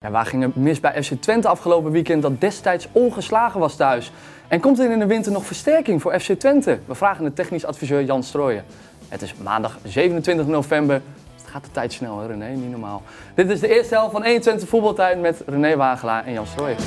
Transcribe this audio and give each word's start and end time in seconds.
Ja, 0.00 0.10
waar 0.10 0.26
ging 0.26 0.42
het 0.42 0.56
mis 0.56 0.80
bij 0.80 1.02
FC 1.02 1.12
Twente 1.20 1.48
afgelopen 1.48 1.90
weekend 1.90 2.22
dat 2.22 2.40
destijds 2.40 2.88
ongeslagen 2.92 3.60
was 3.60 3.76
thuis? 3.76 4.12
En 4.48 4.60
komt 4.60 4.78
er 4.78 4.90
in 4.90 4.98
de 4.98 5.06
winter 5.06 5.32
nog 5.32 5.44
versterking 5.44 6.02
voor 6.02 6.20
FC 6.20 6.32
Twente? 6.32 6.78
We 6.86 6.94
vragen 6.94 7.24
de 7.24 7.32
technisch 7.32 7.64
adviseur 7.64 8.04
Jan 8.04 8.22
Strooijen. 8.22 8.64
Het 9.08 9.22
is 9.22 9.34
maandag 9.34 9.78
27 9.84 10.46
november. 10.46 11.02
Het 11.36 11.50
gaat 11.50 11.64
de 11.64 11.70
tijd 11.70 11.92
snel, 11.92 12.20
hè, 12.20 12.26
René? 12.26 12.48
Niet 12.48 12.70
normaal. 12.70 13.02
Dit 13.34 13.50
is 13.50 13.60
de 13.60 13.74
eerste 13.74 13.94
helft 13.94 14.12
van 14.12 14.22
21 14.22 14.68
voetbaltijd 14.68 15.20
met 15.20 15.42
René 15.46 15.76
Wagelaar 15.76 16.24
en 16.24 16.32
Jan 16.32 16.46
Strooijen. 16.46 16.78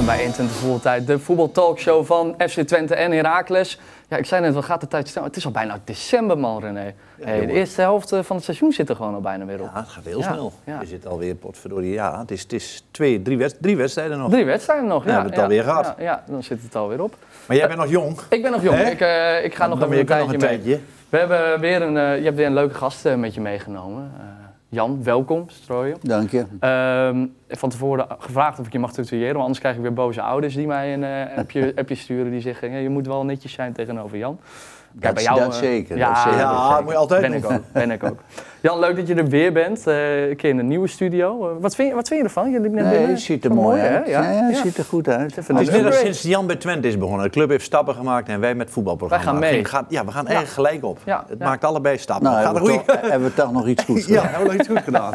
Welkom 0.00 0.16
bij 0.16 0.24
21 0.26 0.56
voetbaltijd, 0.56 1.06
de 1.06 1.18
voetbaltalkshow 1.18 2.04
van 2.04 2.34
FC 2.48 2.60
Twente 2.60 2.94
en 2.94 3.12
Heracles. 3.12 3.78
Ja, 4.08 4.16
ik 4.16 4.24
zei 4.26 4.40
net, 4.42 4.54
wat 4.54 4.64
gaat 4.64 4.80
de 4.80 4.88
tijd 4.88 5.08
snel? 5.08 5.24
Het 5.24 5.36
is 5.36 5.44
al 5.44 5.50
bijna 5.50 5.78
december, 5.84 6.38
man, 6.38 6.60
René. 6.60 6.94
Hey, 7.20 7.46
de 7.46 7.52
eerste 7.52 7.80
helft 7.80 8.12
eh, 8.12 8.22
van 8.22 8.36
het 8.36 8.44
seizoen 8.44 8.72
zit 8.72 8.88
er 8.88 8.96
gewoon 8.96 9.14
al 9.14 9.20
bijna 9.20 9.44
weer 9.44 9.60
op. 9.60 9.70
Ja, 9.74 9.80
het 9.80 9.88
gaat 9.88 10.04
heel 10.04 10.18
Ja, 10.18 10.32
snel. 10.32 10.52
ja. 10.64 10.80
Je 10.80 10.86
zit 10.86 11.06
alweer 11.06 11.34
potverdorie. 11.34 11.92
Ja, 11.92 12.18
het 12.20 12.30
is, 12.30 12.42
het 12.42 12.52
is 12.52 12.84
twee, 12.90 13.22
drie, 13.22 13.38
wedst- 13.38 13.56
drie 13.60 13.76
wedstrijden 13.76 14.18
nog. 14.18 14.30
Drie 14.30 14.44
wedstrijden 14.44 14.86
nog, 14.88 15.00
ja. 15.04 15.06
We 15.06 15.12
hebben 15.12 15.32
het 15.32 15.42
alweer 15.42 15.62
gehad. 15.62 15.94
Ja, 15.98 16.02
ja, 16.04 16.24
dan 16.26 16.42
zit 16.42 16.62
het 16.62 16.76
alweer 16.76 17.02
op. 17.02 17.16
Maar 17.46 17.56
jij 17.56 17.66
bent 17.66 17.78
nog 17.78 17.88
jong. 17.90 18.18
Ik 18.28 18.42
ben 18.42 18.50
nog 18.50 18.62
jong, 18.62 18.78
ik, 18.80 19.00
eh, 19.00 19.44
ik 19.44 19.54
ga 19.54 19.66
nog 19.66 19.80
een 19.80 19.88
nog 19.88 20.04
tijdje 20.04 20.38
mee. 20.38 20.80
We 21.08 21.18
hebben 21.18 21.60
weer 21.60 21.82
een, 21.82 21.96
eh, 21.96 22.16
je 22.18 22.24
hebt 22.24 22.36
weer 22.36 22.46
een 22.46 22.54
leuke 22.54 22.74
gast 22.74 23.16
met 23.16 23.34
je 23.34 23.40
meegenomen. 23.40 24.12
Jan, 24.72 25.02
welkom, 25.02 25.44
Strooien. 25.48 25.96
Dank 26.02 26.30
je. 26.30 26.44
Ehm, 26.60 27.26
van 27.48 27.68
tevoren 27.68 28.06
gevraagd 28.18 28.58
of 28.58 28.66
ik 28.66 28.72
je 28.72 28.78
mag 28.78 28.92
tutoyeren, 28.92 29.32
want 29.32 29.40
anders 29.40 29.58
krijg 29.58 29.76
ik 29.76 29.82
weer 29.82 29.92
boze 29.92 30.22
ouders 30.22 30.54
die 30.54 30.66
mij 30.66 30.92
een 30.92 31.04
eh, 31.04 31.38
appje, 31.38 31.72
appje 31.80 31.94
sturen. 31.94 32.30
Die 32.30 32.40
zeggen, 32.40 32.70
ja, 32.70 32.76
je 32.76 32.88
moet 32.88 33.06
wel 33.06 33.24
netjes 33.24 33.52
zijn 33.52 33.72
tegenover 33.72 34.18
Jan. 34.18 34.38
Kijk, 35.00 35.24
Dat- 35.24 35.36
dat 35.36 35.52
eh, 35.54 35.58
zeker, 35.60 35.96
Ja, 35.96 36.08
dat 36.08 36.18
zeker. 36.18 36.38
Ja, 36.38 36.80
moet 36.80 36.90
je 36.90 36.96
altijd 36.96 37.20
ben 37.20 37.30
doen. 37.30 37.38
ik 37.40 37.50
ook, 37.56 37.62
ben 37.72 37.90
ik 37.90 38.04
ook. 38.04 38.18
Jan, 38.62 38.78
leuk 38.78 38.96
dat 38.96 39.06
je 39.06 39.14
er 39.14 39.28
weer 39.28 39.52
bent. 39.52 39.86
eh, 39.86 40.28
een 40.28 40.36
keer 40.36 40.50
in 40.50 40.58
een 40.58 40.66
nieuwe 40.66 40.86
studio. 40.86 41.48
Eh, 41.50 41.54
wat, 41.60 41.74
vind 41.74 41.88
je, 41.88 41.94
wat 41.94 42.08
vind 42.08 42.20
je 42.20 42.26
ervan? 42.26 42.50
Je 42.50 42.60
liep 42.60 42.72
net 42.72 42.82
Nee, 42.84 42.92
binnen. 42.92 43.10
het 43.10 43.20
ziet 43.20 43.44
er 43.44 43.54
mooi 43.54 43.80
hè? 43.80 43.96
uit. 43.98 44.08
Ja, 44.08 44.22
het 44.22 44.56
ziet 44.56 44.76
er 44.76 44.84
goed 44.84 45.08
uit. 45.08 45.36
Het 45.36 45.48
is 45.60 45.68
net 45.70 45.84
als 45.86 45.98
sinds 45.98 46.22
Jan 46.22 46.46
bij 46.46 46.56
Twente 46.56 46.88
is 46.88 46.98
begonnen. 46.98 47.24
De 47.24 47.30
club 47.30 47.48
heeft 47.48 47.64
stappen 47.64 47.94
gemaakt 47.94 48.28
en 48.28 48.40
wij 48.40 48.54
met 48.54 48.70
voetbalprogramma. 48.70 49.24
Wij 49.40 49.48
gaan 49.48 49.54
mee. 49.56 49.64
Gaat- 49.64 49.84
ja, 49.88 50.04
we 50.04 50.10
gaan 50.10 50.26
eigenlijk 50.26 50.54
gelijk 50.54 50.84
op. 50.84 50.98
Ja, 51.04 51.24
Het 51.28 51.38
ja. 51.38 51.44
maakt 51.46 51.64
allebei 51.64 51.98
stappen. 51.98 52.24
Nou, 52.24 52.36
Het 52.36 52.46
gaat 52.46 52.54
hebben 52.56 52.72
we, 52.72 52.78
goeie- 52.84 53.00
toch, 53.00 53.10
hebben 53.10 53.28
we 53.28 53.34
toch 53.34 53.52
nog 53.52 53.66
iets 53.66 53.84
goeds 53.84 54.06
Ja, 54.06 54.14
gedaan. 54.20 54.26
hebben 54.34 54.48
we 54.48 54.52
nog 54.52 54.60
iets 54.62 54.68
goed 54.68 54.82
gedaan. 54.84 55.14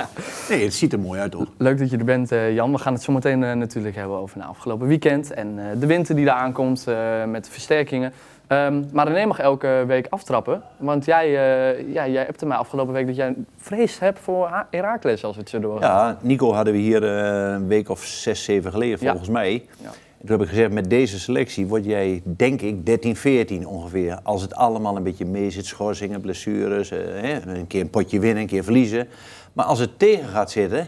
Nee, 0.49 0.63
het 0.63 0.73
ziet 0.73 0.93
er 0.93 0.99
mooi 0.99 1.19
uit, 1.19 1.31
toch? 1.31 1.45
Leuk 1.57 1.77
dat 1.79 1.89
je 1.89 1.97
er 1.97 2.05
bent, 2.05 2.31
eh, 2.31 2.53
Jan. 2.53 2.71
We 2.71 2.77
gaan 2.77 2.93
het 2.93 3.03
zo 3.03 3.11
meteen 3.13 3.39
natuurlijk 3.39 3.95
hebben 3.95 4.17
over 4.17 4.39
het 4.39 4.47
afgelopen 4.49 4.87
weekend. 4.87 5.33
En 5.33 5.59
eh, 5.59 5.65
de 5.79 5.85
winter 5.85 6.15
die 6.15 6.25
eraan 6.25 6.51
komt 6.51 6.87
eh, 6.87 6.95
met 7.27 7.45
de 7.45 7.51
versterkingen. 7.51 8.13
Ehm, 8.47 8.83
maar 8.93 9.07
René 9.07 9.25
mag 9.25 9.39
elke 9.39 9.83
week 9.87 10.07
aftrappen. 10.09 10.61
Want 10.77 11.05
jij, 11.05 11.25
eh 11.25 11.93
ja, 11.93 12.07
jij 12.07 12.23
hebt 12.23 12.45
mij 12.45 12.57
afgelopen 12.57 12.93
week 12.93 13.07
dat 13.07 13.15
jij 13.15 13.35
vrees 13.57 13.99
hebt 13.99 14.19
voor 14.19 14.65
Heracles 14.69 15.23
als 15.23 15.35
het 15.35 15.49
zo 15.49 15.59
doorgaat. 15.59 16.17
Ja, 16.21 16.27
Nico 16.27 16.53
hadden 16.53 16.73
we 16.73 16.79
hier 16.79 17.03
eh, 17.03 17.51
een 17.53 17.67
week 17.67 17.89
of 17.89 18.03
zes, 18.03 18.43
zeven 18.43 18.71
geleden 18.71 18.97
Ja. 19.01 19.09
volgens 19.09 19.29
mij. 19.29 19.51
Ja. 19.81 19.89
En 20.19 20.31
toen 20.31 20.39
heb 20.39 20.41
ik 20.41 20.47
gezegd, 20.53 20.71
met 20.71 20.89
deze 20.89 21.19
selectie 21.19 21.67
word 21.67 21.85
jij, 21.85 22.21
denk 22.23 22.61
ik, 22.61 22.85
13, 22.85 23.15
14 23.15 23.67
ongeveer. 23.67 24.19
Als 24.23 24.41
het 24.41 24.55
allemaal 24.55 24.95
een 24.97 25.03
beetje 25.03 25.25
mee 25.25 25.49
zit, 25.49 25.65
schorsingen, 25.65 26.21
blessures, 26.21 26.91
eh, 26.91 26.99
hè, 26.99 27.39
een 27.55 27.67
keer 27.67 27.81
een 27.81 27.89
potje 27.89 28.19
winnen, 28.19 28.41
een 28.41 28.47
keer 28.49 28.63
verliezen. 28.63 29.07
Maar 29.53 29.65
als 29.65 29.79
het 29.79 29.99
tegen 29.99 30.27
gaat 30.27 30.51
zitten, 30.51 30.87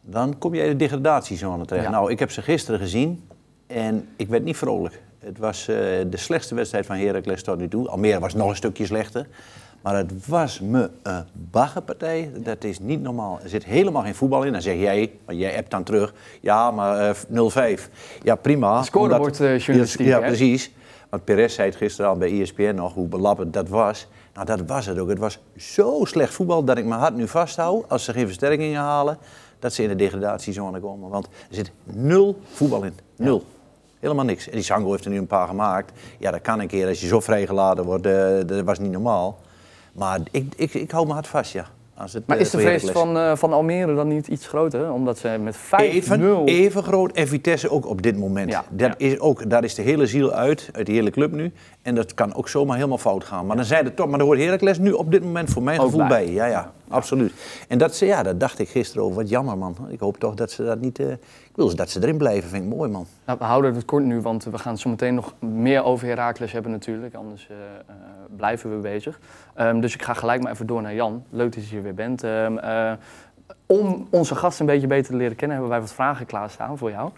dan 0.00 0.38
kom 0.38 0.54
jij 0.54 0.64
in 0.64 0.70
de 0.70 0.76
degradatiezone 0.76 1.64
terecht. 1.64 1.86
Ja. 1.86 1.90
Nou, 1.92 2.10
ik 2.10 2.18
heb 2.18 2.30
ze 2.30 2.42
gisteren 2.42 2.80
gezien 2.80 3.28
en 3.66 4.08
ik 4.16 4.28
werd 4.28 4.44
niet 4.44 4.56
vrolijk. 4.56 5.02
Het 5.20 5.38
was 5.38 5.68
eh, 5.68 5.76
de 6.10 6.16
slechtste 6.16 6.54
wedstrijd 6.54 6.86
van 6.86 6.96
Heracles 6.96 7.42
tot 7.42 7.58
nu 7.58 7.68
toe. 7.68 7.88
Almere 7.88 8.18
was 8.20 8.34
nog 8.34 8.48
een 8.48 8.56
stukje 8.56 8.86
slechter. 8.86 9.26
Maar 9.80 9.96
het 9.96 10.26
was 10.26 10.60
me 10.60 10.90
een 11.02 11.24
baggerpartij. 11.50 12.30
Dat 12.36 12.64
is 12.64 12.78
niet 12.78 13.02
normaal. 13.02 13.38
Er 13.42 13.48
zit 13.48 13.64
helemaal 13.64 14.02
geen 14.02 14.14
voetbal 14.14 14.42
in. 14.42 14.52
Dan 14.52 14.62
zeg 14.62 14.76
jij, 14.76 15.12
want 15.24 15.38
jij 15.38 15.56
appt 15.58 15.70
dan 15.70 15.82
terug. 15.82 16.14
Ja, 16.40 16.70
maar 16.70 17.08
eh, 17.08 17.76
0-5. 17.78 17.88
Ja, 18.22 18.34
prima. 18.34 18.82
Scorebordjournalistiek, 18.82 20.06
Ja, 20.06 20.20
hè? 20.20 20.26
precies. 20.26 20.72
Want 21.10 21.24
Perez 21.24 21.54
zei 21.54 21.68
het 21.68 21.76
gisteren 21.76 22.10
al 22.10 22.16
bij 22.16 22.40
ESPN 22.40 22.74
nog, 22.74 22.94
hoe 22.94 23.08
belappend 23.08 23.52
dat 23.52 23.68
was. 23.68 24.06
Nou, 24.34 24.46
dat 24.46 24.60
was 24.66 24.86
het 24.86 24.98
ook. 24.98 25.08
Het 25.08 25.18
was 25.18 25.38
zo 25.56 26.00
slecht 26.04 26.34
voetbal 26.34 26.64
dat 26.64 26.78
ik 26.78 26.84
mijn 26.84 27.00
hart 27.00 27.14
nu 27.14 27.28
vasthoud, 27.28 27.88
als 27.88 28.04
ze 28.04 28.12
geen 28.12 28.26
versterkingen 28.26 28.80
halen, 28.80 29.18
dat 29.58 29.72
ze 29.72 29.82
in 29.82 29.88
de 29.88 29.96
degradatiezone 29.96 30.80
komen. 30.80 31.08
Want 31.10 31.26
er 31.26 31.54
zit 31.54 31.70
nul 31.84 32.40
voetbal 32.52 32.82
in. 32.82 32.92
Nul. 33.16 33.42
Helemaal 34.00 34.24
niks. 34.24 34.46
En 34.48 34.52
die 34.54 34.62
Sango 34.62 34.90
heeft 34.90 35.04
er 35.04 35.10
nu 35.10 35.18
een 35.18 35.26
paar 35.26 35.48
gemaakt. 35.48 35.92
Ja, 36.18 36.30
dat 36.30 36.40
kan 36.40 36.60
een 36.60 36.66
keer 36.68 36.88
als 36.88 37.00
je 37.00 37.06
zo 37.06 37.20
vrijgeladen 37.20 37.84
wordt. 37.84 38.06
eh, 38.06 38.28
dat 38.46 38.64
was 38.64 38.78
niet 38.78 38.92
normaal. 38.92 39.38
Maar 39.92 40.20
ik, 40.30 40.52
ik, 40.56 40.74
ik 40.74 40.90
hou 40.90 41.02
mijn 41.02 41.14
hart 41.14 41.28
vast, 41.28 41.52
ja. 41.52 41.66
Als 41.94 42.12
het, 42.12 42.26
Maar 42.26 42.36
eh, 42.36 42.42
is 42.42 42.50
de 42.50 42.58
vrees 42.58 42.84
van, 42.90 43.16
eh, 43.16 43.36
van 43.36 43.52
Almere 43.52 43.94
dan 43.94 44.08
niet 44.08 44.28
iets 44.28 44.46
groter? 44.46 44.92
Omdat 44.92 45.18
ze 45.18 45.36
met 45.42 45.56
5-0... 45.56 45.58
Even, 45.76 46.44
even 46.46 46.82
groot 46.82 47.12
en 47.12 47.28
Vitesse 47.28 47.70
ook 47.70 47.86
op 47.86 48.02
dit 48.02 48.16
moment. 48.18 48.50
Ja, 48.50 48.64
dat 48.70 48.94
ja. 48.98 49.06
Is 49.06 49.18
ook, 49.18 49.50
daar 49.50 49.64
is 49.64 49.74
de 49.74 49.82
hele 49.82 50.06
ziel 50.06 50.32
uit, 50.32 50.68
uit 50.72 50.86
de 50.86 50.92
hele 50.92 51.10
club 51.10 51.32
nu. 51.32 51.52
En 51.82 51.94
dat 51.94 52.14
kan 52.14 52.34
ook 52.34 52.48
zomaar 52.48 52.76
helemaal 52.76 52.98
fout 52.98 53.24
gaan. 53.24 53.46
Maar 53.46 53.56
dan 53.56 53.64
zijn 53.64 53.84
er 53.84 53.94
toch, 53.94 54.08
maar 54.08 54.18
daar 54.18 54.26
hoort 54.26 54.38
Heracles 54.38 54.78
nu 54.78 54.92
op 54.92 55.10
dit 55.10 55.22
moment 55.22 55.50
voor 55.50 55.62
mijn 55.62 55.78
Ook 55.80 55.84
gevoel 55.84 56.06
bij. 56.06 56.24
bij. 56.24 56.32
Ja, 56.32 56.46
ja, 56.46 56.72
absoluut. 56.88 57.32
En 57.68 57.78
dat, 57.78 57.94
ze- 57.96 58.06
ja, 58.06 58.22
dat 58.22 58.40
dacht 58.40 58.58
ik 58.58 58.68
gisteren 58.68 59.02
over. 59.04 59.16
Wat 59.16 59.28
jammer, 59.28 59.58
man. 59.58 59.76
Ik 59.88 60.00
hoop 60.00 60.18
toch 60.18 60.34
dat 60.34 60.50
ze 60.50 60.64
dat 60.64 60.80
niet... 60.80 61.00
wil 61.66 61.76
dat 61.76 61.90
ze 61.90 62.02
erin 62.02 62.16
blijven, 62.16 62.50
vind 62.50 62.64
ik 62.64 62.76
mooi, 62.76 62.90
man. 62.90 63.06
Nou, 63.24 63.38
we 63.38 63.44
houden 63.44 63.74
het 63.74 63.84
kort 63.84 64.04
nu, 64.04 64.20
want 64.20 64.44
we 64.44 64.58
gaan 64.58 64.78
zo 64.78 64.88
meteen 64.88 65.14
nog 65.14 65.34
meer 65.38 65.84
over 65.84 66.06
Heracles 66.06 66.52
hebben 66.52 66.70
natuurlijk. 66.70 67.14
Anders 67.14 67.48
eh, 67.50 67.56
eh, 67.86 67.94
blijven 68.36 68.70
we 68.74 68.76
bezig. 68.76 69.20
Ehm, 69.54 69.80
dus 69.80 69.94
ik 69.94 70.02
ga 70.02 70.14
gelijk 70.14 70.42
maar 70.42 70.52
even 70.52 70.66
door 70.66 70.82
naar 70.82 70.94
Jan. 70.94 71.24
Leuk 71.30 71.54
dat 71.54 71.64
je 71.64 71.70
hier 71.70 71.82
weer 71.82 71.94
bent. 71.94 72.22
Ehm, 72.22 72.58
eh, 72.58 72.92
om 73.66 74.06
onze 74.10 74.34
gast 74.34 74.60
een 74.60 74.66
beetje 74.66 74.86
beter 74.86 75.10
te 75.10 75.16
leren 75.16 75.36
kennen, 75.36 75.56
hebben 75.56 75.74
wij 75.74 75.84
wat 75.84 75.92
vragen 75.92 76.26
klaarstaan 76.26 76.78
voor 76.78 76.90
jou. 76.90 77.10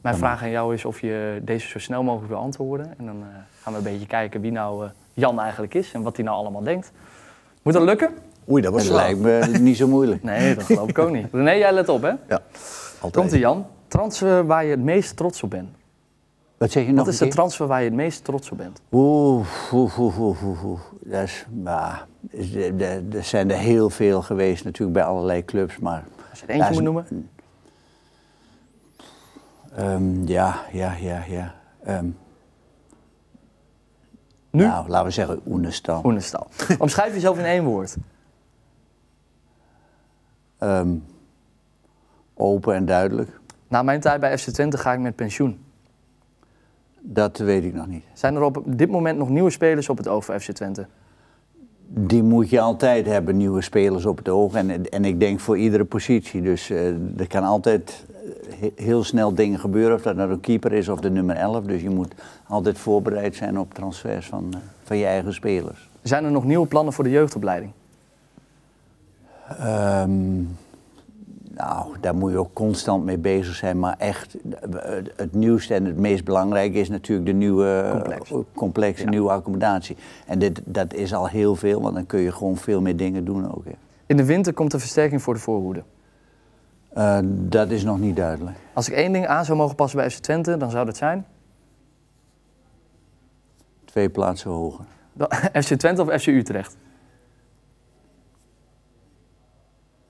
Mijn 0.00 0.16
vraag 0.16 0.42
aan 0.42 0.50
jou 0.50 0.74
is 0.74 0.84
of 0.84 1.00
je 1.00 1.40
deze 1.42 1.68
zo 1.68 1.78
snel 1.78 2.02
mogelijk 2.02 2.32
wil 2.32 2.40
antwoorden. 2.40 2.94
En 2.98 3.06
dan 3.06 3.24
gaan 3.62 3.72
we 3.72 3.78
een 3.78 3.84
beetje 3.84 4.06
kijken 4.06 4.40
wie 4.40 4.52
nou 4.52 4.88
Jan 5.12 5.40
eigenlijk 5.40 5.74
is 5.74 5.92
en 5.92 6.02
wat 6.02 6.16
hij 6.16 6.24
nou 6.24 6.36
allemaal 6.36 6.62
denkt. 6.62 6.92
Moet 7.62 7.72
dat 7.72 7.82
lukken? 7.82 8.10
Oei, 8.50 8.62
dat 8.62 8.72
was 8.72 8.88
lijkt 8.88 9.18
me 9.18 9.58
niet 9.60 9.76
zo 9.76 9.88
moeilijk. 9.88 10.22
Nee, 10.32 10.54
dat 10.54 10.64
geloof 10.64 10.88
ik 10.88 10.98
ook 10.98 11.10
niet. 11.10 11.26
René, 11.32 11.50
jij 11.50 11.72
let 11.72 11.88
op 11.88 12.02
hè. 12.02 12.08
Ja, 12.08 12.40
altijd. 13.00 13.14
Komt 13.14 13.32
ie 13.32 13.38
Jan. 13.38 13.66
Transfer 13.88 14.46
waar 14.46 14.64
je 14.64 14.70
het 14.70 14.80
meest 14.82 15.16
trots 15.16 15.42
op 15.42 15.50
bent. 15.50 15.68
Wat 16.56 16.70
zeg 16.70 16.84
je 16.86 16.92
nog 16.92 17.04
Wat 17.04 17.12
is 17.14 17.18
de 17.18 17.28
transfer 17.28 17.66
waar 17.66 17.78
je 17.78 17.84
het 17.84 17.94
meest 17.94 18.24
trots 18.24 18.50
op 18.50 18.58
bent? 18.58 18.80
Oeh, 18.92 19.46
oeh, 19.72 19.98
oeh, 19.98 20.42
oeh. 20.64 20.80
Dat 21.00 21.22
is, 21.22 21.46
maar, 21.62 22.06
de- 22.30 23.06
er 23.12 23.24
zijn 23.24 23.50
er 23.50 23.56
heel 23.58 23.90
veel 23.90 24.22
geweest 24.22 24.64
natuurlijk 24.64 24.92
bij 24.98 25.04
allerlei 25.06 25.44
clubs, 25.44 25.78
maar... 25.78 26.04
Als 26.30 26.40
je 26.40 26.46
er 26.46 26.54
eentje 26.54 26.72
moet 26.72 26.82
noemen. 26.82 27.30
ehm, 29.76 30.26
ja, 30.26 30.60
ja, 30.72 30.92
ja, 30.94 31.24
ja. 31.28 31.54
Ehm, 31.84 32.08
Nu? 34.50 34.64
Nou, 34.66 34.88
laten 34.88 35.06
we 35.06 35.12
zeggen 35.12 35.40
Oenestal. 35.46 36.00
Oenestal. 36.04 36.46
Omschrijf 36.78 37.12
jezelf 37.14 37.38
in 37.38 37.44
één 37.44 37.64
woord. 37.64 37.96
Ehm, 40.58 40.94
open 42.34 42.74
en 42.74 42.84
duidelijk. 42.86 43.40
Na 43.68 43.82
mijn 43.82 44.00
tijd 44.00 44.20
bij 44.20 44.38
FC 44.38 44.48
Twente 44.50 44.78
ga 44.78 44.92
ik 44.92 45.00
met 45.00 45.16
pensioen. 45.16 45.58
Dat 47.00 47.38
weet 47.38 47.64
ik 47.64 47.74
nog 47.74 47.86
niet. 47.86 48.04
Zijn 48.12 48.34
er 48.34 48.42
op 48.42 48.62
dit 48.66 48.90
moment 48.90 49.18
nog 49.18 49.28
nieuwe 49.28 49.50
spelers 49.50 49.88
op 49.88 49.96
het 49.96 50.08
oog 50.08 50.24
voor 50.24 50.40
FC 50.40 50.50
Twente? 50.52 50.86
Die 51.88 52.22
moet 52.22 52.50
je 52.50 52.60
altijd 52.60 53.06
hebben, 53.06 53.36
nieuwe 53.36 53.62
spelers 53.62 54.06
op 54.06 54.16
het 54.18 54.28
oog. 54.28 54.54
En, 54.54 54.88
en 54.90 55.04
ik 55.04 55.20
denk 55.20 55.40
voor 55.40 55.58
iedere 55.58 55.84
positie. 55.84 56.42
Dus 56.42 56.70
eh, 56.70 56.86
er 57.18 57.26
kan 57.28 57.42
altijd 57.44 58.04
eh, 58.10 58.54
he- 58.60 58.84
heel 58.84 59.04
snel 59.04 59.34
dingen 59.34 59.58
gebeuren. 59.58 59.96
Of 59.96 60.02
dat 60.02 60.16
nou 60.16 60.30
de 60.30 60.40
keeper 60.40 60.72
is 60.72 60.88
of 60.88 61.00
de 61.00 61.10
nummer 61.10 61.36
11. 61.36 61.64
Dus 61.64 61.82
je 61.82 61.90
moet 61.90 62.14
altijd 62.46 62.78
voorbereid 62.78 63.34
zijn 63.36 63.58
op 63.58 63.74
transfers 63.74 64.26
van, 64.26 64.46
eh, 64.54 64.58
van 64.82 64.96
je 64.96 65.04
eigen 65.06 65.34
spelers. 65.34 65.88
Zijn 66.02 66.24
er 66.24 66.30
nog 66.30 66.44
nieuwe 66.44 66.66
plannen 66.66 66.92
voor 66.92 67.04
de 67.04 67.10
jeugdopleiding? 67.10 67.72
Ehm, 69.58 70.10
nou, 71.56 71.94
daar 72.00 72.14
moet 72.14 72.30
je 72.30 72.38
ook 72.38 72.52
constant 72.52 73.04
mee 73.04 73.18
bezig 73.18 73.54
zijn. 73.54 73.78
Maar 73.78 73.94
echt, 73.98 74.36
eh, 74.50 74.90
het, 75.16 75.34
nieuwste 75.34 75.74
en 75.74 75.84
het 75.84 75.96
meest 75.98 76.24
belangrijke 76.24 76.78
is 76.78 76.88
natuurlijk 76.88 77.26
de 77.26 77.32
nieuwe 77.34 77.88
Complex. 77.92 78.30
eh, 78.30 78.36
complex, 78.54 79.00
Ja. 79.00 79.08
nieuwe 79.08 79.30
accommodatie. 79.30 79.96
En 80.26 80.38
dit, 80.38 80.60
dat 80.64 80.94
is 80.94 81.14
al 81.14 81.26
heel 81.28 81.56
veel, 81.56 81.82
want 81.82 81.94
dan 81.94 82.06
kun 82.06 82.20
je 82.20 82.32
gewoon 82.32 82.56
veel 82.56 82.80
meer 82.80 82.96
dingen 82.96 83.24
doen 83.24 83.54
ook. 83.54 83.64
hè. 83.64 83.70
In 84.06 84.16
de 84.16 84.24
winter 84.24 84.52
komt 84.52 84.72
er 84.72 84.80
versterking 84.80 85.22
voor 85.22 85.34
de 85.34 85.40
voorhoede. 85.40 85.82
Eh, 86.92 87.18
dat 87.24 87.70
is 87.70 87.84
nog 87.84 87.98
niet 87.98 88.16
duidelijk. 88.16 88.56
Als 88.72 88.88
ik 88.88 88.94
één 88.94 89.12
ding 89.12 89.26
aan 89.26 89.44
zou 89.44 89.58
mogen 89.58 89.74
passen 89.76 89.98
bij 89.98 90.10
FC 90.10 90.18
Twente, 90.18 90.56
dan 90.56 90.70
zou 90.70 90.86
dat 90.86 90.96
zijn... 90.96 91.26
Twee 93.84 94.08
plaatsen 94.08 94.50
hoger. 94.50 94.84
FC 95.62 95.74
Twente 95.74 96.02
of 96.02 96.20
FC 96.20 96.26
Utrecht? 96.26 96.76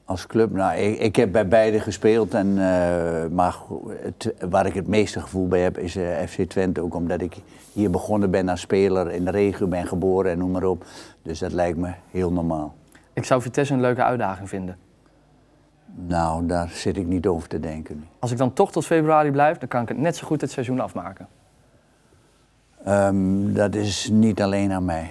Als 0.07 0.27
club? 0.27 0.53
Nou, 0.53 0.77
ik, 0.77 0.99
ik 0.99 1.17
heb 1.17 1.33
bij 1.33 1.49
beide 1.49 1.81
gespeeld. 1.81 2.35
En, 2.35 2.49
eh, 2.49 3.27
maar 3.31 3.57
het, 4.03 4.35
waar 4.49 4.67
ik 4.67 4.75
het 4.75 4.87
meeste 4.87 5.21
gevoel 5.21 5.49
bij 5.49 5.61
heb 5.61 5.79
is 5.79 5.97
eh, 5.97 6.27
FC 6.27 6.43
Twente. 6.43 6.81
Ook 6.81 6.95
omdat 6.95 7.21
ik 7.21 7.37
hier 7.73 7.91
begonnen 7.91 8.31
ben 8.31 8.49
als 8.49 8.61
speler, 8.61 9.11
in 9.11 9.25
de 9.25 9.31
regio 9.31 9.67
ben 9.67 9.87
geboren 9.87 10.31
en 10.31 10.39
noem 10.39 10.51
maar 10.51 10.65
op. 10.65 10.85
Dus 11.23 11.39
dat 11.39 11.53
lijkt 11.53 11.79
me 11.79 11.93
heel 12.11 12.33
normaal. 12.33 12.75
Ik 13.13 13.25
zou 13.25 13.43
Vitesse 13.43 13.75
een 13.75 13.81
leuke 13.81 14.03
uitdaging 14.03 14.49
vinden. 14.49 14.77
Nou, 15.95 16.47
daar 16.47 16.69
zit 16.69 16.97
ik 16.97 17.07
niet 17.07 17.27
over 17.27 17.49
te 17.49 17.61
denken. 17.61 18.05
Als 18.19 18.31
ik 18.31 18.39
dan 18.39 18.53
toch 18.53 18.73
tot 18.73 18.87
februari 18.87 19.31
blijf, 19.31 19.59
dan 19.59 19.69
kan 19.69 19.83
ik 19.83 19.89
het 19.89 19.99
net 19.99 20.17
zo 20.17 20.27
goed 20.27 20.41
het 20.41 20.51
seizoen 20.51 20.81
afmaken. 20.81 21.29
Ehm, 22.85 23.53
dat 23.53 23.75
is 23.75 24.09
niet 24.13 24.43
alleen 24.43 24.73
aan 24.73 24.85
mij. 24.85 25.11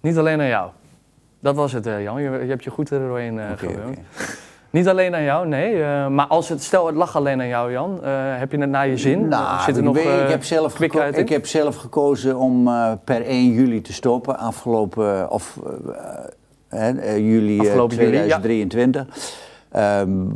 Niet 0.00 0.18
alleen 0.18 0.40
aan 0.40 0.46
jou. 0.46 0.70
Dat 1.40 1.54
was 1.54 1.72
het, 1.72 1.86
eh, 1.86 2.02
Jan. 2.02 2.22
Je, 2.22 2.30
je 2.30 2.48
hebt 2.48 2.64
je 2.64 2.70
goed 2.70 2.90
er 2.90 2.98
doorheen 3.00 3.40
gewoond. 3.56 3.78
oké. 3.78 3.98
Niet 4.70 4.88
alleen 4.88 5.14
aan 5.14 5.22
jou, 5.22 5.46
nee. 5.46 5.82
eh, 5.82 6.08
maar 6.08 6.26
als 6.26 6.48
het, 6.48 6.62
stel 6.62 6.86
het 6.86 6.94
lag 6.96 7.16
alleen 7.16 7.40
aan 7.40 7.48
jou, 7.48 7.72
Jan. 7.72 8.02
eh, 8.04 8.10
heb 8.38 8.52
je 8.52 8.58
het 8.58 8.70
naar 8.70 8.88
je 8.88 8.96
zin? 8.96 9.28
Nou, 9.28 9.60
Zit 9.60 9.74
er 9.76 9.80
ik, 9.80 9.84
nog 9.86 9.96
eh, 9.96 10.22
ik, 10.22 10.28
heb 10.28 10.44
zelf 10.44 10.72
geko- 10.74 11.02
ik 11.02 11.28
heb 11.28 11.46
zelf 11.46 11.76
gekozen 11.76 12.36
om 12.36 12.68
eh, 12.68 12.92
per 13.04 13.22
1 13.26 13.52
juli 13.52 13.80
te 13.82 13.92
stoppen. 13.92 14.38
Afgelopen, 14.38 15.30
of, 15.30 15.58
eh, 16.68 16.88
eh, 16.88 17.16
juli 17.18 17.54
eh, 17.58 17.60
Afgelopen 17.60 17.96
juli, 17.96 18.16
ja. 18.16 18.38
2023. 18.38 19.06
Ehm, 19.70 20.26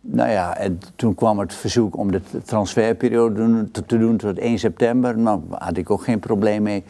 nou 0.00 0.30
ja, 0.30 0.56
en 0.56 0.78
toen 0.96 1.14
kwam 1.14 1.38
het 1.38 1.54
verzoek 1.54 1.96
om 1.96 2.10
de 2.12 2.20
transferperiode 2.44 3.68
te 3.70 3.98
doen 3.98 4.16
tot 4.16 4.38
1 4.38 4.58
september. 4.58 5.18
Nou, 5.18 5.40
daar 5.50 5.62
had 5.62 5.76
ik 5.76 5.90
ook 5.90 6.02
geen 6.02 6.18
probleem 6.18 6.62
mee. 6.62 6.84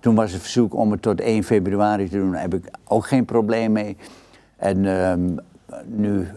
Toen 0.00 0.14
was 0.14 0.32
het 0.32 0.40
verzoek 0.42 0.74
om 0.74 0.90
het 0.90 1.02
tot 1.02 1.20
1 1.20 1.44
februari 1.44 2.08
te 2.08 2.16
doen. 2.18 2.32
Daar 2.32 2.40
heb 2.40 2.54
ik 2.54 2.64
ook 2.84 3.06
geen 3.06 3.24
probleem 3.24 3.72
mee. 3.72 3.96
En 4.56 4.86
ehm, 4.86 5.20
nu 5.86 6.28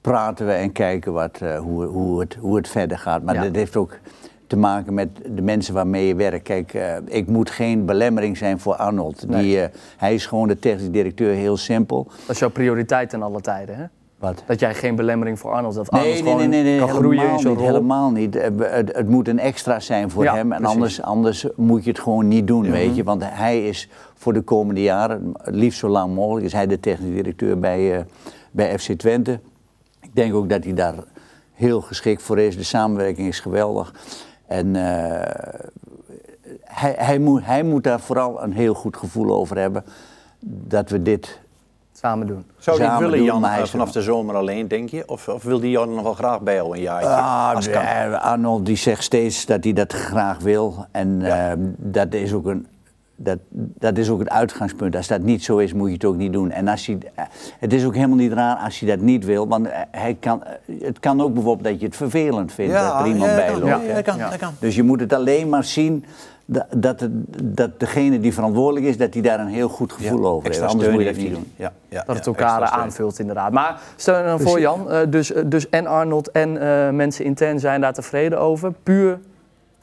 praten 0.00 0.46
we 0.46 0.52
en 0.52 0.72
kijken 0.72 1.12
wat, 1.12 1.38
eh, 1.40 1.58
hoe, 1.58 1.84
hoe, 1.84 2.20
het, 2.20 2.34
hoe 2.40 2.56
het 2.56 2.68
verder 2.68 2.98
gaat. 2.98 3.22
Maar 3.22 3.34
Ja. 3.34 3.42
dat 3.42 3.54
heeft 3.54 3.76
ook 3.76 3.98
te 4.46 4.56
maken 4.56 4.94
met 4.94 5.08
de 5.34 5.42
mensen 5.42 5.74
waarmee 5.74 6.06
je 6.06 6.14
werkt. 6.14 6.42
Kijk, 6.42 6.74
eh, 6.74 6.96
ik 7.04 7.26
moet 7.26 7.50
geen 7.50 7.84
belemmering 7.84 8.36
zijn 8.36 8.58
voor 8.60 8.74
Arnold. 8.74 9.28
Nee. 9.28 9.42
Die, 9.42 9.60
eh, 9.60 9.68
hij 9.96 10.14
is 10.14 10.26
gewoon 10.26 10.48
de 10.48 10.58
technisch 10.58 10.90
directeur, 10.90 11.34
heel 11.34 11.56
simpel. 11.56 12.04
Dat 12.04 12.30
is 12.34 12.38
jouw 12.38 12.50
prioriteit 12.50 13.12
in 13.12 13.22
alle 13.22 13.40
tijden, 13.40 13.76
hè? 13.76 13.84
Wat? 14.18 14.42
Dat 14.46 14.60
jij 14.60 14.74
geen 14.74 14.96
belemmering 14.96 15.38
voor 15.38 15.52
Arnold, 15.52 15.74
dat 15.74 15.90
Arnold 15.90 16.12
Nee, 16.12 16.22
nee, 16.22 16.32
gewoon 16.32 16.48
nee, 16.48 16.62
nee, 16.62 16.78
nee, 16.78 16.78
kan 16.78 16.88
groeien 16.88 17.22
in 17.22 17.28
helemaal 17.28 17.44
niet, 17.50 17.56
rol. 17.58 17.66
helemaal 17.66 18.10
niet. 18.10 18.36
Eh, 18.36 18.50
Het, 18.58 18.96
het 18.96 19.08
moet 19.08 19.28
een 19.28 19.38
extra 19.38 19.80
zijn 19.80 20.10
voor 20.10 20.24
Ja, 20.24 20.34
hem 20.34 20.52
en 20.52 20.58
precies. 20.58 20.74
anders, 20.76 21.02
anders 21.02 21.46
moet 21.56 21.84
je 21.84 21.90
het 21.90 21.98
gewoon 22.00 22.28
niet 22.28 22.46
doen, 22.46 22.70
weet 22.70 22.96
je. 22.96 23.04
Want 23.04 23.22
hij 23.24 23.66
is 23.68 23.88
voor 24.14 24.32
de 24.32 24.40
komende 24.40 24.82
jaren, 24.82 25.32
het 25.36 25.54
liefst 25.54 25.78
zo 25.78 25.88
lang 25.88 26.14
mogelijk, 26.14 26.46
is 26.46 26.52
hij 26.52 26.66
de 26.66 26.80
technisch 26.80 27.14
directeur 27.14 27.58
bij, 27.58 27.96
eh, 27.98 28.04
bij 28.50 28.78
FC 28.78 28.92
Twente. 28.92 29.40
Ik 30.00 30.10
denk 30.14 30.34
ook 30.34 30.48
dat 30.48 30.64
hij 30.64 30.74
daar 30.74 30.94
heel 31.52 31.80
geschikt 31.80 32.22
voor 32.22 32.38
is. 32.38 32.56
De 32.56 32.62
samenwerking 32.62 33.28
is 33.28 33.40
geweldig. 33.40 33.94
En 34.46 34.76
eh, 34.76 34.82
hij, 36.64 36.94
hij, 36.98 37.18
moet, 37.18 37.44
hij 37.44 37.62
moet 37.62 37.84
daar 37.84 38.00
vooral 38.00 38.42
een 38.42 38.52
heel 38.52 38.74
goed 38.74 38.96
gevoel 38.96 39.34
over 39.36 39.58
hebben 39.58 39.84
dat 40.40 40.90
we 40.90 41.02
dit 41.02 41.40
Samen 42.00 42.26
doen. 42.26 42.44
Zou 42.58 42.76
Samen 42.76 42.98
willen, 43.00 43.16
doen, 43.16 43.26
Jan, 43.26 43.44
eh, 43.44 43.64
vanaf 43.64 43.92
de 43.92 44.02
zomer 44.02 44.34
alleen, 44.34 44.68
denk 44.68 44.88
je? 44.88 45.02
Of, 45.06 45.28
of 45.28 45.42
wil 45.42 45.60
die 45.60 45.70
Jan 45.70 45.94
nog 45.94 46.02
wel 46.02 46.14
graag 46.14 46.40
bij 46.40 46.54
jou 46.54 46.76
een 46.76 46.82
jaartje? 46.82 47.08
Ah, 47.08 47.54
Als 47.54 47.70
kan. 47.70 47.82
nee, 47.84 48.14
Arnold 48.16 48.66
die 48.66 48.76
zegt 48.76 49.02
steeds 49.02 49.46
dat 49.46 49.64
hij 49.64 49.72
dat 49.72 49.92
graag 49.92 50.38
wil. 50.38 50.86
En 50.90 51.20
Ja. 51.20 51.50
ehm, 51.50 51.58
dat, 51.76 52.14
is 52.14 52.32
ook 52.32 52.46
een, 52.46 52.66
dat, 53.16 53.38
dat 53.78 53.98
is 53.98 54.10
ook 54.10 54.18
het 54.18 54.28
uitgangspunt. 54.28 54.96
Als 54.96 55.06
dat 55.06 55.20
niet 55.20 55.44
zo 55.44 55.58
is, 55.58 55.72
moet 55.72 55.86
je 55.88 55.94
het 55.94 56.04
ook 56.04 56.16
niet 56.16 56.32
doen. 56.32 56.50
En 56.50 56.68
als 56.68 56.86
hij, 56.86 56.98
eh, 57.14 57.24
het 57.58 57.72
is 57.72 57.84
ook 57.84 57.94
helemaal 57.94 58.16
niet 58.16 58.32
raar 58.32 58.56
als 58.56 58.78
hij 58.78 58.88
dat 58.88 59.00
niet 59.00 59.24
wil. 59.24 59.48
Want 59.48 59.66
eh, 59.68 59.78
hij 59.90 60.16
kan, 60.20 60.42
eh, 60.44 60.52
het 60.82 60.98
kan 60.98 61.20
ook 61.20 61.34
bijvoorbeeld 61.34 61.68
dat 61.68 61.80
je 61.80 61.86
het 61.86 61.96
vervelend 61.96 62.52
vindt 62.52 62.74
dat 62.74 63.00
er 63.00 63.06
iemand 63.06 63.30
ja, 63.30 63.36
bij 63.36 63.50
loopt. 63.58 63.86
ja, 63.86 64.02
kan, 64.02 64.16
Ja. 64.16 64.28
dat 64.30 64.38
kan. 64.38 64.52
Dus 64.60 64.74
je 64.74 64.82
moet 64.82 65.00
het 65.00 65.12
alleen 65.12 65.48
maar 65.48 65.64
zien 65.64 66.04
dat, 66.50 67.08
dat, 67.42 67.80
degene 67.80 68.20
die 68.20 68.34
verantwoordelijk 68.34 68.86
is, 68.86 68.96
dat 68.96 69.12
hij 69.14 69.22
daar 69.22 69.40
een 69.40 69.46
heel 69.46 69.68
goed 69.68 69.92
gevoel 69.92 70.26
over 70.26 70.48
heeft. 70.48 70.62
Anders 70.62 70.90
moet 70.90 71.00
je 71.00 71.06
dat 71.06 71.16
niet 71.16 71.34
doen. 71.34 71.52
Ja, 71.56 71.72
ja, 71.88 72.02
Dat 72.06 72.16
het 72.16 72.24
ja, 72.24 72.30
elkaar 72.30 72.66
steun. 72.66 72.80
aanvult, 72.80 73.18
inderdaad. 73.18 73.52
Maar 73.52 73.80
stel 73.96 74.18
je 74.18 74.24
dan 74.24 74.40
voor, 74.40 74.60
Jan, 74.60 74.90
eh, 74.90 75.00
dus, 75.08 75.32
eh, 75.32 75.42
dus 75.46 75.68
en 75.68 75.86
Arnold 75.86 76.30
en 76.30 76.60
eh, 76.60 76.90
mensen 76.90 77.24
intern 77.24 77.60
zijn 77.60 77.80
daar 77.80 77.92
tevreden 77.92 78.40
over. 78.40 78.72
Puur 78.82 79.18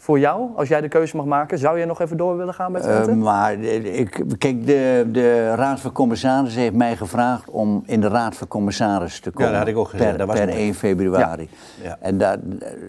voor 0.06 0.19
jou, 0.19 0.50
als 0.56 0.68
jij 0.68 0.81
de 0.81 0.88
keuze 0.88 1.16
mag 1.16 1.25
maken, 1.25 1.57
zou 1.57 1.78
jij 1.78 1.86
nog 1.86 2.02
even 2.02 2.18
door 2.18 2.38
willen 2.38 2.54
gaan 2.54 2.72
met 2.72 2.81
Twente? 2.81 3.10
Eh, 3.10 3.18
maar 3.18 3.54
ik, 3.54 4.24
kijk, 4.38 4.66
de, 4.66 5.07
de 5.12 5.56
Raad 5.56 5.80
van 5.80 5.92
Commissarissen 5.92 6.62
heeft 6.62 6.74
mij 6.74 6.96
gevraagd 6.96 7.50
om 7.50 7.84
in 7.86 8.02
de 8.02 8.07
Raad 8.07 8.36
van 8.36 8.48
Commissarissen 8.48 9.24
te 9.24 9.31
komen. 9.31 9.52
dat 9.52 9.60
had 9.60 9.68
ik 9.68 9.78
ook 9.78 9.90
gezegd. 9.90 10.10
Per, 10.10 10.18
Dat 10.18 10.28
was 10.28 10.38
per 10.38 10.48
mooi. 10.48 10.60
1 10.60 10.74
februari. 10.74 11.50
Ja. 11.84 11.98
En 12.00 12.18
daar, 12.18 12.38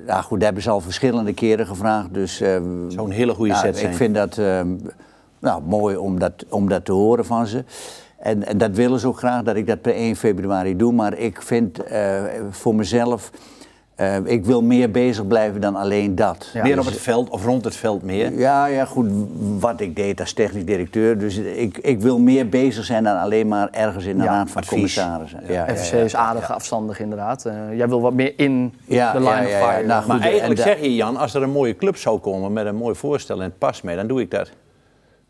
ja, 0.07 0.21
goed, 0.21 0.43
hebben 0.43 0.63
ze 0.63 0.71
al 0.71 0.81
verschillende 0.81 1.35
keren 1.35 1.67
gevraagd. 1.67 2.15
Dus, 2.15 2.41
eh, 2.41 2.49
Zou 2.89 3.07
een 3.07 3.11
hele 3.11 3.35
goede 3.35 3.53
ja, 3.53 3.59
set 3.59 3.77
zijn. 3.77 3.91
Ik 3.91 3.97
vind 3.97 4.15
dat 4.15 4.39
eh, 4.39 4.61
nou, 5.39 5.63
mooi 5.63 5.97
om 5.97 6.19
dat, 6.19 6.45
om 6.49 6.69
dat 6.69 6.85
te 6.85 6.93
horen 6.93 7.25
van 7.25 7.47
ze. 7.47 7.65
En, 8.19 8.47
en 8.47 8.59
dat 8.59 8.71
willen 8.71 9.01
ze 9.01 9.07
ook 9.07 9.19
graag, 9.19 9.43
dat 9.43 9.57
ik 9.57 9.67
dat 9.67 9.81
per 9.81 9.95
1 9.95 10.17
februari 10.17 10.77
doe. 10.77 10.93
Maar 10.93 11.19
ik 11.19 11.43
vind 11.43 11.83
eh, 11.83 12.23
voor 12.51 12.75
mezelf, 12.75 13.31
eh, 13.97 14.17
ik 14.25 14.45
wil 14.45 14.63
meer 14.63 14.91
bezig 14.91 15.27
blijven 15.27 15.61
dan 15.61 15.77
alleen 15.77 16.15
dat. 16.15 16.51
Ja. 16.53 16.63
Meer 16.63 16.77
Dus- 16.77 16.87
op 16.87 16.93
het 16.93 17.01
veld 17.01 17.29
of 17.29 17.45
rond 17.45 17.65
het 17.65 17.77
veld 17.77 18.03
meer. 18.03 18.39
ja, 18.39 18.67
ja, 18.67 18.85
goed, 18.85 19.11
wat 19.61 19.81
ik 19.81 19.97
deed 19.97 20.21
als 20.21 20.33
technisch 20.33 20.65
directeur. 20.65 21.19
Dus 21.19 21.37
ik, 21.37 21.79
ik 21.79 22.01
wil 22.01 22.19
meer 22.19 22.49
bezig 22.49 22.85
zijn 22.85 23.05
dan 23.05 23.21
alleen 23.21 23.49
maar 23.49 23.69
ergens 23.71 24.05
in 24.05 24.17
de 24.17 24.23
Ja, 24.25 24.31
raad 24.31 24.51
van 24.51 24.65
commissarissen. 24.67 25.41
Ja, 25.49 25.67
ja, 25.69 25.75
FC 25.77 25.93
ja. 25.93 25.99
is 25.99 26.17
aardig 26.17 26.53
afstandig, 26.53 27.01
inderdaad. 27.01 27.45
Eh, 27.45 27.55
jij 27.77 27.89
wil 27.89 28.01
wat 28.01 28.13
meer 28.13 28.33
in 28.37 28.73
Ja, 28.85 29.13
de 29.13 29.19
line 29.19 29.31
ja, 29.31 29.43
of 29.43 29.49
ja, 29.51 29.59
ja. 29.59 29.69
fire. 29.73 29.87
Nou, 29.87 30.03
goed, 30.03 30.09
Maar 30.13 30.21
eigenlijk 30.21 30.61
zeg 30.61 30.81
je, 30.81 30.95
Jan, 30.95 31.17
als 31.17 31.35
er 31.35 31.43
een 31.43 31.51
mooie 31.51 31.77
club 31.77 31.97
zou 31.97 32.19
komen 32.19 32.53
met 32.53 32.67
een 32.67 32.77
mooi 32.77 32.95
voorstel 32.95 33.37
en 33.37 33.43
het 33.45 33.59
past 33.59 33.83
mij, 33.83 33.97
dan 33.97 34.07
doe 34.07 34.21
ik 34.21 34.31
dat. 34.31 34.51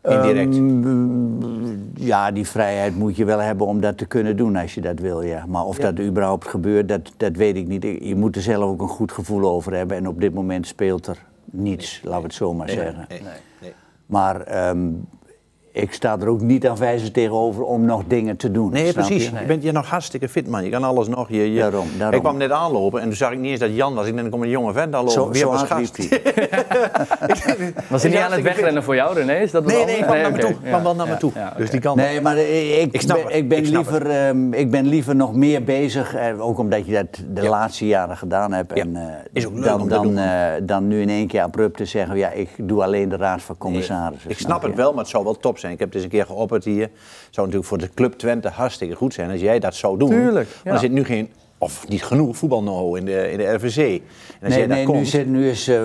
Indirect. 0.03 0.55
Ehm, 0.55 1.56
ja, 1.99 2.31
die 2.31 2.47
vrijheid 2.47 2.95
moet 2.97 3.15
je 3.15 3.25
wel 3.25 3.39
hebben 3.39 3.67
om 3.67 3.81
dat 3.81 3.97
te 3.97 4.05
kunnen 4.05 4.37
doen 4.37 4.55
als 4.55 4.73
je 4.73 4.81
dat 4.81 4.99
wil, 4.99 5.21
ja. 5.21 5.45
Maar 5.45 5.65
of 5.65 5.77
Ja. 5.77 5.91
dat 5.91 6.05
überhaupt 6.05 6.47
gebeurt, 6.47 6.87
dat, 6.89 7.11
dat 7.17 7.35
weet 7.35 7.55
ik 7.55 7.67
niet. 7.67 7.83
Je 7.83 8.15
moet 8.15 8.35
er 8.35 8.41
zelf 8.41 8.63
ook 8.63 8.81
een 8.81 8.87
goed 8.87 9.11
gevoel 9.11 9.49
over 9.49 9.73
hebben. 9.73 9.97
En 9.97 10.07
op 10.07 10.21
dit 10.21 10.33
moment 10.33 10.67
speelt 10.67 11.07
er 11.07 11.17
niets, 11.45 12.01
laten 12.03 12.17
we 12.19 12.23
het 12.25 12.33
zo 12.33 12.53
maar 12.53 12.69
zeggen. 12.69 13.05
Nee, 13.09 13.21
Nee. 13.21 13.31
nee. 13.61 13.73
Maar 14.05 14.41
ehm, 14.41 14.87
ik 15.81 15.93
sta 15.93 16.17
er 16.19 16.27
ook 16.27 16.41
niet 16.41 16.67
aanwijzend 16.67 17.13
tegenover 17.13 17.63
om 17.63 17.85
nog 17.85 18.03
dingen 18.07 18.37
te 18.37 18.51
doen. 18.51 18.71
Nee, 18.71 18.93
precies. 18.93 19.25
je? 19.25 19.39
Je 19.39 19.45
bent 19.45 19.63
je 19.63 19.71
nog 19.71 19.89
hartstikke 19.89 20.29
fit, 20.29 20.47
man. 20.47 20.63
Je 20.63 20.69
kan 20.69 20.83
alles 20.83 21.07
nog. 21.07 21.29
Je, 21.29 21.53
je... 21.53 21.59
Daarom, 21.59 21.87
daarom. 21.97 22.15
Ik 22.15 22.21
kwam 22.21 22.37
net 22.37 22.51
aanlopen 22.51 22.99
en 23.01 23.05
toen 23.07 23.15
zag 23.17 23.31
ik 23.31 23.39
niet 23.39 23.51
eens 23.51 23.59
dat 23.59 23.75
Jan 23.75 23.93
was. 23.93 24.07
Ik 24.07 24.13
denk, 24.13 24.25
er 24.25 24.31
komt 24.31 24.43
een 24.43 24.49
jonge 24.49 24.73
vent 24.73 24.93
aanlopen. 24.93 25.13
Zo, 25.13 25.29
Wie 25.29 25.39
zo 25.39 25.49
was 25.49 25.63
gast? 25.63 25.97
Was 27.89 28.01
hij 28.01 28.11
niet 28.11 28.19
aan 28.19 28.31
het 28.31 28.41
wegrennen 28.41 28.83
voor 28.83 28.95
jou, 28.95 29.13
René? 29.15 29.33
Is 29.33 29.51
dat 29.51 29.65
Nee, 29.65 29.85
nee, 29.85 30.03
kwam 30.03 30.17
naar 30.17 30.31
me 30.31 30.37
toe. 30.39 30.55
Kwam 30.63 30.83
wel 30.83 30.95
naar 30.95 31.07
me 31.07 31.17
toe. 31.17 31.31
ja, 31.35 31.53
Dus 31.57 31.69
die 31.69 31.79
kan 31.79 31.97
Nee, 31.97 32.21
maar 32.21 32.37
ik, 32.37 32.93
ik, 32.93 33.05
ben, 33.07 33.17
het. 33.17 33.33
ik, 33.35 33.47
ben 33.49 33.57
Ik 33.57 33.65
snap 33.65 33.89
liever, 33.89 34.09
ehm, 34.09 34.53
ik 34.53 34.71
ben 34.71 34.85
liever 34.87 35.15
nog 35.15 35.35
meer 35.35 35.63
bezig, 35.63 36.15
eh, 36.15 36.45
ook 36.47 36.57
omdat 36.59 36.85
je 36.85 36.93
dat 36.93 37.23
de 37.33 37.41
Ja. 37.41 37.49
laatste 37.49 37.87
jaren 37.87 38.17
gedaan 38.17 38.53
hebt. 38.53 38.71
Ja. 38.75 38.81
En, 38.81 38.95
eh, 38.95 39.01
Is 39.33 39.47
ook 39.47 39.53
leuk 39.53 39.63
dan, 39.63 39.81
om 39.81 39.87
te 39.87 39.93
dan, 39.93 40.03
doen. 40.03 40.17
eh, 40.17 40.51
dan 40.61 40.87
nu 40.87 41.01
in 41.01 41.09
één 41.09 41.27
keer 41.27 41.41
abrupt 41.41 41.77
te 41.77 41.85
zeggen, 41.85 42.17
ja, 42.17 42.29
ik 42.31 42.49
doe 42.57 42.83
alleen 42.83 43.09
de 43.09 43.17
raad 43.17 43.41
van 43.41 43.57
commissarissen. 43.57 44.29
Ik 44.29 44.37
snap 44.37 44.61
het 44.61 44.75
wel, 44.75 44.89
maar 44.91 44.99
het 45.01 45.09
zou 45.09 45.23
wel 45.23 45.37
top 45.37 45.57
zijn. 45.57 45.66
Ik 45.71 45.79
heb 45.79 45.87
het 45.87 45.95
eens 45.95 46.03
een 46.03 46.09
keer 46.09 46.25
geopperd 46.25 46.63
hier. 46.63 46.81
Het 46.81 46.91
zou 47.29 47.47
natuurlijk 47.47 47.65
voor 47.65 47.77
de 47.77 47.89
Club 47.93 48.13
Twente 48.13 48.49
hartstikke 48.49 48.95
goed 48.95 49.13
zijn 49.13 49.31
als 49.31 49.39
jij 49.41 49.59
dat 49.59 49.75
zou 49.75 49.97
doen. 49.97 50.09
Tuurlijk, 50.09 50.49
ja. 50.63 50.71
er 50.71 50.79
zit 50.79 50.91
nu 50.91 51.03
geen, 51.03 51.29
of 51.57 51.87
niet 51.87 52.03
genoeg 52.03 52.37
voetbalknow 52.37 52.95
in 52.95 53.05
de, 53.05 53.31
in 53.31 53.37
de 53.37 53.43
RVC. 53.53 53.77
En 53.77 54.01
als 54.41 54.49
Nee, 54.49 54.57
jij 54.57 54.67
daar 54.67 54.67
nee 54.67 54.85
nu, 54.85 54.91
komt... 54.91 55.07
zit, 55.07 55.27
nu 55.27 55.49
is 55.49 55.67
eh, 55.67 55.79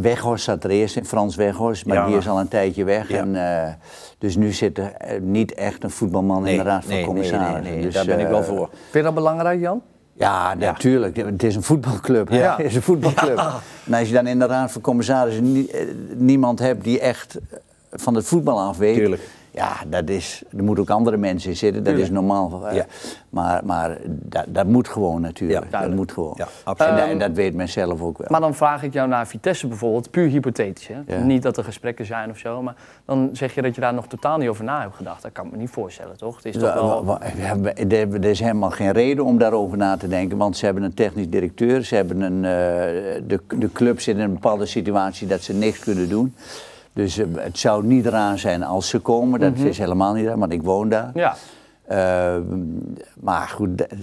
Weghorst 0.00 0.44
zat 0.44 0.64
er 0.64 0.70
eerst 0.70 0.96
in, 0.96 1.04
Frans 1.04 1.36
Weghorst, 1.36 1.86
maar 1.86 1.96
Ja. 1.96 2.06
die 2.06 2.16
is 2.16 2.28
al 2.28 2.40
een 2.40 2.48
tijdje 2.48 2.84
weg. 2.84 3.08
Ja. 3.08 3.18
En, 3.18 3.36
eh, 3.66 3.72
dus 4.18 4.36
nu 4.36 4.52
zit 4.52 4.78
er 4.78 4.92
eh, 4.92 5.20
niet 5.20 5.54
echt 5.54 5.84
een 5.84 5.90
voetbalman 5.90 6.42
Nee, 6.42 6.52
in 6.52 6.58
de 6.58 6.64
raad 6.64 6.84
van 6.84 6.92
nee, 6.94 7.04
nee, 7.04 7.14
nee, 7.14 7.14
commissarissen. 7.28 7.74
nee, 7.74 7.82
Dus, 7.82 7.94
daar 7.94 8.04
ben 8.04 8.18
ik 8.20 8.28
wel 8.28 8.42
voor. 8.44 8.68
Vind 8.72 8.92
je 8.92 9.02
dat 9.02 9.14
belangrijk, 9.14 9.60
Jan? 9.60 9.82
Ja, 10.12 10.54
natuurlijk. 10.54 11.16
Het 11.16 11.42
is 11.42 11.54
een 11.56 11.62
voetbalclub. 11.62 12.28
Ja. 12.30 12.56
Het 12.56 12.66
is 12.66 12.74
een 12.74 12.82
voetbalclub. 12.82 13.38
En 13.86 13.94
als 13.94 14.08
je 14.08 14.14
dan 14.14 14.26
in 14.26 14.38
de 14.38 14.46
raad 14.46 14.72
van 14.72 14.80
commissarissen 14.80 15.52
nie- 15.52 15.70
niemand 16.16 16.58
hebt 16.58 16.84
die 16.84 17.00
echt 17.00 17.38
van 17.90 18.14
het 18.14 18.26
voetbal 18.26 18.60
af 18.60 18.76
weet. 18.78 18.94
Tuurlijk. 18.94 19.28
Ja, 19.52 19.72
dat 19.88 20.08
is, 20.08 20.42
er 20.56 20.62
moeten 20.64 20.82
ook 20.84 20.90
andere 20.90 21.16
mensen 21.16 21.50
in 21.50 21.56
zitten, 21.56 21.84
dat 21.84 21.92
Tuurlijk. 21.92 22.10
is 22.12 22.14
normaal. 22.20 22.74
Ja. 22.74 22.86
Maar, 23.30 23.60
maar 23.64 23.98
dat, 24.06 24.44
dat 24.48 24.66
moet 24.66 24.88
gewoon 24.88 25.20
natuurlijk. 25.20 25.66
Ja, 25.70 25.80
dat 25.80 25.94
moet 25.94 26.12
gewoon. 26.12 26.34
Ja, 26.36 26.44
en, 26.44 26.50
absoluut. 26.64 26.96
dat- 26.98 27.08
en 27.08 27.18
dat 27.18 27.30
weet 27.32 27.54
men 27.54 27.68
zelf 27.68 28.00
ook 28.00 28.18
wel. 28.18 28.26
Maar 28.30 28.40
dan 28.40 28.54
vraag 28.54 28.82
ik 28.82 28.92
jou 28.92 29.08
naar 29.08 29.26
Vitesse 29.26 29.66
bijvoorbeeld, 29.66 30.10
puur 30.10 30.28
hypothetisch. 30.28 30.86
Hè? 30.88 31.16
Ja. 31.16 31.22
Niet 31.22 31.42
dat 31.42 31.56
er 31.56 31.64
gesprekken 31.64 32.06
zijn 32.06 32.30
of 32.30 32.38
zo, 32.38 32.62
maar 32.62 32.74
dan 33.04 33.30
zeg 33.32 33.54
je 33.54 33.62
dat 33.62 33.74
je 33.74 33.80
daar 33.80 33.94
nog 33.94 34.06
totaal 34.06 34.38
niet 34.38 34.48
over 34.48 34.64
na 34.64 34.80
hebt 34.80 34.96
gedacht. 34.96 35.22
Dat 35.22 35.32
kan 35.32 35.44
ik 35.46 35.50
me 35.50 35.56
niet 35.56 35.70
voorstellen, 35.70 36.16
toch? 36.16 36.36
Het 36.36 36.44
is 36.44 36.56
toch 36.56 36.74
wel... 36.74 37.18
er 37.88 38.14
er 38.14 38.24
is 38.24 38.40
helemaal 38.40 38.70
geen 38.70 38.92
reden 38.92 39.24
om 39.24 39.38
daarover 39.38 39.76
na 39.78 39.96
te 39.96 40.08
denken, 40.08 40.36
want 40.38 40.56
ze 40.56 40.64
hebben 40.64 40.82
een 40.82 40.94
technisch 40.94 41.28
directeur, 41.28 41.84
ze 41.84 41.94
hebben 41.94 42.20
een, 42.20 42.44
eh, 42.44 43.22
de, 43.26 43.40
de 43.58 43.72
club 43.72 44.00
zit 44.00 44.16
in 44.16 44.22
een 44.22 44.32
bepaalde 44.32 44.66
situatie 44.66 45.26
dat 45.26 45.40
ze 45.42 45.52
niks 45.54 45.78
kunnen 45.78 46.08
doen. 46.08 46.34
Dus 46.92 47.18
eh, 47.18 47.26
het 47.36 47.58
zou 47.58 47.86
niet 47.86 48.06
raar 48.06 48.38
zijn 48.38 48.62
als 48.62 48.88
ze 48.88 48.98
komen, 48.98 49.40
dat 49.40 49.56
is 49.58 49.78
helemaal 49.78 50.14
niet 50.14 50.26
raar, 50.26 50.38
want 50.38 50.52
ik 50.52 50.62
woon 50.62 50.88
daar. 50.88 51.10
Ja, 51.14 51.34
Eh, 51.84 52.36
maar 53.20 53.48
goed, 53.48 53.86
eh, 53.86 53.98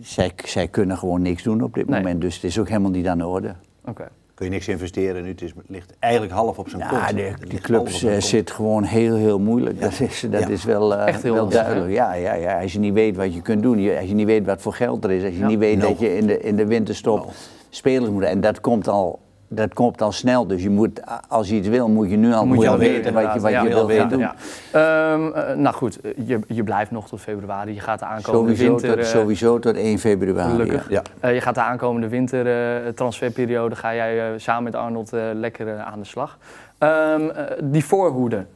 zij, 0.00 0.32
zij 0.44 0.68
kunnen 0.68 0.98
gewoon 0.98 1.22
niks 1.22 1.42
doen 1.42 1.62
op 1.62 1.74
dit 1.74 1.88
Nee. 1.88 2.00
moment. 2.00 2.20
Dus 2.20 2.34
het 2.34 2.44
is 2.44 2.58
ook 2.58 2.68
helemaal 2.68 2.90
niet 2.90 3.06
aan 3.06 3.18
de 3.18 3.26
orde. 3.26 3.54
Oké. 3.86 4.08
Kun 4.34 4.46
je 4.46 4.52
niks 4.52 4.68
investeren 4.68 5.22
nu. 5.22 5.28
Het, 5.28 5.42
is, 5.42 5.52
ligt 5.66 5.92
eigenlijk 5.98 6.32
half 6.32 6.58
op 6.58 6.68
zijn 6.68 6.82
kont. 6.88 7.00
Ja, 7.00 7.06
de, 7.06 7.14
die 7.14 7.48
ligt 7.50 7.62
club 7.62 7.78
half 7.78 7.92
op 7.92 7.98
zijn 7.98 8.14
eh, 8.16 8.20
zit 8.22 8.50
gewoon 8.50 8.82
heel, 8.82 9.14
heel 9.14 9.38
moeilijk. 9.40 9.80
Dat 9.80 10.00
is, 10.00 10.26
dat 10.30 10.40
Ja. 10.40 10.48
is 10.48 10.64
wel, 10.64 10.94
eh, 10.94 11.06
Echt 11.06 11.22
heel 11.22 11.34
wel 11.34 11.48
duidelijk. 11.48 11.92
Ja, 11.92 12.14
ja, 12.14 12.34
ja, 12.34 12.60
als 12.60 12.72
je 12.72 12.78
niet 12.78 12.92
weet 12.94 13.16
wat 13.16 13.34
je 13.34 13.40
kunt 13.42 13.62
doen, 13.62 13.96
als 13.98 14.08
je 14.08 14.14
niet 14.14 14.26
weet 14.26 14.46
wat 14.46 14.62
voor 14.62 14.72
geld 14.74 15.04
er 15.04 15.10
is, 15.10 15.24
als 15.24 15.32
je 15.32 15.38
Ja. 15.38 15.46
niet 15.46 15.58
weet 15.58 15.78
No. 15.78 15.88
dat 15.88 15.98
je 16.00 16.16
in 16.16 16.26
de, 16.26 16.40
in 16.40 16.56
de 16.56 16.66
winterstop 16.66 17.18
No. 17.18 17.30
spelers 17.70 18.10
moet... 18.10 18.22
En 18.22 18.40
dat 18.40 18.60
komt 18.60 18.88
al... 18.88 19.18
Dat 19.54 19.74
komt 19.74 20.02
al 20.02 20.12
snel, 20.12 20.46
dus 20.46 20.62
je 20.62 20.70
moet, 20.70 21.00
als 21.28 21.48
je 21.48 21.54
iets 21.54 21.68
wil, 21.68 21.88
moet 21.88 22.10
je 22.10 22.16
nu 22.16 22.32
al, 22.32 22.46
Moet 22.46 22.62
je 22.62 22.68
al 22.68 22.78
weten 22.78 22.92
weten, 22.92 23.12
wat 23.12 23.34
je, 23.34 23.40
wat 23.40 23.52
je 23.52 23.86
wil 23.86 24.08
doen. 24.08 24.18
ja. 24.18 24.34
Ehm, 24.72 25.32
eh, 25.32 25.56
nou 25.56 25.74
goed, 25.74 26.00
eh, 26.00 26.10
je, 26.26 26.40
je 26.46 26.62
blijft 26.62 26.90
nog 26.90 27.08
tot 27.08 27.20
februari. 27.20 27.74
Je 27.74 27.80
gaat 27.80 27.98
de 27.98 28.04
aankomende 28.04 28.56
Sowieso, 28.56 28.72
winter... 28.72 28.88
tot, 28.88 28.98
eh, 28.98 29.04
sowieso 29.04 29.58
tot 29.58 29.76
1 29.76 29.98
februari. 29.98 30.50
Gelukkig. 30.50 30.90
ja. 30.90 31.02
Je 31.28 31.40
gaat 31.40 31.54
de 31.54 31.60
aankomende 31.60 32.08
winter 32.08 32.94
transferperiode 32.94 33.76
ga 33.76 33.94
jij 33.94 34.38
samen 34.38 34.62
met 34.62 34.74
Arnold 34.74 35.10
lekker 35.34 35.78
aan 35.78 35.98
de 35.98 36.06
slag. 36.06 36.38
Ehm, 36.78 37.28
eh, 37.28 37.44
die 37.62 37.84
voorhoede. 37.84 38.46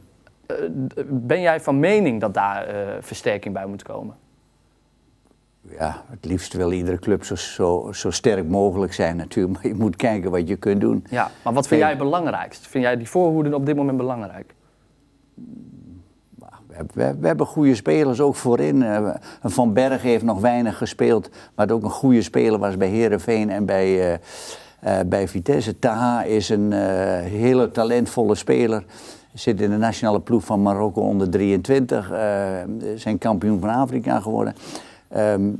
Ben 1.07 1.41
jij 1.41 1.61
van 1.61 1.79
mening 1.79 2.21
dat 2.21 2.35
daar 2.35 2.67
versterking 3.01 3.55
bij 3.55 3.67
moet 3.67 3.83
komen? 3.83 4.15
Ja, 5.79 6.03
het 6.11 6.25
liefst 6.25 6.53
wil 6.53 6.73
iedere 6.73 6.99
club 6.99 7.25
zo, 7.25 7.35
zo, 7.35 7.89
zo 7.93 8.11
sterk 8.11 8.49
mogelijk 8.49 8.93
zijn 8.93 9.17
natuurlijk. 9.17 9.55
Maar 9.63 9.67
je 9.73 9.79
moet 9.79 9.97
kijken 9.97 10.31
wat 10.31 10.49
je 10.49 10.57
kunt 10.57 10.81
doen. 10.81 11.05
Ja, 11.11 11.31
maar 11.45 11.53
wat 11.53 11.67
vind 11.67 11.81
Nee. 11.81 11.89
jij 11.91 11.99
belangrijkst? 11.99 12.67
Vind 12.67 12.85
jij 12.85 12.97
die 12.97 13.09
voorhoede 13.09 13.55
op 13.55 13.67
dit 13.67 13.77
moment 13.77 13.97
belangrijk? 13.97 14.55
We, 16.67 16.77
we, 16.95 17.17
we 17.21 17.27
hebben 17.27 17.47
goede 17.47 17.75
spelers 17.75 18.21
ook 18.21 18.35
voorin. 18.35 18.83
Eh, 18.83 19.09
Van 19.43 19.73
Berg 19.73 20.03
heeft 20.03 20.25
nog 20.25 20.41
weinig 20.41 20.77
gespeeld. 20.79 21.31
Maar 21.55 21.71
ook 21.71 21.83
een 21.83 21.91
goede 21.91 22.23
speler 22.23 22.59
was 22.59 22.77
bij 22.77 22.89
Herenveen 22.89 23.51
en 23.51 23.65
bij, 23.65 24.13
eh, 24.13 24.19
eh, 25.01 25.07
bij 25.07 25.29
Vitesse. 25.29 25.79
Taha 25.79 26.23
is 26.23 26.49
een 26.49 26.73
hele 27.23 27.71
talentvolle 27.71 28.35
speler. 28.35 28.85
Zit 29.35 29.61
in 29.61 29.71
de 29.71 29.77
nationale 29.77 30.21
ploeg 30.21 30.45
van 30.45 30.63
Marokko 30.63 31.01
onder 31.01 31.31
23. 31.31 32.11
eh, 32.11 32.19
zijn 32.95 33.19
kampioen 33.19 33.61
van 33.61 33.69
Afrika 33.69 34.21
geworden. 34.21 34.55
Ehm, 35.17 35.51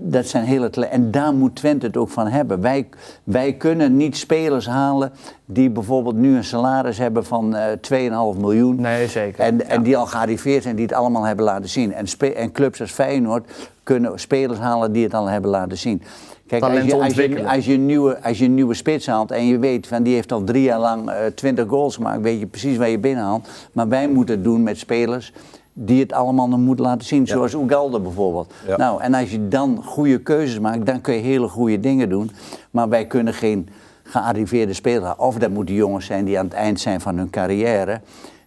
dat 0.00 0.26
zijn 0.26 0.44
hele 0.44 0.70
En 0.70 1.10
daar 1.10 1.34
moet 1.34 1.56
Twente 1.56 1.86
het 1.86 1.96
ook 1.96 2.08
van 2.08 2.26
hebben. 2.26 2.60
Wij, 2.60 2.88
wij 3.24 3.52
kunnen 3.52 3.96
niet 3.96 4.16
spelers 4.16 4.66
halen 4.66 5.12
die 5.44 5.70
bijvoorbeeld 5.70 6.16
nu 6.16 6.36
een 6.36 6.44
salaris 6.44 6.98
hebben 6.98 7.24
van 7.24 7.54
eh 7.54 8.34
2,5 8.34 8.40
miljoen. 8.40 8.80
Nee, 8.80 9.08
zeker. 9.08 9.44
En, 9.44 9.68
en 9.68 9.82
die 9.82 9.96
al 9.96 10.06
gearriveerd 10.06 10.62
zijn, 10.62 10.76
die 10.76 10.84
het 10.84 10.94
allemaal 10.94 11.22
hebben 11.22 11.44
laten 11.44 11.68
zien. 11.68 11.92
En, 11.92 12.06
en 12.34 12.52
clubs 12.52 12.80
als 12.80 12.90
Feyenoord 12.90 13.50
kunnen 13.82 14.20
spelers 14.20 14.58
halen 14.58 14.92
die 14.92 15.04
het 15.04 15.14
al 15.14 15.26
hebben 15.26 15.50
laten 15.50 15.78
zien. 15.78 16.02
Kijk, 16.46 16.62
als 16.62 16.72
je, 16.72 16.94
als, 16.94 17.14
je, 17.14 17.46
als, 17.46 17.66
nieuwe, 17.66 18.22
als 18.22 18.38
je 18.38 18.44
een 18.44 18.54
nieuwe 18.54 18.74
spits 18.74 19.06
haalt 19.06 19.30
en 19.30 19.46
je 19.46 19.58
weet 19.58 19.86
van 19.86 20.02
die 20.02 20.14
heeft 20.14 20.32
al 20.32 20.44
drie 20.44 20.62
jaar 20.62 20.80
lang 20.80 21.10
eh 21.10 21.26
20 21.34 21.68
goals 21.68 21.94
gemaakt, 21.94 22.20
weet 22.20 22.40
je 22.40 22.46
precies 22.46 22.76
waar 22.76 22.88
je 22.88 22.98
binnenhaalt. 22.98 23.48
Maar 23.72 23.88
wij 23.88 24.08
moeten 24.08 24.34
het 24.34 24.44
doen 24.44 24.62
met 24.62 24.78
spelers 24.78 25.32
die 25.72 26.00
het 26.00 26.12
allemaal 26.12 26.48
nog 26.48 26.58
moeten 26.58 26.84
laten 26.84 27.06
zien. 27.06 27.26
Zoals 27.26 27.54
Ugalde 27.54 28.00
bijvoorbeeld. 28.00 28.52
Nou, 28.76 29.02
en 29.02 29.14
als 29.14 29.30
je 29.30 29.48
dan 29.48 29.82
goede 29.84 30.18
keuzes 30.18 30.58
maakt, 30.58 30.86
dan 30.86 31.00
kun 31.00 31.14
je 31.14 31.20
hele 31.20 31.48
goede 31.48 31.80
dingen 31.80 32.08
doen. 32.08 32.30
Maar 32.70 32.88
wij 32.88 33.06
kunnen 33.06 33.34
geen 33.34 33.68
gearriveerde 34.02 34.72
speler. 34.72 35.14
Of 35.18 35.36
dat 35.38 35.50
moeten 35.50 35.74
jongens 35.74 36.06
zijn 36.06 36.24
die 36.24 36.38
aan 36.38 36.44
het 36.44 36.54
eind 36.54 36.80
zijn 36.80 37.00
van 37.00 37.16
hun 37.18 37.30
carrière. 37.30 38.00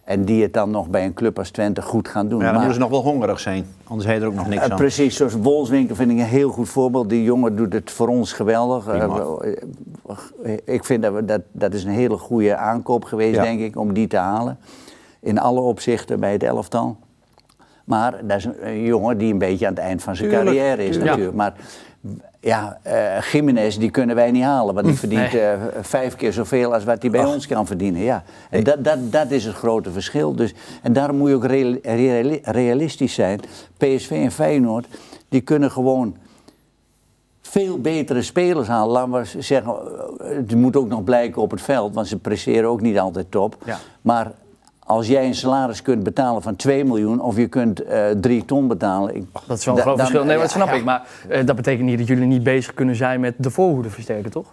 En 0.04 0.24
die 0.24 0.42
het 0.42 0.52
dan 0.52 0.70
nog 0.70 0.88
bij 0.88 1.04
een 1.04 1.14
club 1.14 1.38
als 1.38 1.50
Twente 1.50 1.82
goed 1.82 2.08
gaan 2.08 2.28
doen. 2.28 2.38
Ja, 2.38 2.44
dan 2.44 2.54
Maar- 2.54 2.64
moeten 2.64 2.82
ze 2.82 2.88
nog 2.90 3.02
wel 3.02 3.12
hongerig 3.12 3.40
zijn. 3.40 3.66
Anders 3.84 4.10
je 4.10 4.14
er 4.14 4.26
ook 4.26 4.34
nog 4.34 4.48
niks 4.48 4.64
eh, 4.64 4.70
aan. 4.70 4.76
precies, 4.76 5.16
zoals 5.16 5.32
Wolfswinkel 5.34 5.94
vind 5.96 6.10
ik 6.10 6.18
een 6.18 6.24
heel 6.24 6.50
goed 6.50 6.68
voorbeeld. 6.68 7.08
Die 7.08 7.22
jongen 7.22 7.56
doet 7.56 7.72
het 7.72 7.90
voor 7.90 8.08
ons 8.08 8.32
geweldig. 8.32 8.86
Eh, 8.86 9.02
eh, 10.44 10.56
ik 10.64 10.84
vind 10.84 11.02
dat, 11.02 11.12
we, 11.14 11.24
dat 11.24 11.40
dat 11.52 11.74
is 11.74 11.84
een 11.84 11.90
hele 11.90 12.16
goede 12.16 12.56
aankoop 12.56 13.04
geweest, 13.04 13.34
Ja. 13.36 13.42
denk 13.42 13.60
ik, 13.60 13.76
om 13.78 13.92
die 13.92 14.06
te 14.06 14.16
halen. 14.16 14.58
In 15.20 15.38
alle 15.38 15.60
opzichten 15.60 16.20
bij 16.20 16.32
het 16.32 16.42
elftal. 16.42 16.96
Maar 17.86 18.26
dat 18.26 18.36
is 18.36 18.44
een, 18.60 18.82
jongen 18.82 19.18
die 19.18 19.32
een 19.32 19.38
beetje 19.38 19.66
aan 19.66 19.72
het 19.74 19.82
eind 19.82 20.02
van 20.02 20.16
zijn 20.16 20.28
Tuurlijk, 20.30 20.50
carrière 20.56 20.82
is 20.82 20.88
tuurlijk. 20.90 21.04
natuurlijk. 21.10 21.36
Maar 21.36 21.52
ja, 22.40 22.78
eh 22.82 23.20
Jiménez 23.32 23.76
die 23.76 23.90
kunnen 23.90 24.16
wij 24.16 24.30
niet 24.30 24.42
halen. 24.42 24.74
Want 24.74 24.86
die 24.86 24.96
verdient 25.04 25.32
Nee. 25.32 25.40
eh, 25.42 25.58
vijf 25.80 26.16
keer 26.16 26.32
zoveel 26.32 26.74
als 26.74 26.84
wat 26.84 27.02
hij 27.02 27.10
bij 27.10 27.24
ons 27.24 27.46
kan 27.46 27.66
verdienen. 27.66 28.00
Ja. 28.00 28.22
En 28.50 28.64
dat, 28.64 28.84
dat, 28.84 29.12
dat 29.12 29.30
is 29.30 29.44
het 29.44 29.54
grote 29.54 29.90
verschil. 29.90 30.34
Dus, 30.34 30.54
en 30.82 30.92
daarom 30.92 31.16
moet 31.16 31.28
je 31.28 31.34
ook 31.34 31.44
reali- 31.46 31.78
reali- 31.82 32.40
realistisch 32.42 33.14
zijn. 33.14 33.40
PSV 33.76 34.10
en 34.10 34.30
Feyenoord, 34.32 34.86
die 35.28 35.40
kunnen 35.40 35.70
gewoon 35.70 36.16
veel 37.40 37.78
betere 37.80 38.22
spelers 38.22 38.68
halen. 38.68 38.92
Laten 38.92 39.12
we 39.34 39.42
zeggen, 39.42 39.72
eh, 39.72 40.36
het 40.36 40.54
moet 40.54 40.76
ook 40.76 40.88
nog 40.88 41.04
blijken 41.04 41.42
op 41.42 41.50
het 41.50 41.62
veld, 41.62 41.94
want 41.94 42.06
ze 42.08 42.18
presteren 42.18 42.68
ook 42.70 42.80
niet 42.80 42.98
altijd 42.98 43.30
top. 43.30 43.56
Ja. 43.64 43.78
Maar 44.02 44.32
als 44.86 45.06
jij 45.06 45.26
een 45.26 45.34
salaris 45.34 45.82
kunt 45.82 46.02
betalen 46.02 46.42
van 46.42 46.56
2 46.56 46.84
miljoen 46.84 47.20
of 47.20 47.36
je 47.36 47.46
kunt 47.46 47.82
eh 47.82 48.04
3 48.20 48.44
ton 48.44 48.68
betalen. 48.68 49.14
ik- 49.16 49.24
Dat 49.46 49.58
is 49.58 49.64
wel 49.64 49.74
een 49.74 49.80
da- 49.80 49.86
groot 49.86 49.96
dan- 49.96 50.06
verschil. 50.06 50.24
Nee, 50.28 50.38
dat 50.38 50.50
snap 50.50 50.68
ja. 50.68 50.74
ik. 50.74 50.84
Maar 50.84 51.06
eh, 51.28 51.46
dat 51.46 51.56
betekent 51.56 51.86
niet 51.88 51.98
dat 51.98 52.06
jullie 52.06 52.26
niet 52.26 52.42
bezig 52.42 52.74
kunnen 52.74 52.96
zijn 52.96 53.20
met 53.20 53.34
de 53.36 53.50
voorhoede 53.50 53.90
versterken, 53.90 54.30
toch? 54.30 54.46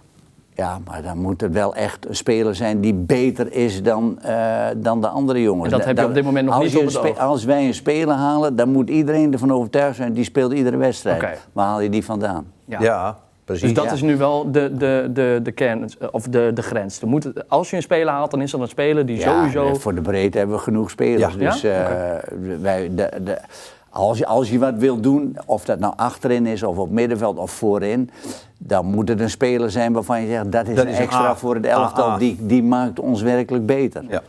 Ja, 0.55 0.79
maar 0.85 1.01
dan 1.01 1.17
moet 1.17 1.41
het 1.41 1.51
wel 1.53 1.75
echt 1.75 2.07
een 2.07 2.15
speler 2.15 2.55
zijn 2.55 2.81
die 2.81 2.93
beter 2.93 3.51
is 3.53 3.83
dan, 3.83 4.19
eh, 4.21 4.65
dan 4.77 5.01
de 5.01 5.07
andere 5.07 5.41
jongens. 5.41 5.71
En 5.71 5.77
dat 5.77 5.87
heb 5.87 5.97
je 5.97 6.05
op 6.05 6.13
dit 6.13 6.23
moment 6.23 6.45
nog 6.45 6.55
als 6.55 6.63
niet 6.73 6.97
op 6.97 7.03
het. 7.03 7.19
Als 7.19 7.43
wij 7.43 7.65
een 7.67 7.73
speler 7.73 8.15
halen, 8.15 8.55
dan 8.55 8.69
moet 8.71 8.89
iedereen 8.89 9.33
ervan 9.33 9.51
overtuigd 9.51 9.95
zijn, 9.95 10.13
die 10.13 10.23
speelt 10.23 10.53
iedere 10.53 10.77
wedstrijd. 10.77 11.21
Oké. 11.23 11.33
Waar 11.51 11.65
haal 11.65 11.79
je 11.81 11.89
die 11.89 12.05
vandaan? 12.05 12.45
Ja, 12.65 13.17
precies. 13.45 13.63
Dus 13.63 13.73
dat 13.73 13.85
ja. 13.85 13.91
is 13.91 14.01
nu 14.01 14.17
wel 14.17 14.51
de, 14.51 14.77
de, 14.77 15.09
de, 15.13 15.39
de 15.43 15.51
kern, 15.51 15.89
eh, 15.99 16.07
of 16.11 16.23
de, 16.27 16.51
de 16.53 16.61
grens. 16.61 17.01
Er 17.01 17.07
moet, 17.07 17.49
als 17.49 17.69
je 17.69 17.75
een 17.75 17.81
speler 17.81 18.13
haalt, 18.13 18.31
dan 18.31 18.41
is 18.41 18.51
dat 18.51 18.61
een 18.61 18.67
speler 18.67 19.05
die 19.05 19.21
sowieso... 19.21 19.67
eh, 19.67 19.73
Voor 19.73 19.95
de 19.95 20.01
breedte 20.01 20.37
hebben 20.37 20.55
we 20.55 20.61
genoeg 20.61 20.89
spelers. 20.89 21.33
Ja. 21.33 21.39
Dus 21.51 21.61
Ja? 21.61 21.87
eh, 22.19 22.29
wij, 22.61 22.91
de, 22.95 23.09
de, 23.23 23.37
als, 23.89 24.17
je, 24.17 24.25
als 24.25 24.49
je 24.49 24.59
wat 24.59 24.73
wil 24.77 24.99
doen, 24.99 25.37
of 25.45 25.65
dat 25.65 25.79
nou 25.79 25.93
achterin 25.95 26.45
is, 26.45 26.63
of 26.63 26.77
op 26.77 26.89
middenveld 26.91 27.37
of 27.37 27.51
voorin, 27.51 28.09
dan 28.57 28.85
moet 28.85 29.07
het 29.09 29.19
een 29.19 29.29
speler 29.29 29.71
zijn 29.71 29.93
waarvan 29.93 30.21
je 30.21 30.27
zegt 30.27 30.51
dat 30.51 30.67
is 30.67 30.75
Dat 30.75 30.85
een 30.85 30.91
is 30.91 30.97
extra 30.97 31.25
A. 31.27 31.35
voor 31.35 31.55
het 31.55 31.65
elftal. 31.65 32.17
Die, 32.17 32.37
die 32.39 32.63
maakt 32.63 32.99
ons 32.99 33.21
werkelijk 33.21 33.65
beter. 33.65 34.03
Ja. 34.09 34.21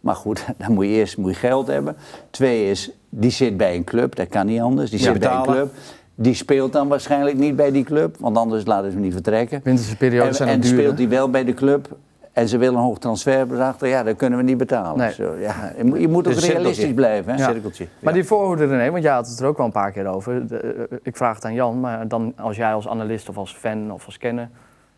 Maar 0.00 0.14
goed, 0.16 0.44
dan 0.58 0.72
moet 0.72 0.84
je 0.84 0.90
eerst 0.90 1.16
moet 1.16 1.30
je 1.32 1.36
geld 1.38 1.66
hebben. 1.66 1.96
Twee 2.30 2.70
is, 2.70 2.90
die 3.08 3.30
zit 3.30 3.56
bij 3.56 3.74
een 3.76 3.84
club, 3.84 4.14
dat 4.16 4.28
kan 4.28 4.46
niet 4.46 4.60
anders. 4.60 4.90
Die 4.90 4.98
Ja. 5.00 5.04
zit 5.12 5.18
bij 5.18 5.32
een 5.32 5.42
club. 5.42 5.72
Die 6.14 6.34
speelt 6.34 6.72
dan 6.72 6.88
waarschijnlijk 6.88 7.36
niet 7.38 7.56
bij 7.56 7.70
die 7.70 7.84
club, 7.84 8.16
want 8.18 8.36
anders 8.36 8.66
laten 8.66 8.86
ze 8.90 8.92
hem 8.92 9.02
niet 9.04 9.12
vertrekken. 9.12 9.60
Winterse 9.64 9.96
periodes 9.96 10.28
En, 10.28 10.34
zijn 10.34 10.48
en 10.48 10.54
ook 10.56 10.62
duur, 10.62 10.72
speelt 10.72 10.98
hij 10.98 11.08
wel 11.08 11.30
bij 11.30 11.44
de 11.44 11.54
club 11.54 11.96
en 12.32 12.48
ze 12.48 12.58
willen 12.58 12.74
een 12.74 12.84
hoog 12.84 12.98
transferbedrag, 12.98 13.76
dan 13.78 13.88
ja, 13.88 14.02
dat 14.02 14.16
kunnen 14.16 14.38
we 14.38 14.44
niet 14.44 14.56
betalen. 14.56 14.98
Nee. 14.98 15.12
Zo, 15.12 15.34
ja, 15.40 15.72
je 15.76 15.84
moet, 15.84 16.00
je 16.00 16.08
moet 16.08 16.26
ook 16.26 16.32
realistisch 16.32 16.54
cirkeltje. 16.74 16.94
blijven. 16.94 17.32
Hè? 17.32 17.38
Ja. 17.38 17.50
Cirkeltje. 17.50 17.86
Maar 18.00 18.12
Ja. 18.12 18.18
die 18.20 18.28
voorhoede 18.28 18.66
René, 18.66 18.90
want 18.90 19.02
jij 19.02 19.12
had 19.12 19.28
het 19.28 19.40
er 19.40 19.46
ook 19.46 19.56
wel 19.56 19.66
een 19.66 19.72
paar 19.72 19.92
keer 19.92 20.06
over. 20.06 20.46
De, 20.46 20.56
eh, 20.58 20.96
ik 21.02 21.16
vraag 21.16 21.34
het 21.34 21.44
aan 21.44 21.54
Jan, 21.54 21.80
maar 21.80 22.08
dan 22.08 22.32
als 22.36 22.56
jij 22.56 22.72
als 22.74 22.88
analist 22.88 23.28
of 23.28 23.36
als 23.36 23.54
fan 23.54 23.92
of 23.92 24.06
als 24.06 24.18
kenner, 24.18 24.48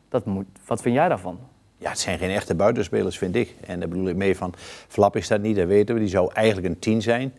dat 0.08 0.24
moet, 0.24 0.46
wat 0.66 0.82
vind 0.82 0.94
jij 0.94 1.08
daarvan? 1.08 1.38
Ja, 1.76 1.88
het 1.90 1.98
zijn 1.98 2.18
geen 2.18 2.30
echte 2.30 2.54
buitenspelers, 2.54 3.18
vind 3.18 3.36
ik. 3.36 3.54
En 3.66 3.78
daar 3.80 3.88
bedoel 3.88 4.08
ik 4.08 4.16
mee 4.16 4.36
van, 4.36 4.52
Flap 4.88 5.16
is 5.16 5.28
dat 5.28 5.40
niet, 5.40 5.56
dat 5.56 5.66
weten 5.66 5.94
we. 5.94 6.00
Die 6.00 6.10
zou 6.10 6.30
eigenlijk 6.32 6.66
een 6.66 6.78
10 6.78 7.02
zijn. 7.02 7.32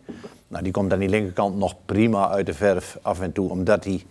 Nou, 0.48 0.62
die 0.62 0.72
komt 0.72 0.92
aan 0.92 0.98
die 0.98 1.08
linkerkant 1.08 1.56
nog 1.56 1.74
prima 1.84 2.28
uit 2.30 2.46
de 2.46 2.54
verf 2.54 2.98
af 3.02 3.20
en 3.20 3.32
toe, 3.32 3.50
omdat 3.50 3.84
hij 3.84 4.04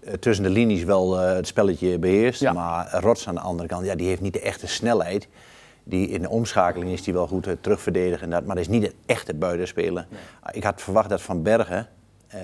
eh, 0.00 0.12
tussen 0.12 0.44
de 0.44 0.50
linies 0.50 0.84
wel 0.84 1.20
eh, 1.20 1.34
het 1.34 1.46
spelletje 1.46 1.98
beheerst. 1.98 2.40
Ja. 2.40 2.52
Maar 2.52 2.98
Rots 3.00 3.28
aan 3.28 3.34
de 3.34 3.40
andere 3.40 3.68
kant, 3.68 3.86
ja, 3.86 3.94
die 3.94 4.06
heeft 4.06 4.20
niet 4.20 4.32
de 4.32 4.40
echte 4.40 4.66
snelheid. 4.66 5.28
Die 5.84 6.08
in 6.08 6.22
de 6.22 6.28
omschakeling 6.28 6.90
is 6.92 7.02
die 7.02 7.14
wel 7.14 7.26
goed 7.26 7.46
eh, 7.46 7.52
terugverdedigen 7.60 8.24
en 8.24 8.30
dat, 8.30 8.44
maar 8.44 8.56
dat 8.56 8.64
is 8.64 8.70
niet 8.70 8.84
een 8.84 8.94
echte 9.06 9.34
buitenspeler. 9.34 10.06
Ah, 10.40 10.56
Ik 10.56 10.62
had 10.62 10.82
verwacht 10.82 11.08
dat 11.08 11.22
Van 11.22 11.42
Bergen, 11.42 11.88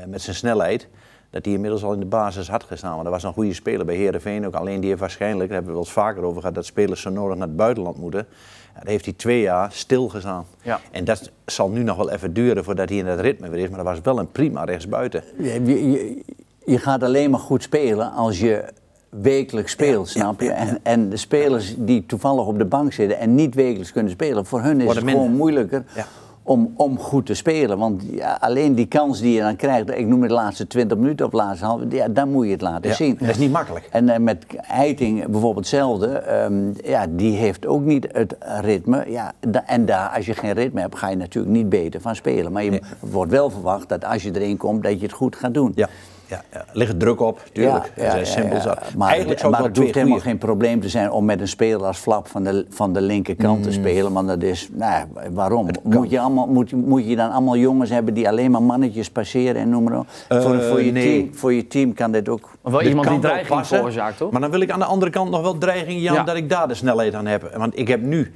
met 0.07 0.23
zijn 0.23 0.37
snelheid, 0.37 0.88
dat 1.30 1.45
hij 1.45 1.54
inmiddels 1.54 1.85
al 1.85 1.92
in 1.92 2.00
de 2.00 2.06
basis 2.06 2.49
had 2.49 2.62
gestaan. 2.64 2.90
Want 2.90 3.02
dat 3.02 3.12
was 3.12 3.23
een 3.23 3.33
goede 3.33 3.54
speler 3.54 3.87
bij 3.87 3.95
Herenveen 3.97 4.47
ook. 4.47 4.54
Alleen 4.54 4.80
die 4.80 4.88
heeft 4.88 5.00
waarschijnlijk, 5.00 5.49
daar 5.49 5.56
hebben 5.56 5.66
we 5.66 5.73
wel 5.78 5.85
eens 5.87 5.92
vaker 5.92 6.23
over 6.23 6.40
gehad, 6.40 6.54
dat 6.54 6.66
spelers 6.66 7.00
zo 7.00 7.11
nodig 7.11 7.37
naar 7.37 7.47
het 7.47 7.56
buitenland 7.56 7.97
moeten. 7.99 8.26
Ja, 8.75 8.80
daar 8.83 8.90
heeft 8.90 9.04
hij 9.04 9.14
twee 9.14 9.40
jaar 9.40 9.73
stilgestaan. 9.73 10.45
Ja. 10.62 10.80
En 10.90 11.04
dat 11.04 11.30
zal 11.47 11.68
nu 11.68 11.83
nog 11.83 11.97
wel 11.97 12.11
even 12.11 12.33
duren 12.33 12.64
voordat 12.64 12.88
hij 12.88 12.99
in 12.99 13.04
dat 13.04 13.21
ritme 13.21 13.49
weer 13.49 13.62
is. 13.62 13.68
Maar 13.68 13.78
dat 13.85 13.87
was 13.87 14.00
wel 14.02 14.18
een 14.18 14.30
prima 14.30 14.64
rechtsbuiten. 14.64 15.23
Je, 15.38 15.64
je, 15.64 16.23
je 16.64 16.78
gaat 16.78 17.02
alleen 17.02 17.30
maar 17.30 17.40
goed 17.40 17.62
spelen 17.62 18.12
als 18.12 18.40
je 18.40 18.64
wekelijks 19.09 19.73
speelt, 19.73 20.12
Ja, 20.12 20.21
snap 20.21 20.40
je? 20.40 20.47
ja, 20.47 20.52
ja. 20.52 20.59
En, 20.59 20.78
en 20.83 21.09
de 21.09 21.16
spelers 21.16 21.75
die 21.78 22.06
toevallig 22.06 22.47
op 22.47 22.59
de 22.59 22.64
bank 22.64 22.92
zitten 22.92 23.18
en 23.18 23.35
niet 23.35 23.54
wekelijks 23.54 23.92
kunnen 23.92 24.12
spelen, 24.12 24.47
voor 24.47 24.61
hun 24.62 24.78
is 24.78 24.85
Worden 24.85 25.02
het 25.02 25.11
gewoon 25.12 25.21
minder. 25.26 25.38
moeilijker 25.40 25.85
Ja. 25.95 26.06
Om, 26.47 26.73
om 26.76 26.99
goed 26.99 27.26
te 27.26 27.35
spelen. 27.35 27.79
Want 27.79 28.03
ja, 28.11 28.37
alleen 28.41 28.75
die 28.75 28.87
kans 28.87 29.21
die 29.21 29.33
je 29.33 29.41
dan 29.41 29.57
krijgt, 29.57 29.91
ik 29.91 30.07
noem 30.07 30.21
het 30.21 30.29
de 30.29 30.35
laatste 30.35 30.67
20 30.67 30.99
minuten 30.99 31.25
of 31.26 31.31
de 31.31 31.37
laatste 31.37 31.65
half, 31.65 31.81
ja, 31.88 32.09
dan 32.09 32.31
moet 32.31 32.45
je 32.47 32.53
het 32.53 32.61
laten 32.61 32.88
Ja, 32.91 32.97
zien. 32.97 33.17
Dat 33.21 33.29
is 33.29 33.38
niet 33.38 33.53
makkelijk. 33.53 33.88
En 33.91 34.09
eh, 34.09 34.19
met 34.21 34.45
Heiting 34.57 35.19
bijvoorbeeld 35.26 35.57
hetzelfde. 35.71 36.07
ehm, 36.07 36.62
ja, 36.85 37.07
die 37.11 37.37
heeft 37.37 37.67
ook 37.67 37.83
niet 37.83 38.09
het 38.12 38.37
ritme. 38.61 39.05
Ja, 39.09 39.33
da- 39.49 39.67
en 39.67 39.85
daar, 39.87 40.09
als 40.09 40.26
je 40.26 40.35
geen 40.35 40.53
ritme 40.53 40.81
hebt, 40.81 40.97
ga 40.99 41.09
je 41.09 41.17
natuurlijk 41.17 41.55
niet 41.55 41.69
beter 41.69 42.00
van 42.00 42.15
spelen. 42.17 42.53
Maar 42.53 42.65
je 42.65 42.71
Nee. 42.71 42.81
wordt 43.00 43.31
wel 43.33 43.50
verwacht 43.50 43.88
dat 43.88 44.05
als 44.05 44.23
je 44.23 44.31
erin 44.35 44.57
komt, 44.57 44.83
dat 44.83 44.93
je 45.00 45.07
het 45.07 45.12
goed 45.15 45.37
gaat 45.37 45.55
doen. 45.55 45.73
Ja, 45.75 45.88
ja, 46.28 46.42
ja. 46.52 46.64
ligt 46.73 47.00
druk 47.00 47.21
op, 47.21 47.42
tuurlijk. 47.52 47.92
Ja, 47.97 48.02
dat 48.04 48.18
ja, 48.18 48.25
simpel 48.25 48.56
ja. 48.56 48.62
zat. 48.62 48.80
Maar, 48.97 49.09
Eigenlijk 49.09 49.38
zou 49.40 49.52
ik 49.52 49.59
maar 49.59 49.68
het 49.68 49.76
hoeft 49.78 49.95
helemaal 49.95 50.18
goeie- 50.18 50.30
geen 50.30 50.38
probleem 50.38 50.80
te 50.80 50.88
zijn 50.88 51.11
om 51.11 51.25
met 51.25 51.40
een 51.40 51.49
speler 51.49 51.87
als 51.87 51.99
Flap 51.99 52.28
van 52.28 52.45
de, 52.45 52.66
van 52.71 52.92
de 52.92 53.00
linkerkant 53.00 53.56
Mm. 53.56 53.62
te 53.62 53.73
spelen. 53.73 54.12
Want 54.12 54.28
dat 54.28 54.42
is, 54.42 54.68
nou 54.73 54.92
ja, 54.92 55.06
waarom? 55.30 55.68
Moet 55.83 56.11
je, 56.11 56.21
allemaal, 56.21 56.47
moet, 56.47 56.71
je- 56.71 56.76
moet 56.76 57.09
je 57.09 57.16
dan 57.16 57.30
allemaal 57.30 57.56
jongens 57.56 57.90
hebben 57.90 58.14
die 58.14 58.28
alleen 58.28 58.50
maar 58.50 58.62
mannetjes 58.62 59.11
passeren 59.11 59.56
en 59.62 59.68
noem 59.68 59.85
maar 59.85 59.99
op? 59.99 60.06
voor, 60.28 60.54
Eh, 60.54 60.68
voor, 60.68 60.83
je 60.83 60.92
nee. 60.92 61.21
team, 61.23 61.35
voor 61.35 61.52
je 61.52 61.66
team 61.66 61.95
kan 61.95 62.12
dit 62.12 62.28
ook. 62.28 62.50
Maar 62.62 62.73
wel 62.73 62.80
Dit 62.80 62.88
iemand 62.88 63.09
die 63.09 63.18
dreiging 63.18 63.49
passen, 63.49 63.76
veroorzaakt, 63.76 64.16
toch? 64.16 64.30
Maar 64.30 64.40
dan 64.40 64.50
wil 64.50 64.61
ik 64.61 64.71
aan 64.71 64.78
de 64.78 64.85
andere 64.85 65.11
kant 65.11 65.30
nog 65.30 65.40
wel 65.40 65.59
dreiging, 65.59 66.00
Jan, 66.02 66.14
Ja. 66.14 66.23
dat 66.23 66.37
ik 66.37 66.49
daar 66.49 66.68
de 66.68 66.75
snelheid 66.75 67.14
aan 67.14 67.26
heb. 67.26 67.52
Want 67.56 67.78
ik 67.78 67.88
heb 67.88 68.02
nu 68.02 68.33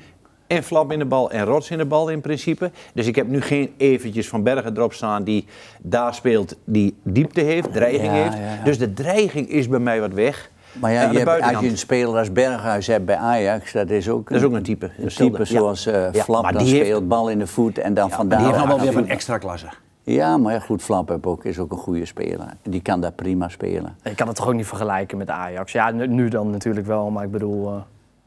en 0.50 0.62
Flap 0.62 0.92
in 0.92 0.98
de 0.98 1.04
bal 1.04 1.30
en 1.30 1.44
Rots 1.44 1.70
in 1.70 1.78
de 1.78 1.84
bal 1.84 2.08
in 2.08 2.20
principe. 2.20 2.70
Dus 2.94 3.06
ik 3.06 3.16
heb 3.16 3.28
nu 3.28 3.40
geen 3.40 3.72
eventjes 3.76 4.28
Van 4.28 4.42
Bergen 4.42 4.76
erop 4.76 4.92
staan 4.92 5.24
die 5.24 5.46
daar 5.78 6.14
speelt, 6.14 6.56
die 6.64 6.96
diepte 7.02 7.40
heeft, 7.40 7.72
dreiging 7.72 8.04
Ja, 8.04 8.12
heeft. 8.12 8.32
ja, 8.36 8.40
ja. 8.54 8.64
Dus 8.64 8.78
de 8.78 8.92
dreiging 8.92 9.48
is 9.48 9.68
bij 9.68 9.78
mij 9.78 10.00
wat 10.00 10.12
weg. 10.12 10.50
Maar 10.72 10.92
ja, 10.92 11.06
de 11.06 11.12
je 11.12 11.18
hebt, 11.24 11.42
als 11.42 11.60
je 11.60 11.68
een 11.68 11.78
speler 11.78 12.18
als 12.18 12.32
Berghuis 12.32 12.86
hebt 12.86 13.04
bij 13.04 13.16
Ajax, 13.16 13.72
dat 13.72 13.90
is 13.90 14.08
ook 14.08 14.28
Dat 14.28 14.38
is 14.38 14.44
ook 14.44 14.52
een 14.52 14.62
type. 14.62 14.90
Een 14.98 15.08
type 15.08 15.44
zoals 15.44 15.86
eh 15.86 16.12
Ja, 16.12 16.22
Flap, 16.22 16.52
dan 16.52 16.62
heeft- 16.62 16.86
speelt 16.86 17.08
bal 17.08 17.28
in 17.30 17.38
de 17.38 17.46
voet 17.46 17.78
en 17.78 17.94
dan 17.94 18.08
Ja, 18.08 18.14
van 18.16 18.26
maar 18.26 18.36
die 18.36 18.46
heeft 18.46 18.58
nog 18.58 18.68
wel 18.68 18.80
weer 18.80 18.92
van 18.92 19.06
extra 19.06 19.38
klasse. 19.38 19.66
Ja, 20.02 20.36
maar 20.36 20.52
ja, 20.52 20.58
goed, 20.60 20.82
Flap 20.82 21.08
heb 21.08 21.26
ook, 21.26 21.44
is 21.44 21.58
ook 21.58 21.72
een 21.72 21.78
goede 21.78 22.04
speler. 22.06 22.46
Die 22.62 22.82
kan 22.82 23.00
daar 23.00 23.12
prima 23.12 23.48
spelen. 23.48 23.96
Je 24.02 24.14
kan 24.14 24.26
het 24.26 24.36
toch 24.36 24.48
ook 24.48 24.54
niet 24.54 24.66
vergelijken 24.66 25.18
met 25.18 25.30
Ajax? 25.30 25.72
Ja, 25.72 25.90
nu, 25.90 26.06
nu 26.06 26.28
dan 26.28 26.50
natuurlijk 26.50 26.86
wel, 26.86 27.10
maar 27.10 27.24
ik 27.24 27.30
bedoel 27.30 27.66
eh, 27.68 27.74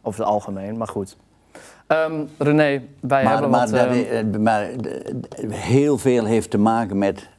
over 0.02 0.20
het 0.20 0.30
algemeen. 0.30 0.78
Maar 0.78 0.88
goed. 0.88 1.18
Ehm, 1.94 2.14
René, 2.38 2.82
wij 3.00 3.24
Maar, 3.24 3.32
hebben 3.34 3.50
maar, 3.50 3.60
wat... 3.60 3.70
dat 3.70 3.88
ehm, 3.88 4.34
eh, 4.34 4.40
maar 4.40 4.62
eh, 4.70 5.52
heel 5.52 5.98
veel 5.98 6.26
heeft 6.26 6.50
te 6.50 6.58
maken 6.58 6.98
met 6.98 7.30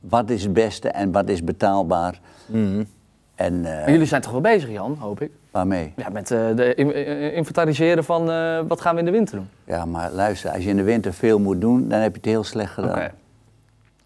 wat 0.00 0.30
is 0.30 0.42
het 0.42 0.52
beste 0.52 0.88
en 0.88 1.12
wat 1.12 1.28
is 1.28 1.44
betaalbaar. 1.44 2.20
Mhm. 2.46 2.84
En 3.34 3.54
eh, 3.64 3.80
maar 3.80 3.90
jullie 3.90 4.06
zijn 4.06 4.20
toch 4.22 4.32
wel 4.32 4.40
bezig, 4.40 4.70
Jan, 4.70 4.96
hoop 5.00 5.20
ik? 5.20 5.30
waarmee? 5.50 5.92
Ja, 5.96 6.08
met 6.08 6.30
eh, 6.30 6.48
in- 6.74 6.92
eh, 6.92 7.36
inventariseren 7.36 8.04
van 8.04 8.30
eh, 8.30 8.58
wat 8.68 8.80
gaan 8.80 8.92
we 8.94 8.98
in 9.00 9.06
de 9.06 9.10
winter 9.12 9.36
doen. 9.36 9.48
Ja, 9.64 9.84
maar 9.84 10.10
luister, 10.12 10.50
als 10.50 10.62
je 10.64 10.70
in 10.70 10.76
de 10.76 10.82
winter 10.82 11.12
veel 11.12 11.38
moet 11.38 11.60
doen, 11.60 11.88
dan 11.88 11.98
heb 12.00 12.10
je 12.10 12.16
het 12.16 12.24
heel 12.30 12.44
slecht 12.44 12.72
gedaan. 12.72 12.90
Oké. 12.90 13.10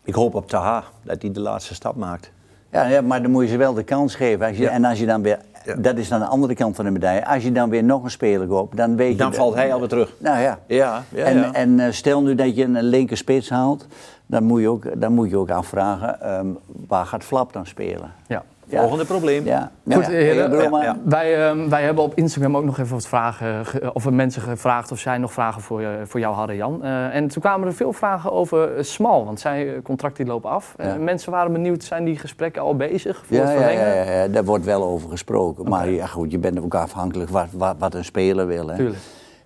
Ik 0.04 0.14
hoop 0.14 0.34
op 0.34 0.48
Taha 0.48 0.84
dat 1.02 1.22
hij 1.22 1.32
de 1.32 1.40
laatste 1.40 1.74
stap 1.74 1.96
maakt. 1.96 2.30
Ja, 2.72 2.86
ja, 2.86 3.00
maar 3.00 3.22
dan 3.22 3.30
moet 3.30 3.42
je 3.44 3.48
ze 3.50 3.56
wel 3.56 3.74
de 3.74 3.82
kans 3.82 4.14
geven. 4.14 4.46
Als 4.46 4.56
je, 4.56 4.62
Ja. 4.62 4.70
En 4.70 4.84
als 4.84 4.98
je 4.98 5.06
dan 5.06 5.22
weer, 5.22 5.38
Ja. 5.66 5.74
dat 5.74 5.96
is 5.96 6.08
dan 6.08 6.20
de 6.20 6.26
andere 6.26 6.54
kant 6.54 6.76
van 6.76 6.84
de 6.84 6.90
medaille. 6.90 7.26
Als 7.26 7.42
je 7.42 7.52
dan 7.52 7.70
weer 7.70 7.84
nog 7.84 8.04
een 8.04 8.10
speler 8.10 8.46
koopt, 8.46 8.76
dan 8.76 8.96
weet 8.96 9.10
je... 9.10 9.16
Dan 9.16 9.34
valt 9.34 9.54
hij 9.54 9.72
alweer 9.72 9.88
terug. 9.88 10.12
Nou 10.18 10.40
ja. 10.40 10.58
Ja, 10.66 11.02
ja, 11.08 11.24
en 11.24 11.36
ja. 11.36 11.52
en 11.52 11.80
eh, 11.80 11.92
stel 11.92 12.22
nu 12.22 12.34
dat 12.34 12.56
je 12.56 12.64
een 12.64 12.82
linker 12.82 13.16
spits 13.16 13.50
haalt, 13.50 13.86
dan 14.26 14.44
moet 14.44 14.60
je 14.60 14.68
ook, 14.68 15.00
dan 15.00 15.12
moet 15.12 15.30
je 15.30 15.36
ook 15.36 15.50
afvragen, 15.50 16.20
ehm, 16.20 16.46
waar 16.86 17.06
gaat 17.06 17.24
Flap 17.24 17.52
dan 17.52 17.66
spelen? 17.66 18.12
Ja. 18.26 18.42
Ja. 18.68 18.80
Volgende 18.80 19.04
probleem. 19.04 19.44
Ja. 19.44 19.70
Goed, 19.92 20.04
ja, 20.06 20.10
heren. 20.10 20.70
ja. 20.82 20.96
Wij, 21.04 21.46
ehm, 21.48 21.68
wij 21.68 21.82
hebben 21.82 22.04
op 22.04 22.14
Instagram 22.14 22.56
ook 22.56 22.64
nog 22.64 22.78
even 22.78 22.92
wat 22.92 23.06
vragen, 23.06 23.66
ge- 23.66 23.90
of 23.92 24.10
mensen 24.10 24.42
gevraagd 24.42 24.92
of 24.92 24.98
zij 24.98 25.18
nog 25.18 25.32
vragen 25.32 25.62
voor, 25.62 25.80
je, 25.80 26.00
voor 26.04 26.20
jou 26.20 26.34
hadden, 26.34 26.56
Jan. 26.56 26.84
Eh, 26.84 27.14
en 27.14 27.28
toen 27.28 27.42
kwamen 27.42 27.66
er 27.66 27.74
veel 27.74 27.92
vragen 27.92 28.32
over 28.32 28.76
eh, 28.76 28.82
Smal, 28.82 29.24
want 29.24 29.40
zij 29.40 29.74
eh, 29.74 29.82
contract 29.82 30.16
die 30.16 30.26
lopen 30.26 30.50
af. 30.50 30.74
Eh, 30.76 30.86
Ja. 30.86 30.94
mensen 30.96 31.30
waren 31.32 31.52
benieuwd, 31.52 31.84
zijn 31.84 32.04
die 32.04 32.18
gesprekken 32.18 32.62
al 32.62 32.76
bezig 32.76 33.22
voor 33.26 33.36
Ja, 33.36 33.42
het 33.42 33.52
ja, 33.52 33.56
verlengen? 33.58 33.86
ja, 33.96 34.02
ja, 34.22 34.28
daar 34.28 34.44
wordt 34.44 34.64
wel 34.64 34.84
over 34.84 35.08
gesproken. 35.10 35.68
Maar 35.68 35.90
ja, 35.90 36.06
goed, 36.06 36.30
je 36.30 36.38
bent 36.38 36.60
ook 36.60 36.74
afhankelijk 36.74 37.30
wat, 37.30 37.46
wat, 37.52 37.74
wat 37.78 37.94
een 37.94 38.04
speler 38.04 38.46
wil. 38.46 38.68
Hè. 38.68 38.76
Tuurlijk. 38.76 38.98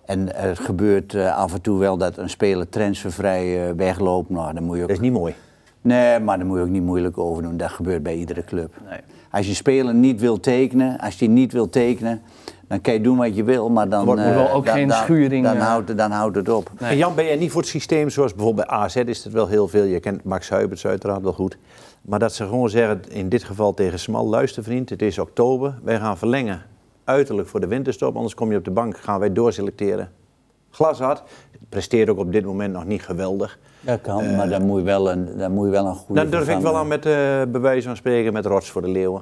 En 0.05 0.35
eh, 0.35 0.41
het 0.43 0.59
gebeurt 0.59 1.13
eh, 1.13 1.37
af 1.37 1.53
en 1.53 1.61
toe 1.61 1.79
wel 1.79 1.97
dat 1.97 2.17
een 2.17 2.29
speler 2.29 2.69
transfervrij 2.69 3.67
eh, 3.67 3.73
wegloopt. 3.75 4.29
Nou, 4.29 4.53
dan 4.53 4.63
moet 4.63 4.75
je 4.75 4.81
ook... 4.81 4.87
Dat 4.87 4.97
is 4.97 5.03
niet 5.03 5.13
mooi. 5.13 5.35
Nee, 5.81 6.19
maar 6.19 6.37
daar 6.37 6.47
moet 6.47 6.57
je 6.57 6.63
ook 6.63 6.69
niet 6.69 6.83
moeilijk 6.83 7.17
over 7.17 7.43
doen. 7.43 7.57
Dat 7.57 7.69
gebeurt 7.71 8.03
bij 8.03 8.15
iedere 8.15 8.43
club. 8.43 8.73
Nee. 8.89 8.99
Als 9.31 9.47
je 9.47 9.53
speler 9.53 9.93
niet 9.93 10.19
wil 10.19 10.39
tekenen, 10.39 10.99
als 10.99 11.17
die 11.17 11.29
niet 11.29 11.51
wil 11.51 11.69
tekenen, 11.69 12.21
dan 12.67 12.81
kan 12.81 12.93
je 12.93 13.01
doen 13.01 13.17
wat 13.17 13.35
je 13.35 13.43
wil, 13.43 13.69
maar 13.69 13.89
dan, 13.89 14.05
Wordt 14.05 14.21
eh, 14.21 14.33
wel 14.35 14.51
ook 14.51 14.65
dan, 14.65 14.73
geen 14.73 14.87
dan- 14.87 14.97
schuring, 14.97 15.45
Dan, 15.45 15.55
eh. 15.55 15.61
houdt, 15.67 15.87
het- 15.87 15.97
dan 15.97 16.11
houdt 16.11 16.35
het 16.35 16.49
op. 16.49 16.71
Nee. 16.79 16.89
En 16.89 16.97
Jan, 16.97 17.15
ben 17.15 17.25
jij 17.25 17.35
niet 17.35 17.51
voor 17.51 17.61
het 17.61 17.69
systeem 17.69 18.09
zoals 18.09 18.33
bijvoorbeeld 18.35 18.67
bij 18.67 18.75
AZ 18.77 18.95
is 18.95 19.23
het 19.23 19.33
wel 19.33 19.47
heel 19.47 19.67
veel. 19.67 19.83
Je 19.83 19.99
kent 19.99 20.23
Max 20.23 20.49
Huiberts 20.49 20.85
uiteraard 20.85 21.21
wel 21.21 21.33
goed. 21.33 21.57
Maar 22.01 22.19
dat 22.19 22.33
ze 22.33 22.45
gewoon 22.47 22.69
zeggen, 22.69 23.01
in 23.09 23.29
dit 23.29 23.43
geval 23.43 23.73
tegen 23.73 23.99
Smal, 23.99 24.27
luister 24.27 24.63
vriend, 24.63 24.89
het 24.89 25.01
is 25.01 25.19
oktober. 25.19 25.79
Wij 25.83 25.99
gaan 25.99 26.17
verlengen, 26.17 26.61
uiterlijk 27.03 27.47
voor 27.47 27.59
de 27.59 27.67
winterstop. 27.67 28.15
Anders 28.15 28.33
kom 28.33 28.51
je 28.51 28.57
op 28.57 28.63
de 28.65 28.71
bank, 28.71 28.97
gaan 28.97 29.19
wij 29.19 29.33
doorselecteren. 29.33 30.09
Glashard, 30.71 31.23
presteert 31.69 32.09
ook 32.09 32.17
op 32.17 32.31
dit 32.31 32.45
moment 32.45 32.73
nog 32.73 32.85
niet 32.85 33.03
geweldig. 33.03 33.59
Dat 33.81 34.01
kan, 34.01 34.35
maar 34.35 34.49
dan 34.49 34.65
moet 34.65 34.79
je 34.79 34.85
wel 34.85 35.11
een, 35.11 35.37
dan 35.37 35.51
moet 35.51 35.65
je 35.65 35.71
wel 35.71 35.85
een 35.85 35.95
goede 35.95 36.21
Dan 36.21 36.31
durf 36.31 36.49
ik 36.49 36.57
wel 36.57 36.77
aan 36.77 36.87
met 36.87 37.05
uh, 37.05 37.41
bewijs 37.47 37.85
van 37.85 37.95
spreken 37.95 38.33
met 38.33 38.45
Rots 38.45 38.69
voor 38.69 38.81
de 38.81 38.89
Leeuwen. 38.89 39.21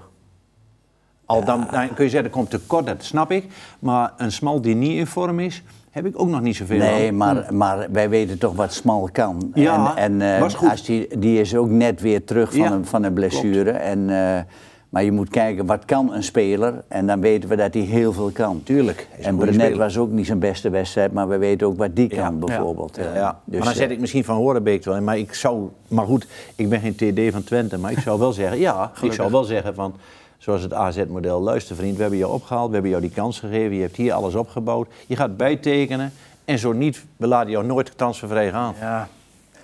Al 1.25 1.43
dan, 1.43 1.67
dan 1.71 1.93
kun 1.93 2.03
je 2.03 2.09
zeggen, 2.09 2.29
er 2.29 2.35
komt 2.35 2.49
tekort, 2.49 2.85
dat 2.85 3.03
snap 3.03 3.31
ik. 3.31 3.45
Maar 3.79 4.13
een 4.17 4.31
Smal 4.31 4.61
die 4.61 4.75
niet 4.75 4.97
in 4.97 5.07
vorm 5.07 5.39
is, 5.39 5.63
heb 5.91 6.05
ik 6.05 6.19
ook 6.19 6.27
nog 6.27 6.41
niet 6.41 6.55
zoveel 6.55 6.77
Nee, 6.77 7.11
maar, 7.11 7.53
maar 7.53 7.87
wij 7.91 8.09
weten 8.09 8.37
toch 8.37 8.55
wat 8.55 8.73
Smal 8.73 9.09
kan. 9.11 9.51
Ja, 9.53 9.95
en 9.95 10.21
en 10.21 10.35
eh, 10.35 10.41
was 10.41 10.53
goed. 10.53 10.69
Als 10.69 10.83
die, 10.83 11.19
die 11.19 11.39
is 11.39 11.55
ook 11.55 11.69
net 11.69 12.01
weer 12.01 12.23
terug 12.23 12.51
van, 12.51 12.59
Ja, 12.59 12.71
een, 12.71 12.85
van 12.85 13.03
een 13.03 13.13
blessure. 13.13 13.71
En, 13.71 14.09
eh, 14.09 14.41
maar 14.89 15.03
je 15.03 15.11
moet 15.11 15.29
kijken, 15.29 15.65
wat 15.65 15.85
kan 15.85 16.13
een 16.13 16.23
speler? 16.23 16.83
En 16.87 17.07
dan 17.07 17.21
weten 17.21 17.49
we 17.49 17.55
dat 17.55 17.73
hij 17.73 17.83
heel 17.83 18.13
veel 18.13 18.29
kan. 18.31 18.63
Tuurlijk, 18.63 19.07
En 19.21 19.35
Brenet 19.35 19.55
speler. 19.55 19.77
was 19.77 19.97
ook 19.97 20.11
niet 20.11 20.25
zijn 20.25 20.39
beste 20.39 20.69
wedstrijd, 20.69 21.13
maar 21.13 21.27
we 21.27 21.37
weten 21.37 21.67
ook 21.67 21.77
wat 21.77 21.95
die 21.95 22.15
Ja, 22.15 22.23
kan 22.23 22.39
bijvoorbeeld. 22.39 22.95
Ja, 22.95 23.13
ja. 23.15 23.39
dus, 23.45 23.57
maar 23.57 23.67
dan 23.67 23.75
zet 23.75 23.87
eh, 23.87 23.91
ik 23.93 23.99
misschien 23.99 24.23
van 24.23 24.35
Horenbeek 24.35 24.83
wel 24.83 24.95
in. 24.95 25.03
Maar 25.03 25.17
ik 25.17 25.33
zou, 25.33 25.69
maar 25.87 26.05
goed, 26.05 26.27
ik 26.55 26.69
ben 26.69 26.79
geen 26.79 26.95
TD 26.95 27.33
van 27.33 27.43
Twente, 27.43 27.77
maar 27.77 27.91
ik 27.91 27.99
zou 27.99 28.19
wel 28.19 28.31
zeggen, 28.31 28.59
ja, 28.59 28.91
ik 29.01 29.13
zou 29.13 29.31
wel 29.31 29.43
zeggen 29.43 29.75
van, 29.75 29.93
zoals 30.37 30.61
het 30.61 30.73
AZ-model, 30.73 31.41
luister 31.41 31.75
vriend, 31.75 31.95
we 31.95 32.01
hebben 32.01 32.19
jou 32.19 32.33
opgehaald, 32.33 32.67
we 32.67 32.73
hebben 32.73 32.91
jou 32.91 33.03
die 33.03 33.13
kans 33.13 33.39
gegeven, 33.39 33.75
je 33.75 33.81
hebt 33.81 33.95
hier 33.95 34.13
alles 34.13 34.35
opgebouwd, 34.35 34.87
je 35.07 35.15
gaat 35.15 35.37
bijtekenen 35.37 36.11
en 36.45 36.59
zo 36.59 36.71
niet, 36.71 37.05
we 37.17 37.27
laten 37.27 37.51
jou 37.51 37.65
nooit 37.65 37.97
transfervrij 37.97 38.51
gaan. 38.51 38.73
Ja. 38.79 39.07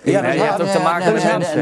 Ja, 0.02 0.22
Ja, 0.26 0.32
je 0.32 0.40
hebt 0.40 0.60
ook 0.62 0.66
te 0.68 0.78
maken 0.82 1.12
met 1.12 1.22
ja, 1.22 1.38
mensen, 1.38 1.60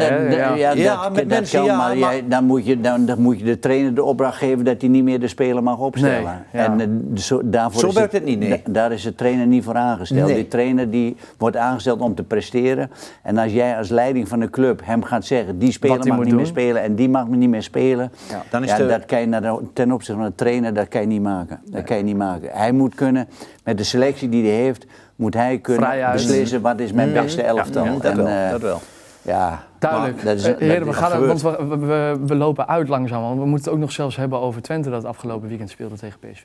Ja. 0.76 1.08
Met 1.08 1.28
mensen, 1.28 1.64
ja, 1.64 1.76
maar, 1.76 1.96
jij- 1.96 2.24
dan, 2.28 2.44
moet 2.44 2.66
je, 2.66 2.80
dan, 2.80 3.06
dan 3.06 3.20
moet 3.20 3.38
je 3.38 3.44
de 3.44 3.58
trainer 3.58 3.94
de 3.94 4.02
opdracht 4.04 4.36
geven 4.36 4.64
dat 4.64 4.80
hij 4.80 4.90
niet 4.90 5.02
meer 5.04 5.20
de 5.20 5.28
speler 5.28 5.62
mag 5.62 5.78
opstellen. 5.78 6.42
Nee, 6.52 6.62
ja. 6.62 6.72
En 6.72 6.80
eh, 6.80 7.18
zo, 7.22 7.40
daarvoor 7.44 7.80
Zo 7.80 7.86
is 7.88 7.94
werkt 7.94 8.12
het 8.12 8.24
niet, 8.24 8.38
nee. 8.38 8.48
da- 8.64 8.72
daar 8.72 8.92
is 8.92 9.02
de 9.02 9.14
trainer 9.14 9.46
niet 9.46 9.64
voor 9.64 9.74
aangesteld. 9.74 10.26
Nee. 10.26 10.34
Die 10.34 10.48
trainer 10.48 10.90
die 10.90 11.16
wordt 11.38 11.56
aangesteld 11.56 12.00
om 12.00 12.14
te 12.14 12.22
presteren. 12.22 12.90
En 13.22 13.38
als 13.38 13.52
jij 13.52 13.76
als 13.76 13.88
leiding 13.88 14.28
van 14.28 14.40
de 14.40 14.50
club 14.50 14.80
hem 14.84 15.02
gaat 15.02 15.24
zeggen, 15.24 15.58
die 15.58 15.72
speler 15.72 16.06
mag 16.06 16.16
moet 16.16 16.24
niet 16.24 16.34
meer 16.34 16.46
spelen 16.46 16.82
en 16.82 16.94
die 16.94 17.08
mag 17.08 17.26
niet 17.28 17.48
meer 17.48 17.62
spelen. 17.62 18.12
Ja. 18.30 18.42
Dan 18.50 18.62
is 18.62 18.70
ja, 18.70 18.76
de- 18.76 18.86
dat 18.86 19.04
kan 19.04 19.20
je 19.20 19.26
naar 19.26 19.42
de- 19.42 19.60
ten 19.72 19.92
opzichte 19.92 20.20
van 20.20 20.28
de 20.28 20.34
trainer, 20.34 20.74
dat 20.74 20.88
kan 20.88 21.00
je 21.00 21.06
niet 21.06 21.22
maken. 21.22 21.60
Dat 21.70 21.84
kan 21.84 21.96
je 21.96 22.02
niet 22.02 22.16
maken. 22.16 22.48
Hij 22.52 22.72
moet 22.72 22.94
kunnen, 22.94 23.28
met 23.64 23.78
de 23.78 23.84
selectie 23.84 24.28
die 24.28 24.44
hij 24.46 24.54
heeft, 24.60 24.86
moet 25.16 25.34
hij 25.34 25.58
kunnen 25.58 25.82
Vrij 25.88 26.12
beslissen 26.12 26.60
wat 26.60 26.80
is 26.80 26.92
mijn 26.92 27.12
beste 27.12 27.42
elftal. 27.42 27.84
Ja, 27.84 27.92
dat 27.98 28.12
wel, 28.14 28.26
eh, 28.26 28.50
dat 28.50 28.60
wel. 28.60 28.80
Ja, 29.22 29.62
Duidelijk. 29.78 30.14
Maar 30.16 30.24
dat 30.24 30.34
is- 30.36 30.44
Eh, 30.46 30.56
heren, 30.58 30.78
we, 30.78 30.84
dat 30.84 30.94
gaan, 30.94 31.26
want 31.26 31.42
we, 31.42 31.76
we, 31.78 32.16
we 32.26 32.34
lopen 32.34 32.68
uit 32.68 32.88
langzaam. 32.88 33.22
Want 33.22 33.38
we 33.38 33.46
moeten 33.46 33.64
het 33.64 33.74
ook 33.74 33.80
nog 33.80 33.92
zelfs 33.92 34.16
hebben 34.16 34.40
over 34.40 34.62
Twente 34.62 34.90
dat 34.90 35.04
afgelopen 35.04 35.48
weekend 35.48 35.70
speelde 35.70 35.96
tegen 35.96 36.18
PSV. 36.18 36.44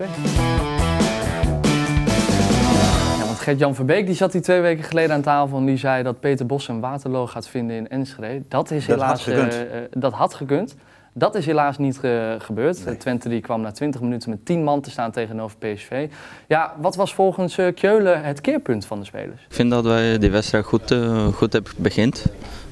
Ja, 3.20 3.26
want 3.26 3.40
Gert-Jan 3.40 3.76
Verbeek 3.76 4.06
die 4.06 4.16
zat 4.16 4.34
hier 4.34 4.42
twee 4.42 4.62
weken 4.62 4.84
geleden 4.84 5.16
aan 5.16 5.22
tafel 5.22 5.58
en 5.58 5.66
die 5.66 5.78
zei 5.78 6.04
dat 6.04 6.20
Peter 6.20 6.46
Bos 6.46 6.68
een 6.68 6.80
Waterloo 6.80 7.28
gaat 7.28 7.48
vinden 7.48 7.76
in 7.76 7.90
Enschede. 7.90 8.44
Dat 8.48 8.72
is 8.72 8.86
Dat 8.86 8.96
helaas... 9.00 9.26
had 9.26 9.34
gekund. 9.36 9.54
eh, 9.54 9.62
eh, 9.62 9.84
dat 9.92 10.14
had 10.14 10.34
gekund. 10.34 10.76
Dat 11.20 11.36
is 11.36 11.46
helaas 11.46 11.78
niet 11.78 12.00
eh, 12.02 12.34
gebeurd. 12.38 12.86
Nee. 12.86 12.98
Twente 12.98 13.30
die 13.30 13.42
kwam 13.42 13.62
na 13.62 13.72
20 13.72 14.02
minuten 14.02 14.30
met 14.30 14.46
10 14.46 14.64
man 14.64 14.82
te 14.82 14.92
staan 14.92 15.12
tegenover 15.12 15.58
PSV. 15.58 16.08
Ja, 16.48 16.74
wat 16.82 16.96
was 16.96 17.14
volgens 17.14 17.58
eh, 17.58 17.74
Keulen 17.74 18.24
het 18.24 18.42
keerpunt 18.42 18.86
van 18.86 19.00
de 19.00 19.06
spelers? 19.06 19.42
Ik 19.50 19.56
vind 19.56 19.72
dat 19.72 19.84
wij 19.84 20.18
die 20.18 20.32
wedstrijd 20.32 20.66
goed, 20.66 20.92
eh, 20.92 21.28
goed 21.28 21.54
hebben 21.54 21.72
begint. 21.78 22.26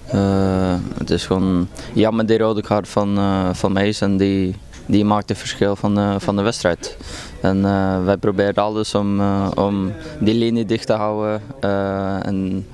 Eh, 0.08 0.76
het 0.98 1.10
is 1.10 1.26
gewoon 1.26 1.68
jammer 1.94 2.26
die 2.26 2.38
rode 2.38 2.62
kaart 2.62 2.88
van, 2.88 3.18
eh 3.18 3.50
van 3.54 3.74
Mees 3.74 4.02
en 4.02 4.18
die, 4.18 4.56
die 4.86 5.06
maakt 5.06 5.30
het 5.30 5.38
verschil 5.38 5.76
van, 5.76 5.98
eh, 5.98 6.16
van 6.18 6.36
de 6.36 6.42
wedstrijd. 6.42 6.98
En 7.42 7.66
eh, 7.66 8.04
wij 8.04 8.18
proberen 8.18 8.64
alles 8.64 8.96
om, 8.96 9.22
om 9.56 9.92
die 10.20 10.34
linie 10.34 10.66
dicht 10.66 10.88
te 10.88 10.94
houden 10.94 11.42
eh, 11.60 12.26
en 12.26 12.66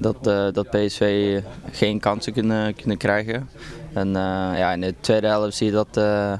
dat, 0.00 0.26
eh, 0.26 0.46
dat 0.52 0.70
PSV 0.70 1.40
geen 1.70 2.00
kansen 2.00 2.32
kunnen, 2.32 2.74
kunnen 2.74 2.96
krijgen. 2.96 3.48
En 3.94 4.06
eh, 4.16 4.58
ja, 4.58 4.72
in 4.72 4.80
de 4.80 4.94
tweede 5.00 5.26
helft 5.26 5.56
zie 5.56 5.66
je 5.66 5.72
dat, 5.72 5.96
eh, 5.96 6.32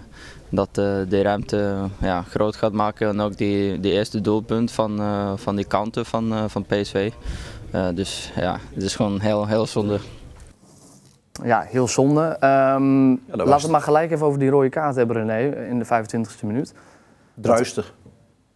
dat 0.49 0.69
eh, 0.69 0.97
de 1.09 1.23
ruimte 1.23 1.77
ja, 2.01 2.23
groot 2.23 2.57
gaat 2.57 2.73
maken. 2.73 3.09
En 3.09 3.21
ook 3.21 3.37
die, 3.37 3.81
die 3.81 3.93
eerste 3.93 4.21
doelpunt 4.21 4.73
van, 4.73 5.01
eh, 5.01 5.33
van 5.37 5.57
die 5.57 5.65
kanten 5.65 6.07
van, 6.07 6.33
eh, 6.33 6.45
van 6.47 6.65
PSV. 6.65 7.13
Eh, 7.71 7.89
dus 7.95 8.33
ja, 8.37 8.59
het 8.75 8.83
is 8.83 8.97
gewoon 8.97 9.21
heel, 9.21 9.47
heel 9.47 9.67
zonde. 9.67 9.99
Ja, 11.45 11.61
heel 11.61 11.89
zonde. 11.89 12.23
Ehm, 12.41 13.09
was 13.11 13.19
laten 13.29 13.47
we 13.47 13.53
het. 13.53 13.71
maar 13.71 13.81
gelijk 13.81 14.11
even 14.11 14.27
over 14.27 14.39
die 14.39 14.51
rode 14.51 14.69
kaart 14.69 14.97
hebben, 14.97 15.17
René, 15.17 15.67
in 15.69 15.79
de 15.79 15.85
25e 15.85 16.47
minuut. 16.47 16.75
Druistig. 17.35 17.95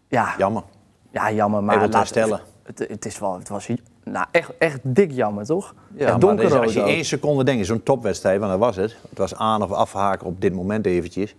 Ja, 0.09 0.35
Jammer. 0.39 0.63
ja 1.11 1.33
jammer, 1.33 1.65
maar 1.65 1.75
wil 1.75 1.85
het 1.85 1.93
laat- 1.93 2.01
herstellen. 2.03 2.41
Het, 2.63 2.79
het 2.89 3.05
is 3.05 3.19
wel, 3.19 3.39
het 3.39 3.49
was 3.49 3.67
nou, 4.05 4.27
echt, 4.31 4.51
echt 4.59 4.79
dik 4.83 5.11
jammer, 5.13 5.45
toch? 5.45 5.75
Ja, 5.97 6.17
maar 6.17 6.37
dus 6.37 6.53
als 6.53 6.73
je 6.73 6.81
ook. 6.81 6.87
één 6.89 7.05
seconde 7.05 7.45
denkt, 7.45 7.67
zo'n 7.67 7.83
topwedstrijd, 7.83 8.39
want 8.39 8.51
dat 8.51 8.61
was 8.61 8.77
het. 8.77 8.97
Het 9.09 9.19
was 9.19 9.35
aan 9.35 9.63
of 9.63 9.73
afhaken 9.73 10.27
op 10.27 10.41
dit 10.41 10.53
moment 10.55 10.87
eventjes. 10.87 11.35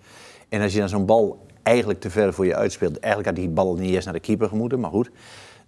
En 0.49 0.61
als 0.61 0.73
je 0.73 0.79
dan 0.79 0.89
zo'n 0.89 1.05
bal 1.05 1.45
eigenlijk 1.63 1.99
te 1.99 2.09
ver 2.09 2.33
voor 2.33 2.45
je 2.45 2.55
uitspeelt, 2.55 2.99
eigenlijk 2.99 3.25
had 3.35 3.45
die 3.45 3.53
bal 3.53 3.75
niet 3.75 3.91
eerst 3.91 4.05
naar 4.05 4.13
de 4.13 4.19
keeper 4.19 4.47
gemoeten, 4.47 4.79
maar 4.79 4.89
goed. 4.91 5.09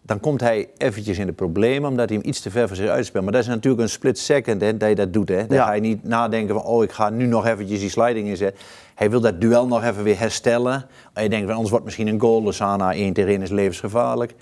Dan 0.02 0.20
komt 0.20 0.42
hij 0.42 0.68
eventjes 0.78 1.18
in 1.18 1.26
de 1.26 1.34
problemen 1.34 1.90
omdat 1.90 2.10
hij 2.10 2.18
hem 2.18 2.28
iets 2.28 2.42
te 2.42 2.52
ver 2.52 2.68
voor 2.68 2.76
zich 2.78 2.90
uitspeelt. 2.90 3.24
Maar 3.24 3.34
dat 3.34 3.42
is 3.42 3.48
natuurlijk 3.48 3.84
een 3.84 3.90
split 3.90 4.20
second 4.20 4.62
hè, 4.62 4.78
dat 4.78 4.90
je 4.90 4.96
dat 4.96 5.14
doet. 5.14 5.30
Hè. 5.30 5.48
Dan 5.48 5.58
Ja. 5.58 5.66
ga 5.66 5.74
je 5.74 5.82
niet 5.82 6.04
nadenken 6.04 6.56
van, 6.56 6.64
oh 6.64 6.84
ik 6.84 6.92
ga 6.92 7.10
nu 7.10 7.26
nog 7.26 7.46
eventjes 7.46 7.80
die 7.80 7.90
sliding 7.90 8.28
inzetten. 8.28 8.62
Hij 8.96 9.10
wil 9.10 9.20
dat 9.22 9.42
duel 9.42 9.68
nog 9.68 9.84
even 9.84 10.04
weer 10.04 10.20
herstellen. 10.20 10.86
En 11.14 11.24
je 11.24 11.30
denkt, 11.30 11.46
van, 11.46 11.54
anders 11.54 11.70
wordt 11.70 11.86
misschien 11.86 12.08
een 12.08 12.20
goal. 12.20 12.44
Lozana 12.44 12.94
1 12.94 13.14
tegen 13.14 13.32
1 13.32 13.42
is 13.42 13.50
levensgevaarlijk. 13.50 14.34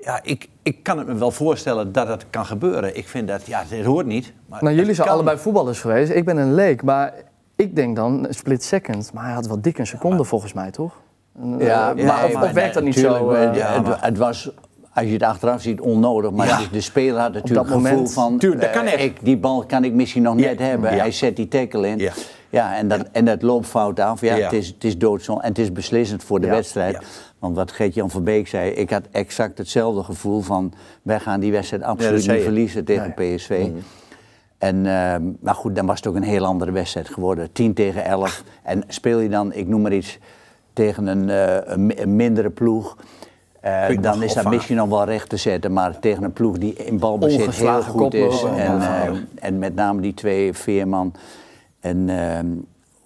Ja, 0.00 0.20
ik, 0.22 0.48
ik 0.62 0.82
kan 0.82 0.98
het 0.98 1.06
me 1.06 1.14
wel 1.14 1.30
voorstellen 1.30 1.92
dat 1.92 2.06
dat 2.06 2.24
kan 2.30 2.46
gebeuren. 2.46 2.96
Ik 2.96 3.08
vind 3.08 3.28
dat, 3.28 3.46
ja, 3.46 3.62
het 3.68 3.84
hoort 3.84 4.06
niet. 4.06 4.32
Maar 4.48 4.62
Nou, 4.62 4.74
jullie 4.76 4.94
zijn 4.94 5.06
kan. 5.06 5.16
allebei 5.16 5.38
voetballers 5.38 5.80
geweest. 5.80 6.10
Ik 6.10 6.24
ben 6.24 6.36
een 6.36 6.54
leek, 6.54 6.82
maar 6.82 7.12
ik 7.56 7.76
denk 7.76 7.96
dan 7.96 8.26
een 8.28 8.34
split 8.34 8.64
second. 8.64 9.12
Maar 9.12 9.24
hij 9.24 9.32
had 9.34 9.46
wel 9.46 9.60
dik 9.60 9.78
een 9.78 9.86
seconde 9.86 10.24
volgens 10.24 10.52
mij, 10.52 10.70
toch? 10.70 10.92
Ja, 11.58 11.94
eh, 11.96 12.04
maar, 12.06 12.16
nee, 12.16 12.24
of, 12.26 12.32
maar 12.32 12.42
of 12.44 12.50
werkt 12.52 12.74
dat 12.74 12.82
nee, 12.82 12.92
niet 12.92 13.00
zo? 13.02 13.16
tuurlijk, 13.18 13.38
eh, 13.38 13.46
het- 13.46 13.56
ja, 13.56 13.72
het, 13.74 13.82
maar- 13.86 14.04
het 14.04 14.18
was, 14.18 14.50
als 14.92 15.04
je 15.06 15.12
het 15.12 15.22
achteraf 15.22 15.60
ziet, 15.62 15.80
onnodig. 15.80 16.30
Maar 16.30 16.46
Ja. 16.46 16.60
de, 16.72 16.80
speler 16.80 17.20
had 17.20 17.32
natuurlijk 17.32 17.68
dat 17.68 17.78
het 17.78 17.86
gevoel 17.88 18.06
van... 18.06 18.38
Tuurlijk, 18.38 18.60
dat 18.62 18.70
eh, 18.70 18.76
kan 18.76 19.00
ik, 19.00 19.16
die 19.22 19.36
bal 19.38 19.64
kan 19.66 19.84
ik 19.84 19.92
misschien 19.92 20.22
nog 20.22 20.38
Ja. 20.38 20.46
net 20.46 20.58
hebben. 20.58 20.90
Ja. 20.90 20.96
Hij 20.98 21.10
zet 21.12 21.36
die 21.36 21.48
tackle 21.48 21.88
in. 21.88 21.98
Ja. 21.98 22.12
Ja, 22.50 22.76
en, 22.76 22.88
dat, 22.88 23.00
en 23.12 23.24
dat 23.24 23.42
loopt 23.42 23.66
fout 23.66 24.00
af. 24.00 24.20
Ja, 24.20 24.34
Ja. 24.34 24.42
Het, 24.44 24.52
is, 24.52 24.66
het 24.66 24.84
is 24.84 24.98
doodzonde 24.98 25.42
en 25.42 25.48
het 25.48 25.58
is 25.58 25.72
beslissend 25.72 26.24
voor 26.24 26.40
de 26.40 26.46
Ja. 26.46 26.52
wedstrijd. 26.52 26.98
Want 27.38 27.56
wat 27.56 27.72
Geert-Jan 27.72 28.10
Verbeek 28.10 28.48
zei, 28.48 28.70
ik 28.70 28.90
had 28.90 29.02
exact 29.10 29.58
hetzelfde 29.58 30.02
gevoel 30.02 30.40
van... 30.40 30.72
wij 31.02 31.20
gaan 31.20 31.40
die 31.40 31.52
wedstrijd 31.52 31.82
absoluut 31.82 32.12
niet 32.34 32.42
verliezen 32.44 32.84
tegen 32.84 33.14
PSV. 33.14 33.68
En, 34.58 34.86
ehm, 34.86 35.22
maar 35.40 35.54
goed, 35.54 35.74
dan 35.76 35.86
was 35.86 35.96
het 35.96 36.06
ook 36.06 36.14
een 36.14 36.22
heel 36.22 36.44
andere 36.44 36.70
wedstrijd 36.72 37.08
geworden. 37.08 37.52
10 37.52 37.74
tegen 37.74 38.04
11. 38.04 38.42
En 38.62 38.82
speel 38.88 39.18
je 39.18 39.28
dan, 39.28 39.52
ik 39.52 39.66
noem 39.68 39.82
maar 39.82 39.92
iets, 39.92 40.18
tegen 40.72 41.06
een, 41.06 41.30
eh, 41.30 41.56
een, 41.72 41.86
mi- 41.86 41.94
een 41.96 42.16
mindere 42.16 42.50
ploeg. 42.50 42.96
eh, 43.60 43.88
dan 44.02 44.22
is 44.22 44.34
dat 44.34 44.44
misschien 44.52 44.76
nog 44.76 44.88
wel 44.88 45.04
recht 45.04 45.28
te 45.28 45.36
zetten. 45.36 45.72
Maar 45.72 45.98
tegen 45.98 46.22
een 46.22 46.32
ploeg 46.32 46.58
die 46.58 46.72
in 46.74 46.98
balbezit 46.98 47.38
heel 47.54 47.66
goed 47.82 48.14
is. 48.14 48.42
En, 48.42 48.56
Ja. 48.78 49.06
eh, 49.06 49.12
en 49.34 49.58
met 49.58 49.74
name 49.74 50.00
die 50.00 50.14
twee 50.14 50.52
Veerman 50.52 51.14
en 51.80 52.08
ehm, 52.08 52.46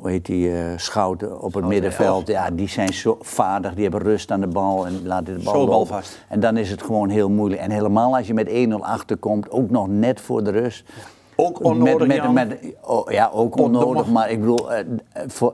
hoe 0.00 0.10
heet 0.10 0.26
die, 0.26 0.52
eh, 0.58 0.64
Schouten 0.76 1.40
op 1.42 1.54
het 1.54 1.64
middenveld. 1.64 2.26
Ja, 2.26 2.50
die 2.50 2.68
zijn 2.68 2.92
zo 2.92 3.16
vaardig, 3.20 3.74
die 3.74 3.82
hebben 3.82 4.02
rust 4.02 4.30
aan 4.30 4.40
de 4.40 4.46
bal 4.46 4.86
en 4.86 5.06
laten 5.06 5.38
de 5.38 5.42
bal 5.44 5.52
Zo 5.52 5.58
lopen. 5.58 5.72
balvast. 5.74 6.24
En 6.28 6.40
dan 6.40 6.56
is 6.56 6.70
het 6.70 6.82
gewoon 6.82 7.08
heel 7.08 7.30
moeilijk. 7.30 7.60
En 7.62 7.70
helemaal 7.70 8.16
als 8.16 8.26
je 8.26 8.34
met 8.34 8.48
1-0 8.48 8.84
achterkomt, 8.84 9.50
ook 9.50 9.70
nog 9.70 9.88
net 9.88 10.20
voor 10.20 10.44
de 10.44 10.50
rust. 10.50 10.88
Ook 11.36 11.64
onnodig, 11.64 11.98
Met, 11.98 12.06
met, 12.06 12.16
Jan. 12.16 12.34
met, 12.34 12.58
oh, 12.82 13.10
ja, 13.10 13.30
ook 13.32 13.56
onnodig. 13.58 14.06
Maar 14.06 14.30
ik 14.30 14.40
bedoel, 14.40 14.72
eh, 14.72 14.78
eh, 14.80 15.22
voor, 15.26 15.52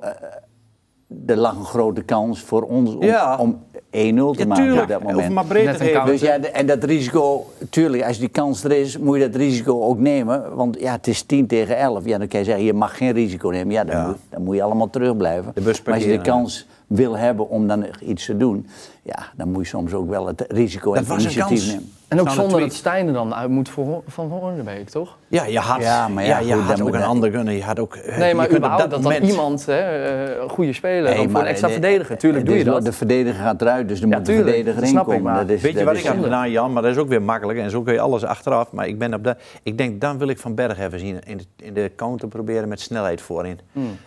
er 1.27 1.37
lag 1.37 1.57
een 1.57 1.65
grote 1.65 2.03
kans 2.03 2.41
voor 2.43 2.63
ons 2.63 2.95
om, 2.95 3.03
Ja. 3.03 3.37
om 3.37 3.63
1-0 3.73 3.76
te 3.97 4.39
Ja, 4.39 4.47
maken 4.47 4.65
tuurlijk. 4.65 4.83
op 4.83 4.89
dat 4.89 5.03
moment. 5.03 5.33
maar 5.33 5.45
breed 5.45 5.77
te. 5.79 6.03
Dus 6.07 6.21
ja, 6.21 6.39
en 6.39 6.67
dat 6.67 6.85
risico, 6.85 7.47
tuurlijk, 7.71 8.05
als 8.05 8.19
die 8.19 8.29
kans 8.29 8.65
er 8.65 8.73
is, 8.73 8.99
moet 8.99 9.17
je 9.19 9.29
dat 9.31 9.35
risico 9.41 9.83
ook 9.83 9.99
nemen. 9.99 10.55
Want 10.55 10.81
ja, 10.81 10.93
het 10.93 11.07
is 11.07 11.23
10 11.23 11.47
tegen 11.47 11.77
11. 11.79 12.05
Ja, 12.05 12.19
dan 12.19 12.29
kan 12.29 12.39
je 12.39 12.45
zeggen, 12.45 12.65
je 12.65 12.73
mag 12.73 12.97
geen 12.97 13.13
risico 13.13 13.49
nemen. 13.49 13.73
Ja, 13.73 13.85
dan, 13.85 13.97
Ja. 13.97 14.07
Moet, 14.07 14.17
dan 14.31 14.43
moet 14.43 14.55
je 14.57 14.63
allemaal 14.63 14.91
terugblijven. 14.91 15.51
De 15.55 15.61
bus 15.61 15.83
maar 15.83 15.95
als 15.95 16.03
je 16.05 16.11
de 16.11 16.21
kans 16.21 16.67
wil 16.87 17.17
hebben 17.17 17.49
om 17.49 17.67
dan 17.69 17.87
iets 18.01 18.25
te 18.27 18.37
doen, 18.37 18.67
ja, 19.03 19.19
dan 19.37 19.51
moet 19.51 19.63
je 19.63 19.69
soms 19.69 19.93
ook 19.95 20.09
wel 20.09 20.27
het 20.27 20.45
risico 20.49 20.89
en 20.95 20.95
Dat 20.95 20.99
het 20.99 21.09
was 21.09 21.17
een 21.17 21.23
initiatief 21.31 21.59
kans. 21.59 21.73
nemen. 21.73 21.91
en 22.09 22.21
ook 22.21 22.27
er 22.27 22.33
zonder 22.33 22.61
dat 22.61 22.73
Stijn 22.73 23.07
er 23.07 23.13
dan 23.13 23.35
uit 23.35 23.51
moet 23.51 23.69
voor, 23.69 24.03
van 24.07 24.29
Hoornbeek, 24.31 24.89
toch? 24.89 25.17
Ja, 25.29 25.45
je 25.45 25.59
had, 25.59 25.81
Ja, 25.83 25.87
ja, 25.87 26.09
maar 26.09 26.25
ja, 26.25 26.39
je 26.39 26.53
goed, 26.53 26.63
had 26.63 26.77
dan 26.77 26.87
ook 26.87 26.95
een 26.95 27.03
ander 27.03 27.31
kunnen. 27.31 27.55
Je 27.55 27.63
had 27.63 27.79
ook, 27.81 27.99
Nee, 28.19 28.29
je 28.29 28.35
maar 28.35 28.51
überhaupt 28.51 28.81
dat, 28.83 28.91
dan 28.91 29.03
moment- 29.03 29.31
iemand, 29.31 29.67
hè, 29.67 29.79
eh, 29.79 30.43
een 30.43 30.49
goede 30.49 30.73
speler, 30.73 31.03
Nee, 31.03 31.05
dan 31.05 31.17
voor 31.17 31.25
een 31.27 31.33
maar 31.33 31.45
extra 31.47 31.67
de- 31.67 31.73
verdediger. 31.73 32.19
Tuurlijk 32.19 32.47
doe 32.47 32.57
je 32.57 32.65
dat. 32.65 32.85
De 32.85 32.93
verdediger 32.93 33.41
gaat 33.43 33.61
eruit, 33.63 33.89
dus 33.89 34.01
er 34.01 34.09
Ja, 34.09 34.17
moet 34.17 34.25
tuurlijk, 34.25 34.47
een 34.47 34.53
verdediger 34.53 34.81
dat 34.81 34.91
snap 34.91 35.07
ik, 35.07 35.13
inkomen. 35.13 35.33
maar 35.33 35.47
Dat 35.47 35.57
is, 35.57 35.63
Weet 35.63 35.71
je 35.73 35.77
dat 35.79 35.87
wat 35.87 35.97
ik 35.97 36.03
had 36.03 36.11
zonde. 36.13 36.25
gedaan, 36.29 36.51
Jan? 36.51 36.73
Maar 36.73 36.83
dat 36.83 36.91
is 36.91 36.97
ook 36.99 37.09
weer 37.09 37.23
makkelijk. 37.23 37.59
En 37.59 37.71
zo 37.71 37.83
kun 37.83 37.93
je 37.93 38.01
alles 38.01 38.25
achteraf. 38.25 38.73
Maar 38.73 38.87
ik, 38.89 38.99
ben 38.99 39.15
op 39.15 39.25
de, 39.25 39.37
ik 39.63 39.79
denk, 39.79 40.01
dan 40.01 40.19
wil 40.19 40.29
ik 40.29 40.39
Van 40.39 40.55
Berg 40.55 40.79
even 40.79 40.99
zien 40.99 41.21
in 41.27 41.37
de, 41.37 41.45
in 41.57 41.75
de 41.75 41.91
counter 41.97 42.29
proberen 42.29 42.69
met 42.69 42.81
snelheid 42.81 43.21
voorin. 43.21 43.59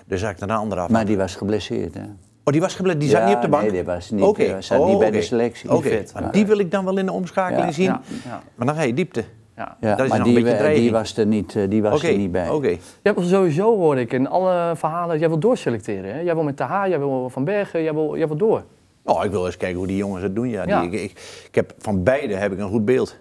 Dus 0.07 0.21
had 0.21 0.31
ik 0.31 0.39
dan 0.39 0.49
een 0.49 0.55
andere 0.57 0.81
af. 0.81 0.89
Maar 0.89 1.05
die 1.05 1.17
was 1.17 1.35
geblesseerd, 1.35 1.93
hè? 1.93 2.01
Oh, 2.49 2.55
die 2.55 2.63
was 2.63 2.75
gebleven. 2.75 2.99
Die 2.99 3.09
zat 3.09 3.19
Ja, 3.21 3.27
niet 3.27 3.35
op 3.35 3.41
de 3.41 3.47
bank? 3.49 3.62
nee, 3.63 3.71
die 3.71 3.83
was 3.83 4.09
niet, 4.09 4.23
Oké. 4.23 4.43
eh, 4.43 4.55
zat 4.59 4.85
niet 4.85 4.97
bij 4.99 5.12
de 5.12 5.17
oké. 5.17 5.25
selectie. 5.25 5.71
Oké, 5.71 6.03
die 6.31 6.45
wil 6.45 6.59
ik 6.59 6.71
dan 6.71 6.85
wel 6.85 6.97
in 6.97 7.05
de 7.05 7.12
omschakeling 7.12 7.65
Ja, 7.65 7.71
zien. 7.71 7.85
ja, 7.85 8.01
ja. 8.25 8.41
Maar 8.55 8.67
dan 8.67 8.75
ga 8.75 8.81
je 8.81 8.93
diepte. 8.93 9.23
Ja. 9.55 9.77
Ja, 9.81 9.95
Dat 9.95 10.05
is 10.05 10.09
maar 10.09 10.19
nog 10.19 10.27
een 10.27 10.33
die, 10.33 10.43
dreiging. 10.43 10.75
die 10.75 10.91
was 10.91 11.17
er 11.17 11.25
niet, 11.25 11.55
eh, 11.55 11.63
die 11.69 11.81
was 11.81 12.03
er 12.03 12.17
niet 12.17 12.31
bij. 12.31 12.49
oké. 12.49 12.77
Jij 13.03 13.13
wil 13.13 13.23
sowieso, 13.23 13.77
hoorde 13.77 14.01
ik 14.01 14.13
in 14.13 14.27
alle 14.27 14.75
verhalen, 14.75 15.19
jij 15.19 15.27
wil 15.27 15.39
doorselecteren. 15.39 16.13
Hè? 16.13 16.19
Jij 16.19 16.33
wil 16.33 16.43
met 16.43 16.57
Taha, 16.57 16.88
jij 16.88 16.99
wil 16.99 17.29
Van 17.29 17.43
Bergen, 17.43 17.83
jij 17.83 17.93
wil, 17.93 18.17
jij 18.17 18.27
wil 18.27 18.38
door. 18.38 18.63
Oh, 19.03 19.23
ik 19.25 19.31
wil 19.31 19.45
eens 19.45 19.57
kijken 19.57 19.77
hoe 19.77 19.88
die 19.88 19.97
jongens 19.97 20.23
het 20.23 20.35
doen. 20.35 20.49
Ja. 20.49 20.63
Ja. 20.67 20.81
Die, 20.81 20.91
ik, 20.91 21.01
ik, 21.01 21.12
ik 21.47 21.55
heb, 21.55 21.73
van 21.77 22.03
beide 22.03 22.35
heb 22.35 22.51
ik 22.51 22.59
een 22.59 22.69
goed 22.69 22.85
beeld. 22.85 23.17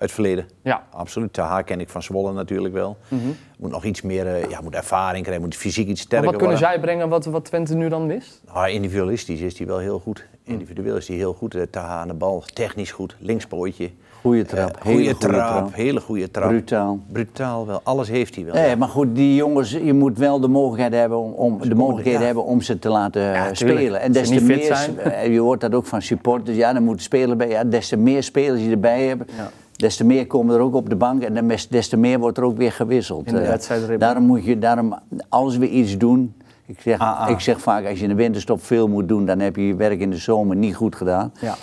Uit 0.00 0.10
het 0.10 0.20
verleden. 0.20 0.48
Ja. 0.62 0.82
Absoluut. 0.90 1.32
Taha 1.32 1.62
ken 1.62 1.80
ik 1.80 1.88
van 1.88 2.02
Zwolle 2.02 2.32
natuurlijk 2.32 2.74
wel. 2.74 2.96
Mhm. 3.08 3.20
Moet 3.58 3.70
nog 3.70 3.84
iets 3.84 4.02
meer 4.02 4.26
eh, 4.26 4.50
ja, 4.50 4.60
moet 4.60 4.74
ervaring 4.74 5.22
krijgen, 5.22 5.44
moet 5.44 5.56
fysiek 5.56 5.88
iets 5.88 5.88
Maar 5.88 5.96
sterker 6.06 6.26
wat 6.26 6.36
kunnen 6.36 6.56
worden. 6.58 6.72
zij 6.72 6.80
brengen 6.80 7.08
wat, 7.08 7.24
wat 7.24 7.44
Twente 7.44 7.74
nu 7.74 7.88
dan 7.88 8.06
mist? 8.06 8.40
Nou, 8.54 8.68
individualistisch 8.70 9.40
is 9.40 9.58
hij 9.58 9.66
wel 9.66 9.78
heel 9.78 9.98
goed. 9.98 10.26
Mm. 10.44 10.52
Individueel 10.52 10.96
is 10.96 11.08
hij 11.08 11.16
heel 11.16 11.32
goed. 11.32 11.54
Eh, 11.54 11.62
Taha 11.70 12.00
aan 12.00 12.08
de 12.08 12.14
bal, 12.14 12.42
technisch 12.52 12.92
goed, 12.92 13.16
linkspootje. 13.18 13.90
Goeie 14.20 14.44
trap, 14.44 14.76
Eh, 14.76 14.82
hele 14.82 14.96
goede 14.96 15.16
trap, 15.18 15.32
trap. 15.56 15.74
hele 15.74 16.00
goede 16.00 16.30
trap. 16.30 16.48
Brutaal. 16.48 16.98
Brutaal 17.12 17.66
wel, 17.66 17.80
alles 17.82 18.08
heeft 18.08 18.34
hij 18.34 18.44
wel. 18.44 18.54
Nee, 18.54 18.76
maar 18.76 18.88
goed, 18.88 19.14
die 19.14 19.34
jongens, 19.34 19.70
je 19.70 19.92
moet 19.92 20.18
wel 20.18 20.40
de 20.40 20.48
mogelijkheid 20.48 20.92
hebben 20.92 21.18
om, 21.18 21.32
om 21.32 21.68
de 21.68 21.74
mogelijkheden 21.74 22.20
ja. 22.20 22.26
hebben 22.26 22.44
om 22.44 22.60
ze 22.60 22.78
te 22.78 22.88
laten 22.88 23.56
spelen. 23.56 24.00
En 24.00 24.12
des 24.12 24.28
te 24.28 24.42
meer, 24.42 24.64
zijn. 24.76 25.32
je 25.32 25.40
hoort 25.40 25.60
dat 25.60 25.74
ook 25.74 25.86
van 25.86 26.02
supporters, 26.02 26.56
ja, 26.56 26.72
dan 26.72 26.82
moeten 26.82 27.04
spelers 27.04 27.36
bij. 27.36 27.48
Ja, 27.48 27.64
des 27.64 27.88
te 27.88 27.96
meer 27.96 28.22
spelers 28.22 28.62
je 28.62 28.70
erbij 28.70 29.06
hebt, 29.06 29.32
Ja. 29.36 29.50
Des 29.80 29.96
te 29.96 30.04
meer 30.04 30.26
komen 30.26 30.54
er 30.54 30.60
ook 30.60 30.74
op 30.74 30.88
de 30.88 30.96
bank 30.96 31.22
en 31.22 31.48
des- 31.48 31.68
des 31.68 31.88
te 31.88 31.96
meer 31.96 32.18
wordt 32.18 32.38
er 32.38 32.44
ook 32.44 32.56
weer 32.56 32.72
gewisseld. 32.72 33.32
Eh, 33.32 33.98
daarom 33.98 34.24
moet 34.24 34.44
je, 34.44 34.58
daarom, 34.58 34.94
als 35.28 35.56
we 35.56 35.68
iets 35.68 35.98
doen. 35.98 36.34
Ik 36.66 36.80
zeg, 36.80 36.98
Ah, 36.98 37.20
ah. 37.20 37.30
ik 37.30 37.40
zeg 37.40 37.60
vaak, 37.60 37.86
als 37.86 37.96
je 37.98 38.02
in 38.02 38.08
de 38.08 38.14
winterstop 38.14 38.62
veel 38.64 38.88
moet 38.88 39.08
doen, 39.08 39.26
dan 39.26 39.38
heb 39.38 39.56
je 39.56 39.66
je 39.66 39.74
werk 39.74 40.00
in 40.00 40.10
de 40.10 40.16
zomer 40.16 40.56
niet 40.56 40.74
goed 40.76 40.96
gedaan. 40.96 41.32
Ja. 41.40 41.54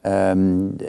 Ehm, 0.00 0.58
eh, 0.78 0.86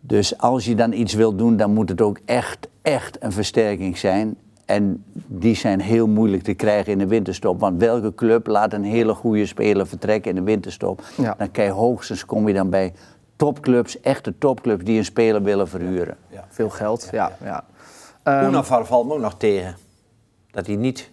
dus 0.00 0.38
als 0.38 0.64
je 0.64 0.74
dan 0.74 0.92
iets 0.92 1.14
wilt 1.14 1.38
doen, 1.38 1.56
dan 1.56 1.72
moet 1.74 1.88
het 1.88 2.00
ook 2.00 2.18
echt, 2.24 2.68
echt 2.82 3.16
een 3.20 3.32
versterking 3.32 3.98
zijn. 3.98 4.36
En 4.64 5.04
die 5.26 5.54
zijn 5.56 5.80
heel 5.80 6.06
moeilijk 6.08 6.42
te 6.42 6.54
krijgen 6.54 6.92
in 6.92 6.98
de 6.98 7.06
winterstop. 7.06 7.60
Want 7.60 7.80
welke 7.80 8.14
club 8.14 8.46
laat 8.46 8.72
een 8.72 8.84
hele 8.84 9.14
goede 9.14 9.46
speler 9.46 9.86
vertrekken 9.86 10.30
in 10.30 10.36
de 10.36 10.42
winterstop? 10.42 11.02
Ja. 11.16 11.34
Dan 11.38 11.50
kan 11.50 11.64
je 11.64 11.70
hoogstens 11.70 12.24
kom 12.24 12.48
je 12.48 12.54
dan 12.54 12.70
bij 12.70 12.92
topclubs, 13.36 14.00
echte 14.00 14.38
topclubs, 14.38 14.84
die 14.84 14.98
een 14.98 15.04
speler 15.04 15.42
willen 15.42 15.68
verhuren. 15.68 16.16
Veel 16.48 16.70
geld, 16.70 17.08
ja. 17.12 17.36
ja. 17.44 17.64
Ehm, 18.22 18.62
valt 18.62 19.06
me 19.06 19.12
ook 19.14 19.20
nog 19.20 19.34
tegen. 19.36 19.76
Dat 20.50 20.66
hij 20.66 20.76
niet... 20.76 21.10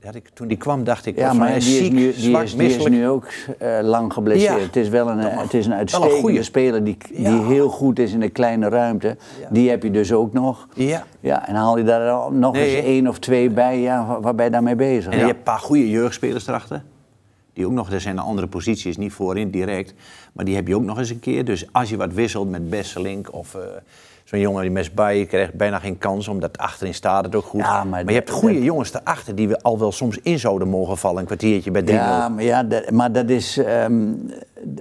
Dat 0.00 0.14
ik, 0.14 0.28
toen 0.34 0.48
die 0.48 0.56
kwam 0.56 0.84
dacht 0.84 1.06
ik, 1.06 1.16
Ja, 1.16 1.32
maar 1.32 1.48
hij 1.48 1.56
is, 1.56 1.76
ziek, 1.76 1.92
nu, 1.92 2.12
zwak, 2.12 2.42
is, 2.42 2.56
die 2.56 2.68
is 2.76 2.86
nu 2.86 3.08
ook 3.08 3.26
eh, 3.58 3.78
lang 3.82 4.12
geblesseerd. 4.12 4.58
Ja. 4.58 4.66
Het 4.66 4.76
is 4.76 4.88
wel 4.88 5.08
een, 5.08 5.20
Dat 5.20 5.30
eh, 5.30 5.40
het 5.42 5.54
is 5.54 5.66
een 5.66 5.74
uitstekende 5.74 6.14
goeie. 6.20 6.42
speler 6.42 6.84
die, 6.84 6.96
die 7.12 7.20
Ja. 7.22 7.42
heel 7.46 7.68
goed 7.68 7.98
is 7.98 8.12
in 8.12 8.22
een 8.22 8.32
kleine 8.32 8.68
ruimte. 8.68 9.16
Ja. 9.40 9.48
Die 9.50 9.70
heb 9.70 9.82
je 9.82 9.90
dus 9.90 10.12
ook 10.12 10.32
nog. 10.32 10.68
Ja. 10.74 11.04
Ja, 11.20 11.48
en 11.48 11.54
haal 11.54 11.78
je 11.78 11.84
daar 11.84 12.32
nog 12.32 12.52
Nee. 12.52 12.76
eens 12.76 12.84
één 12.86 13.08
of 13.08 13.18
twee 13.18 13.50
bij, 13.50 13.80
ja, 13.80 14.06
waar, 14.06 14.20
waar 14.20 14.34
ben 14.34 14.44
je 14.44 14.50
daarmee 14.50 14.76
bezig? 14.76 15.12
En 15.12 15.18
je 15.18 15.24
hebt 15.24 15.36
een 15.36 15.42
paar 15.42 15.58
goede 15.58 15.90
jeugdspelers 15.90 16.46
erachter. 16.46 16.82
Die 17.52 17.66
ook 17.66 17.72
nog, 17.72 17.90
er 17.92 18.00
zijn 18.00 18.18
andere 18.18 18.46
posities, 18.46 18.96
niet 18.96 19.12
voorin 19.12 19.50
direct. 19.50 19.94
Maar 20.32 20.44
die 20.44 20.54
heb 20.54 20.68
je 20.68 20.76
ook 20.76 20.82
nog 20.84 20.98
eens 20.98 21.10
een 21.10 21.20
keer. 21.20 21.44
Dus 21.44 21.66
als 21.72 21.88
je 21.90 21.96
wat 21.96 22.12
wisselt 22.12 22.50
met 22.50 22.70
Besselink 22.70 23.32
of 23.34 23.54
eh, 23.54 23.60
zo'n 24.24 24.40
jongen 24.40 24.62
die 24.62 24.70
Mesbij 24.70 25.26
krijgt 25.26 25.54
bijna 25.54 25.78
geen 25.78 25.98
kans, 25.98 26.28
omdat 26.28 26.58
achterin 26.58 26.94
staat 26.94 27.24
het 27.24 27.34
ook 27.34 27.44
goed. 27.44 27.60
Ja, 27.60 27.84
maar 27.84 27.86
maar, 28.04 28.04
je 28.12 28.18
hebt 28.18 28.30
goede 28.30 28.54
dat- 28.54 28.64
jongens 28.64 28.94
erachter 28.94 29.34
die 29.34 29.48
we 29.48 29.62
al 29.62 29.78
wel 29.78 29.92
soms 29.92 30.18
in 30.22 30.38
zouden 30.38 30.68
mogen 30.68 30.96
vallen. 30.98 31.20
Een 31.20 31.26
kwartiertje 31.26 31.70
bij 31.70 31.82
3-0. 31.82 31.86
Ja, 31.86 32.28
maar, 32.28 32.44
ja, 32.44 32.62
dat, 32.62 32.90
maar 32.90 33.12
dat, 33.12 33.30
is, 33.30 33.56
ehm, 33.58 34.02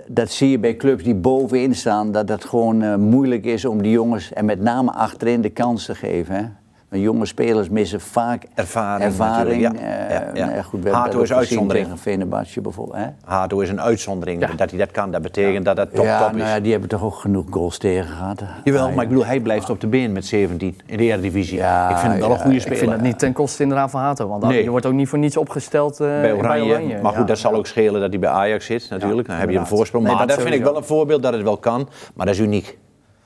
dat 0.08 0.30
zie 0.32 0.50
je 0.50 0.60
bij 0.60 0.76
clubs 0.76 1.04
die 1.04 1.16
bovenin 1.16 1.76
staan, 1.76 2.12
dat 2.12 2.30
het 2.30 2.46
gewoon 2.46 2.82
eh, 2.82 2.96
moeilijk 2.96 3.46
is 3.46 3.66
om 3.66 3.82
die 3.82 3.92
jongens, 3.92 4.34
en 4.34 4.46
met 4.46 4.60
name 4.62 4.92
achterin, 4.92 5.42
de 5.42 5.50
kans 5.50 5.86
te 5.86 5.96
geven. 5.96 6.36
Hè? 6.36 6.44
Maar 6.92 7.00
jonge 7.00 7.26
spelers 7.26 7.70
missen 7.70 8.02
vaak 8.02 8.44
Ervaring 8.54 9.04
ervaring. 9.10 9.62
ja. 9.62 9.74
eh, 9.74 10.10
Ja, 10.10 10.24
ja. 10.34 10.46
nou 10.46 10.62
goed, 10.62 10.72
we 10.72 10.78
hebben 10.90 10.94
Hato 10.94 11.12
dat 11.14 11.24
is 11.24 11.34
uitzondering. 11.34 11.86
tegen 11.86 12.00
Venebatje 12.00 12.62
bijvoorbeeld. 12.62 12.98
Hè? 12.98 13.06
Hato 13.26 13.60
is 13.60 13.70
een 13.70 13.82
uitzondering. 13.82 14.42
Ja. 14.42 14.50
Dat 14.56 14.70
hij 14.70 14.80
dat 14.80 14.92
kan, 14.92 15.12
dat 15.12 15.22
betekent 15.22 15.66
dat 15.66 15.78
het 15.78 15.96
top, 15.96 16.06
ja, 16.06 16.20
top 16.20 16.30
is. 16.32 16.38
nou 16.38 16.50
ja, 16.50 16.60
die 16.60 16.72
hebben 16.72 16.90
toch 16.90 17.04
ook 17.04 17.16
genoeg 17.16 17.46
goals 17.50 17.78
tegen 17.78 18.06
gehad. 18.10 18.44
Jawel, 18.64 18.88
Ah, 18.88 18.94
maar 18.96 19.04
ik 19.04 19.10
bedoel, 19.10 19.26
hij 19.26 19.40
blijft 19.40 19.70
op 19.70 19.80
de 19.82 19.88
been 19.88 20.12
met 20.12 20.26
17 20.26 20.80
in 20.86 20.98
de 20.98 21.04
Eredivisie. 21.04 21.58
Ja, 21.58 21.90
ik 21.90 21.98
vind 21.98 22.12
hem 22.12 22.20
wel 22.22 22.30
ja, 22.30 22.36
een 22.36 22.42
goede 22.42 22.60
speler. 22.60 22.78
Ik 22.78 22.84
vind 22.84 22.92
dat 22.92 23.02
niet 23.02 23.20
ten 23.20 23.34
koste 23.34 23.64
inderdaad 23.64 23.92
van 23.92 24.02
Hato. 24.02 24.28
Want 24.28 24.44
Nee. 24.44 24.64
je 24.64 24.70
wordt 24.70 24.86
ook 24.86 24.94
niet 24.94 25.08
voor 25.10 25.20
niets 25.20 25.38
opgesteld 25.38 26.00
eh, 26.00 26.08
bij 26.08 26.34
Oranje. 26.34 27.00
Maar 27.02 27.12
goed, 27.12 27.20
Ja, 27.22 27.26
dat 27.26 27.38
zal 27.38 27.52
ja. 27.52 27.58
ook 27.58 27.68
schelen 27.68 28.02
dat 28.02 28.10
hij 28.10 28.20
bij 28.20 28.30
Ajax 28.30 28.66
zit 28.66 28.88
natuurlijk. 28.90 29.28
Dan 29.28 29.38
heb 29.38 29.50
je 29.50 29.58
een 29.58 29.68
voorsprong. 29.68 30.04
Nee, 30.06 30.14
maar 30.16 30.28
dat 30.28 30.36
dat 30.36 30.46
vind 30.46 30.56
ik 30.60 30.64
wel 30.64 30.78
een 30.78 30.84
voorbeeld 30.84 31.24
dat 31.24 31.34
het 31.34 31.42
wel 31.44 31.58
kan. 31.58 31.90
Maar 32.14 32.26
dat 32.26 32.36
is 32.36 32.42
uniek. 32.42 32.78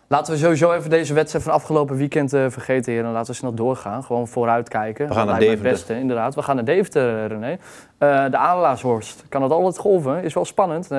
Laten 0.07 0.33
we 0.33 0.39
sowieso 0.39 0.73
even 0.73 0.89
deze 0.89 1.13
wedstrijd 1.13 1.43
van 1.45 1.53
afgelopen 1.53 1.95
weekend 1.95 2.33
eh, 2.33 2.45
vergeten, 2.49 2.93
heren. 2.93 3.11
Laten 3.11 3.31
we 3.31 3.37
snel 3.37 3.53
doorgaan. 3.53 4.03
Gewoon 4.03 4.27
vooruitkijken. 4.27 5.07
We 5.07 5.13
gaan 5.13 5.25
Dat 5.27 5.31
naar 5.31 5.41
het 5.43 5.49
Deventer. 5.49 5.71
beste, 5.71 5.99
inderdaad. 5.99 6.35
We 6.35 6.41
gaan 6.41 6.55
naar 6.55 6.65
Deventer, 6.65 7.23
eh, 7.23 7.27
René. 7.27 7.57
Eh, 7.97 8.25
de 8.31 8.37
Adelaarshorst. 8.37 9.23
Kan 9.29 9.41
het 9.43 9.51
altijd 9.51 9.77
golven? 9.77 10.23
Is 10.23 10.33
wel 10.33 10.45
spannend. 10.45 10.91
Eh, 10.91 10.97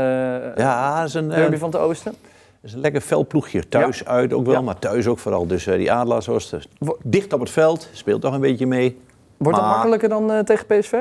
Ja, 0.56 0.98
dat 0.98 1.08
is 1.08 1.14
een, 1.14 1.28
Derby 1.28 1.56
van 1.56 1.70
het 1.70 1.78
Oosten. 1.80 2.12
dat 2.12 2.20
is 2.62 2.72
een 2.72 2.80
lekker 2.80 3.00
fel 3.00 3.26
ploegje. 3.26 3.68
Thuis 3.68 4.04
uit 4.04 4.32
ook 4.32 4.44
wel, 4.44 4.54
Ja. 4.54 4.60
maar 4.60 4.78
thuis 4.78 5.06
ook 5.06 5.18
vooral. 5.18 5.46
Dus 5.46 5.64
die 5.64 5.92
Adelaarshorst 5.92 6.56
dicht 7.02 7.32
op 7.32 7.40
het 7.40 7.50
veld. 7.50 7.88
Speelt 7.92 8.20
toch 8.20 8.34
een 8.34 8.40
beetje 8.40 8.66
mee. 8.66 9.00
Wordt 9.36 9.56
dat 9.58 9.66
Maar- 9.66 9.74
makkelijker 9.76 10.08
dan 10.08 10.44
tegen 10.44 10.66
PSV? 10.66 10.94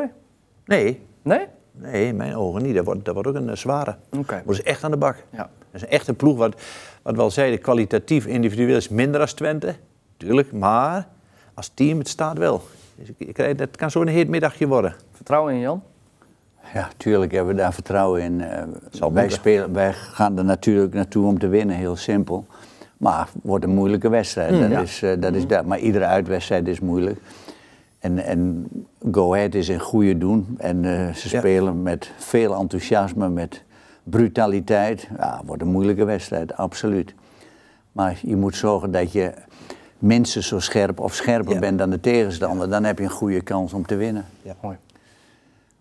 Nee, 0.66 1.02
Nee? 1.22 1.46
nee, 1.72 2.08
in 2.08 2.16
mijn 2.16 2.36
ogen 2.36 2.64
niet. 2.64 2.76
Dat 2.76 2.86
wordt, 2.86 3.06
dat 3.06 3.14
wordt 3.14 3.30
ook 3.30 3.36
een 3.36 3.58
zware. 3.58 3.96
Oké. 4.18 4.42
Dat 4.46 4.54
is 4.56 4.64
echt 4.64 4.84
aan 4.84 4.92
de 4.92 4.98
bak. 4.98 5.16
Ja. 5.30 5.38
Dat 5.38 5.48
is 5.72 5.82
een 5.82 5.90
echte 5.90 6.14
ploeg. 6.14 6.38
Wat, 6.38 6.56
wat 7.06 7.16
we 7.16 7.22
al 7.22 7.32
zeiden, 7.32 7.60
kwalitatief, 7.62 8.26
individueel 8.26 8.76
is 8.78 8.90
minder 8.90 9.22
als 9.22 9.34
Twente. 9.34 9.76
Tuurlijk, 10.18 10.52
maar 10.52 11.08
als 11.54 11.72
team, 11.74 11.98
het 11.98 12.08
staat 12.08 12.38
wel. 12.38 12.62
Dus 12.96 13.08
ik, 13.18 13.38
ik, 13.38 13.58
dat 13.58 13.76
kan 13.76 13.92
zo'n 13.92 14.08
heet 14.08 14.28
middagje 14.30 14.68
worden. 14.68 14.96
Vertrouwen 15.12 15.54
in 15.54 15.60
Jan? 15.60 15.84
Ja, 16.74 16.90
tuurlijk 16.98 17.32
hebben 17.32 17.56
we 17.56 17.62
daar 17.62 17.74
vertrouwen 17.74 18.22
in. 18.22 18.42
Eh, 18.42 18.64
Zal 18.92 19.14
wij, 19.14 19.30
spelen, 19.30 19.74
wij 19.74 19.94
gaan 19.94 20.38
er 20.38 20.46
natuurlijk 20.46 20.94
naartoe 20.94 21.26
om 21.28 21.40
te 21.40 21.48
winnen, 21.48 21.76
heel 21.76 21.96
simpel. 21.96 22.46
Maar 22.98 23.20
het 23.20 23.44
wordt 23.44 23.64
een 23.66 23.74
moeilijke 23.74 24.10
wedstrijd. 24.10 24.60
dat 24.60 24.70
ja. 24.70 24.80
is, 24.80 25.02
eh, 25.02 25.12
dat 25.20 25.34
is 25.34 25.48
dat. 25.48 25.66
Maar 25.66 25.80
iedere 25.80 26.06
uitwedstrijd 26.06 26.68
is 26.68 26.80
moeilijk. 26.80 27.20
En, 28.00 28.20
en 28.20 28.68
Go 29.12 29.34
Ahead 29.34 29.54
is 29.54 29.70
in 29.70 29.80
goede 29.80 30.18
doen. 30.18 30.56
En 30.58 30.86
eh, 30.86 31.14
ze 31.14 31.30
Ja. 31.32 31.40
spelen 31.40 31.82
met 31.82 32.12
veel 32.18 32.56
enthousiasme, 32.56 33.30
met 33.30 33.64
brutaliteit. 34.10 35.08
Ja, 35.18 35.42
wordt 35.46 35.62
een 35.62 35.68
moeilijke 35.72 36.06
wedstrijd, 36.06 36.58
absoluut. 36.58 37.14
Maar 37.92 38.20
je 38.22 38.36
moet 38.36 38.56
zorgen 38.56 38.92
dat 38.92 39.12
je 39.12 39.34
minstens 40.00 40.48
zo 40.48 40.60
scherp 40.60 41.00
of 41.00 41.14
scherper 41.14 41.54
Ja. 41.54 41.60
bent 41.60 41.78
dan 41.78 41.90
de 41.90 42.00
tegenstander. 42.00 42.70
Dan 42.70 42.84
heb 42.84 42.98
je 42.98 43.04
een 43.04 43.10
goede 43.10 43.42
kans 43.42 43.74
om 43.74 43.86
te 43.86 43.96
winnen. 43.96 44.26
Mooi. 44.62 44.78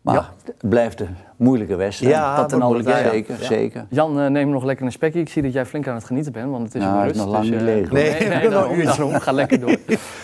Maar 0.04 0.14
Ja. 0.14 0.30
het 0.44 0.68
blijft 0.68 1.00
een 1.00 1.16
moeilijke 1.36 1.76
wedstrijd. 1.76 2.14
Ja, 2.14 2.36
dat 2.36 2.48
ten 2.48 2.62
alle 2.62 2.82
zeker, 2.82 3.36
Ja. 3.40 3.46
zeker. 3.46 3.86
Jan, 3.88 4.20
eh, 4.20 4.26
neem 4.26 4.48
nog 4.50 4.64
lekker 4.64 4.86
een 4.86 4.92
spekje. 4.92 5.20
Ik 5.20 5.28
zie 5.28 5.42
dat 5.42 5.52
jij 5.52 5.66
flink 5.66 5.88
aan 5.88 5.94
het 5.94 6.04
genieten 6.04 6.32
bent, 6.32 6.50
want 6.50 6.64
het 6.64 6.74
is 6.74 6.82
Nou, 6.82 6.98
is 7.00 7.04
rust. 7.04 7.16
nog 7.16 7.28
lang 7.28 7.42
dus, 7.42 7.50
niet 7.50 7.60
eh, 7.60 7.64
leeg. 7.66 7.90
Nee, 7.90 8.10
Nee, 8.10 8.18
we 8.28 8.34
nee, 8.34 8.48
nog 8.60 8.68
een 8.70 8.78
uurtje. 8.78 9.20
Ga 9.20 9.32
lekker 9.32 9.60
door. 9.60 9.76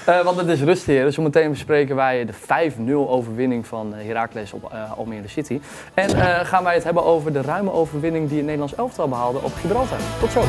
Eh, 0.06 0.24
want 0.24 0.36
het 0.36 0.48
is 0.48 0.62
rust, 0.62 0.86
heren. 0.86 1.12
Zometeen 1.12 1.50
bespreken 1.50 1.96
wij 1.96 2.24
de 2.24 2.32
5-0 2.32 3.08
overwinning 3.10 3.66
van 3.66 3.94
eh, 3.94 4.06
Heracles 4.06 4.52
op 4.52 4.72
eh, 4.72 4.98
Almere 4.98 5.28
City. 5.28 5.60
En 5.94 6.08
eh, 6.08 6.38
gaan 6.46 6.64
wij 6.64 6.74
het 6.74 6.84
hebben 6.84 7.04
over 7.04 7.32
de 7.32 7.40
ruime 7.42 7.72
overwinning 7.72 8.26
die 8.26 8.36
het 8.36 8.44
Nederlands 8.46 8.74
elftal 8.74 9.08
behaalde 9.08 9.38
op 9.42 9.52
Gibraltar. 9.54 9.98
Tot 10.20 10.30
zo. 10.30 10.40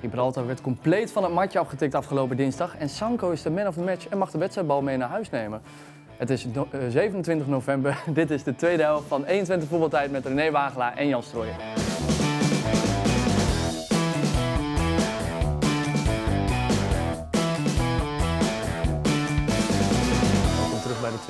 Gibraltar 0.00 0.46
werd 0.46 0.60
compleet 0.60 1.12
van 1.12 1.22
het 1.22 1.32
matje 1.32 1.58
afgetikt 1.58 1.94
afgelopen 1.94 2.36
dinsdag. 2.36 2.76
En 2.76 2.88
Sanko 2.88 3.30
is 3.30 3.42
de 3.42 3.50
man 3.50 3.66
of 3.66 3.74
the 3.74 3.80
match 3.80 4.08
en 4.08 4.18
mag 4.18 4.30
de 4.30 4.38
wedstrijdbal 4.38 4.82
mee 4.82 4.96
naar 4.96 5.08
huis 5.08 5.30
nemen. 5.30 5.60
Het 6.16 6.30
is 6.30 6.44
no- 6.44 6.68
eh, 6.70 6.80
27 6.88 7.46
november. 7.46 8.02
Dit 8.14 8.30
is 8.30 8.42
de 8.42 8.56
tweede 8.56 8.82
helft 8.82 9.08
van 9.08 9.24
21 9.24 9.68
voetbaltijd 9.68 10.10
met 10.10 10.26
René 10.26 10.50
Wagelaar 10.50 10.96
en 10.96 11.08
Jan 11.08 11.22
Strooijen. 11.22 11.56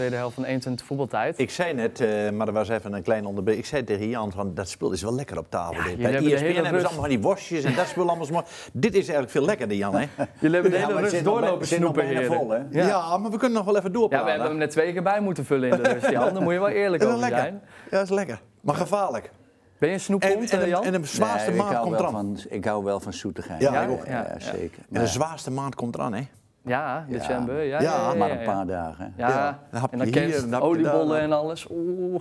Tweede 0.01 0.17
helft 0.17 0.35
van 0.35 0.45
21 0.45 0.87
voetbaltijd. 0.87 1.39
Ik 1.39 1.51
zei 1.51 1.75
net, 1.75 2.01
eh, 2.01 2.31
maar 2.31 2.47
er 2.47 2.53
was 2.53 2.69
even 2.69 2.93
een 2.93 3.03
klein 3.03 3.27
onderbreking. 3.27 3.65
Ik 3.65 3.71
zei 3.71 3.85
tegen 3.85 4.09
Jan, 4.09 4.33
van, 4.33 4.55
dat 4.55 4.69
spul 4.69 4.93
is 4.93 5.03
wel 5.03 5.15
lekker 5.15 5.39
op 5.39 5.47
tafel. 5.51 5.83
dit. 5.85 5.97
Bij 5.97 6.15
ESPN 6.17 6.25
hele 6.45 6.55
hebben 6.63 6.63
ze 6.81 6.87
allemaal 6.87 6.91
van 7.01 7.09
die 7.09 7.21
worstjes 7.21 7.65
en 7.65 7.75
dat 7.75 7.87
spul 7.87 8.07
allemaal 8.09 8.27
zo 8.27 8.33
mooi. 8.33 8.45
Dit 8.73 8.93
is 8.93 9.01
eigenlijk 9.01 9.31
veel 9.31 9.45
lekkerder, 9.45 9.77
Jan. 9.77 9.95
Hè? 9.95 10.01
Jullie 10.41 10.55
hebben 10.55 10.71
de 10.73 10.79
Ja, 10.79 10.87
hele 10.87 11.01
rust 11.01 11.25
doorlopen 11.25 11.67
snoepen, 11.67 12.05
bijna 12.05 12.21
heren. 12.21 12.37
vol, 12.37 12.51
hè? 12.51 12.57
Ja. 12.71 12.87
Ja. 12.87 13.17
maar 13.19 13.31
we 13.31 13.37
kunnen 13.39 13.57
nog 13.57 13.67
wel 13.67 13.77
even 13.77 13.89
Ja, 13.93 13.99
doorpraten. 13.99 14.25
we 14.27 14.31
hebben 14.33 14.49
hem 14.51 14.59
net 14.59 14.71
twee 14.71 14.93
keer 14.93 15.03
bij 15.03 15.21
moeten 15.21 15.45
vullen 15.45 15.71
in 15.71 15.83
de 15.83 15.89
rust, 15.93 16.11
Jan. 16.11 16.33
Daar 16.35 16.43
moet 16.43 16.53
je 16.53 16.59
wel 16.59 16.69
eerlijk 16.69 17.03
Dat 17.03 17.13
is 17.13 17.19
wel 17.21 17.29
over 17.29 17.37
lekker. 17.37 17.61
zijn. 17.61 17.63
Ja, 17.91 17.97
dat 17.99 18.03
is 18.03 18.11
lekker. 18.11 18.41
Maar 18.61 18.75
gevaarlijk. 18.75 19.31
Ben 19.79 19.89
je 19.89 19.95
een 19.95 20.01
En, 20.01 20.01
snoephond, 20.01 20.51
en, 20.51 20.61
eh, 20.63 20.69
Jan? 20.69 20.85
en 20.85 20.93
de 20.93 21.07
zwaarste 21.07 21.51
Nee, 21.51 21.59
ik, 21.59 21.63
maand 21.63 21.75
hou 21.75 21.87
komt 21.87 21.99
wel 22.01 22.09
eraan. 22.09 22.37
van, 22.39 22.45
ik 22.49 22.65
hou 22.65 22.85
wel 22.85 23.01
van 23.01 23.13
zoetigheid. 23.13 23.61
Ja, 23.61 23.73
Ja, 23.73 23.83
ja, 23.83 23.97
Ja, 24.07 24.27
ja. 24.39 24.41
zeker. 24.41 24.83
En 24.93 25.01
de 25.01 25.07
zwaarste 25.07 25.51
maand 25.51 25.75
komt 25.75 25.95
eraan, 25.95 26.15
hè? 26.15 26.23
Ja, 26.63 27.05
december. 27.09 27.63
Ja, 27.63 27.81
ja, 27.81 27.81
Ja, 27.81 28.11
ja, 28.11 28.15
maar 28.15 28.29
ja, 28.29 28.35
een 28.35 28.41
ja. 28.41 28.53
paar 28.53 28.67
dagen. 28.67 29.15
Ja, 29.17 29.29
Ja, 29.73 29.87
en 29.91 29.99
dan 29.99 30.11
kerst, 30.11 30.61
oliebollen 30.61 31.21
en 31.21 31.33
alles. 31.33 31.67
Oeh. 31.71 32.21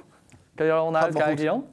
Kan 0.55 0.65
je 0.65 0.71
er 0.71 0.77
al 0.77 0.91
naar 0.91 1.03
uitkijken. 1.03 1.43
Jan? 1.43 1.65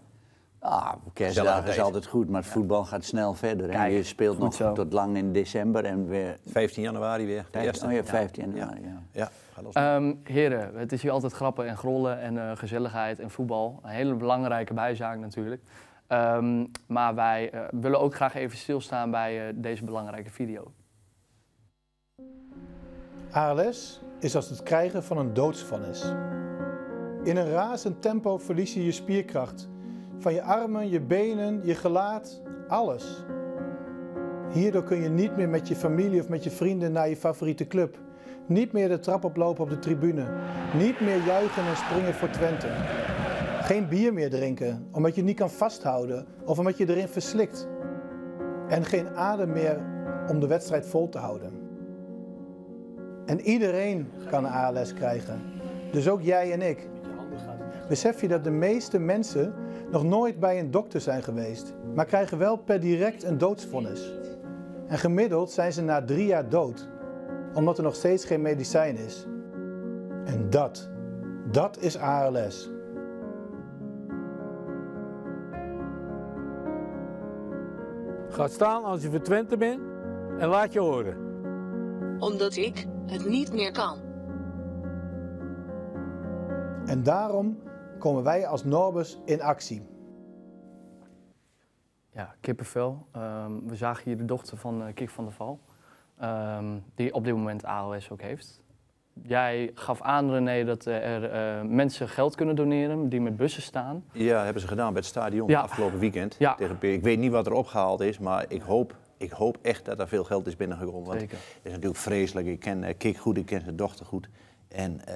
Ah, 0.59 0.93
kerstdagen 1.13 1.69
is 1.69 1.75
tijd. 1.75 1.81
altijd 1.87 2.07
goed, 2.07 2.29
maar 2.29 2.43
het 2.43 2.51
voetbal 2.51 2.85
gaat 2.85 3.05
snel 3.05 3.35
verder. 3.35 3.69
Kijk, 3.69 3.93
je 3.93 4.03
speelt 4.03 4.39
nog 4.39 4.55
zo. 4.55 4.73
tot 4.73 4.93
lang 4.93 5.17
in 5.17 5.33
december 5.33 5.85
en 5.85 6.09
weer... 6.09 6.37
15 6.47 6.83
januari 6.83 7.27
weer. 7.27 7.43
De 7.43 7.49
15, 7.51 7.63
eerste. 7.63 7.87
oh 7.87 7.93
ja, 7.93 8.05
15 8.05 8.51
januari, 8.51 8.81
ja. 8.83 9.03
Ja, 9.11 9.31
gaat 9.53 9.65
los. 9.65 9.75
Ehm, 9.75 10.15
heren, 10.25 10.77
het 10.77 10.93
is 10.93 11.03
hier 11.03 11.11
altijd 11.11 11.33
grappen 11.33 11.69
en 11.69 11.77
grollen 11.77 12.21
en 12.21 12.39
eh, 12.39 12.57
gezelligheid 12.57 13.21
en 13.21 13.31
voetbal. 13.31 13.81
Een 13.83 13.91
hele 13.91 14.15
belangrijke 14.15 14.75
bijzaak 14.75 15.19
natuurlijk. 15.19 15.63
Ehm, 16.07 16.65
maar 16.87 17.15
wij 17.15 17.51
eh, 17.51 17.61
willen 17.71 18.01
ook 18.01 18.15
graag 18.15 18.35
even 18.35 18.59
stilstaan 18.59 19.11
bij 19.11 19.49
eh, 19.49 19.55
deze 19.57 19.85
belangrijke 19.85 20.31
video. 20.31 20.73
ALS 23.37 24.01
is 24.19 24.37
als 24.37 24.51
het 24.51 24.63
krijgen 24.63 25.03
van 25.03 25.19
een 25.19 25.35
doodsvonnis. 25.35 26.15
In 27.23 27.37
een 27.37 27.51
razend 27.51 28.03
tempo 28.03 28.39
verlies 28.39 28.75
je 28.75 28.85
je 28.85 28.93
spierkracht. 28.93 29.69
Van 30.19 30.35
je 30.35 30.43
armen, 30.43 30.91
je 30.91 31.01
benen, 31.01 31.61
je 31.65 31.75
gelaat, 31.75 32.43
alles. 32.69 33.25
Hierdoor 34.53 34.83
kun 34.83 35.03
je 35.03 35.09
niet 35.09 35.37
meer 35.37 35.49
met 35.49 35.69
je 35.69 35.77
familie 35.77 36.21
of 36.21 36.29
met 36.29 36.45
je 36.45 36.51
vrienden 36.51 36.93
naar 36.93 37.09
je 37.09 37.17
favoriete 37.17 37.67
club. 37.67 37.99
Niet 38.47 38.73
meer 38.73 38.89
de 38.89 38.99
trap 38.99 39.25
oplopen 39.25 39.65
op 39.65 39.71
de 39.71 39.79
tribune. 39.79 40.27
Niet 40.77 41.01
meer 41.01 41.25
juichen 41.25 41.67
en 41.67 41.77
springen 41.77 42.15
voor 42.15 42.31
Twente. 42.31 42.69
Geen 43.61 43.89
bier 43.89 44.13
meer 44.13 44.31
drinken, 44.31 44.89
omdat 44.93 45.15
je 45.15 45.23
niet 45.23 45.37
kan 45.37 45.51
vasthouden 45.51 46.27
of 46.45 46.59
omdat 46.59 46.77
je 46.77 46.89
erin 46.89 47.09
verslikt. 47.09 47.69
En 48.69 48.85
geen 48.85 49.17
adem 49.17 49.53
meer 49.53 49.81
om 50.29 50.41
de 50.41 50.47
wedstrijd 50.47 50.87
vol 50.87 51.09
te 51.09 51.19
houden. 51.19 51.56
En 53.27 53.41
iedereen 53.41 54.11
kan 54.31 54.45
een 54.45 54.51
ALS 54.51 54.95
krijgen. 54.95 55.43
Dus 55.93 56.09
ook 56.09 56.23
jij 56.23 56.53
en 56.53 56.63
ik. 56.63 56.89
Besef 57.89 58.21
je 58.21 58.29
dat 58.29 58.45
de 58.45 58.51
meeste 58.51 58.99
mensen 58.99 59.55
nog 59.91 60.05
nooit 60.05 60.41
bij 60.41 60.59
een 60.59 60.71
dokter 60.71 61.01
zijn 61.01 61.23
geweest, 61.23 61.75
maar 61.95 62.05
krijgen 62.05 62.39
wel 62.39 62.57
per 62.57 62.81
direct 62.81 63.23
een 63.23 63.39
doodsvonnis. 63.39 64.13
En 64.87 64.99
gemiddeld 64.99 65.51
zijn 65.51 65.73
ze 65.73 65.83
na 65.83 66.05
drie 66.05 66.27
jaar 66.27 66.49
dood, 66.49 66.89
omdat 67.55 67.79
er 67.79 67.85
nog 67.85 67.95
steeds 67.95 68.25
geen 68.25 68.43
medicijn 68.43 68.97
is. 68.97 69.27
En 70.25 70.51
dat, 70.51 70.91
dat 71.51 71.79
is 71.81 71.99
ALS. 71.99 72.71
Ga 78.29 78.49
staan 78.49 78.85
als 78.85 79.03
je 79.03 79.11
voor 79.11 79.21
Twente 79.21 79.57
bent 79.57 79.81
en 80.39 80.49
laat 80.49 80.73
je 80.73 80.81
horen. 80.81 81.17
Omdat 82.19 82.57
ik 82.57 82.87
het 83.07 83.29
niet 83.29 83.53
meer 83.53 83.73
kan. 83.73 83.99
En 86.87 87.03
daarom 87.03 87.59
komen 87.99 88.23
wij 88.23 88.47
als 88.47 88.65
Norbus 88.65 89.19
in 89.25 89.43
actie. 89.43 89.83
Ja, 92.13 92.35
kippenvel. 92.41 93.07
Ehm, 93.13 93.53
we 93.67 93.75
zagen 93.77 94.03
hier 94.05 94.17
de 94.17 94.25
dochter 94.25 94.57
van 94.57 94.83
eh 94.87 94.95
Kik 94.95 95.11
van 95.11 95.25
der 95.25 95.33
Val, 95.33 95.61
ehm, 96.19 96.79
die 96.95 97.15
op 97.15 97.25
dit 97.25 97.35
moment 97.35 97.65
ALS 97.65 98.11
ook 98.11 98.21
heeft. 98.21 98.61
Jij 99.23 99.71
gaf 99.75 100.03
aan, 100.03 100.31
René, 100.31 100.65
dat 100.65 100.85
er 100.85 101.25
eh, 101.31 101.63
mensen 101.63 102.09
geld 102.09 102.35
kunnen 102.35 102.57
doneren 102.57 103.09
die 103.09 103.21
met 103.21 103.37
bussen 103.37 103.63
staan. 103.63 104.05
Ja, 104.13 104.35
dat 104.35 104.45
hebben 104.45 104.63
ze 104.63 104.69
gedaan 104.69 104.93
bij 104.93 104.97
het 105.01 105.11
stadion 105.11 105.49
Ja. 105.49 105.61
afgelopen 105.61 105.99
weekend. 105.99 106.37
Ja. 106.39 106.55
Tegen 106.55 106.77
ik 106.81 107.03
weet 107.03 107.19
niet 107.19 107.31
wat 107.33 107.47
er 107.47 107.53
opgehaald 107.53 108.01
is, 108.01 108.19
maar 108.19 108.45
ik 108.49 108.63
hoop, 108.63 108.97
ik 109.17 109.31
hoop 109.31 109.59
echt 109.63 109.85
dat 109.85 110.01
er 110.01 110.09
veel 110.09 110.25
geld 110.25 110.47
is 110.47 110.57
binnengekomen. 110.57 111.07
Want 111.07 111.21
Zeker. 111.21 111.37
het 111.37 111.61
is 111.63 111.71
natuurlijk 111.71 112.01
vreselijk. 112.01 112.47
Ik 112.47 112.61
ken 112.61 112.83
uh, 112.83 112.91
Kik 112.99 113.17
goed, 113.17 113.37
ik 113.37 113.47
ken 113.47 113.61
zijn 113.61 113.77
dochter 113.77 114.07
goed. 114.07 114.29
En 114.69 115.07
eh, 115.07 115.15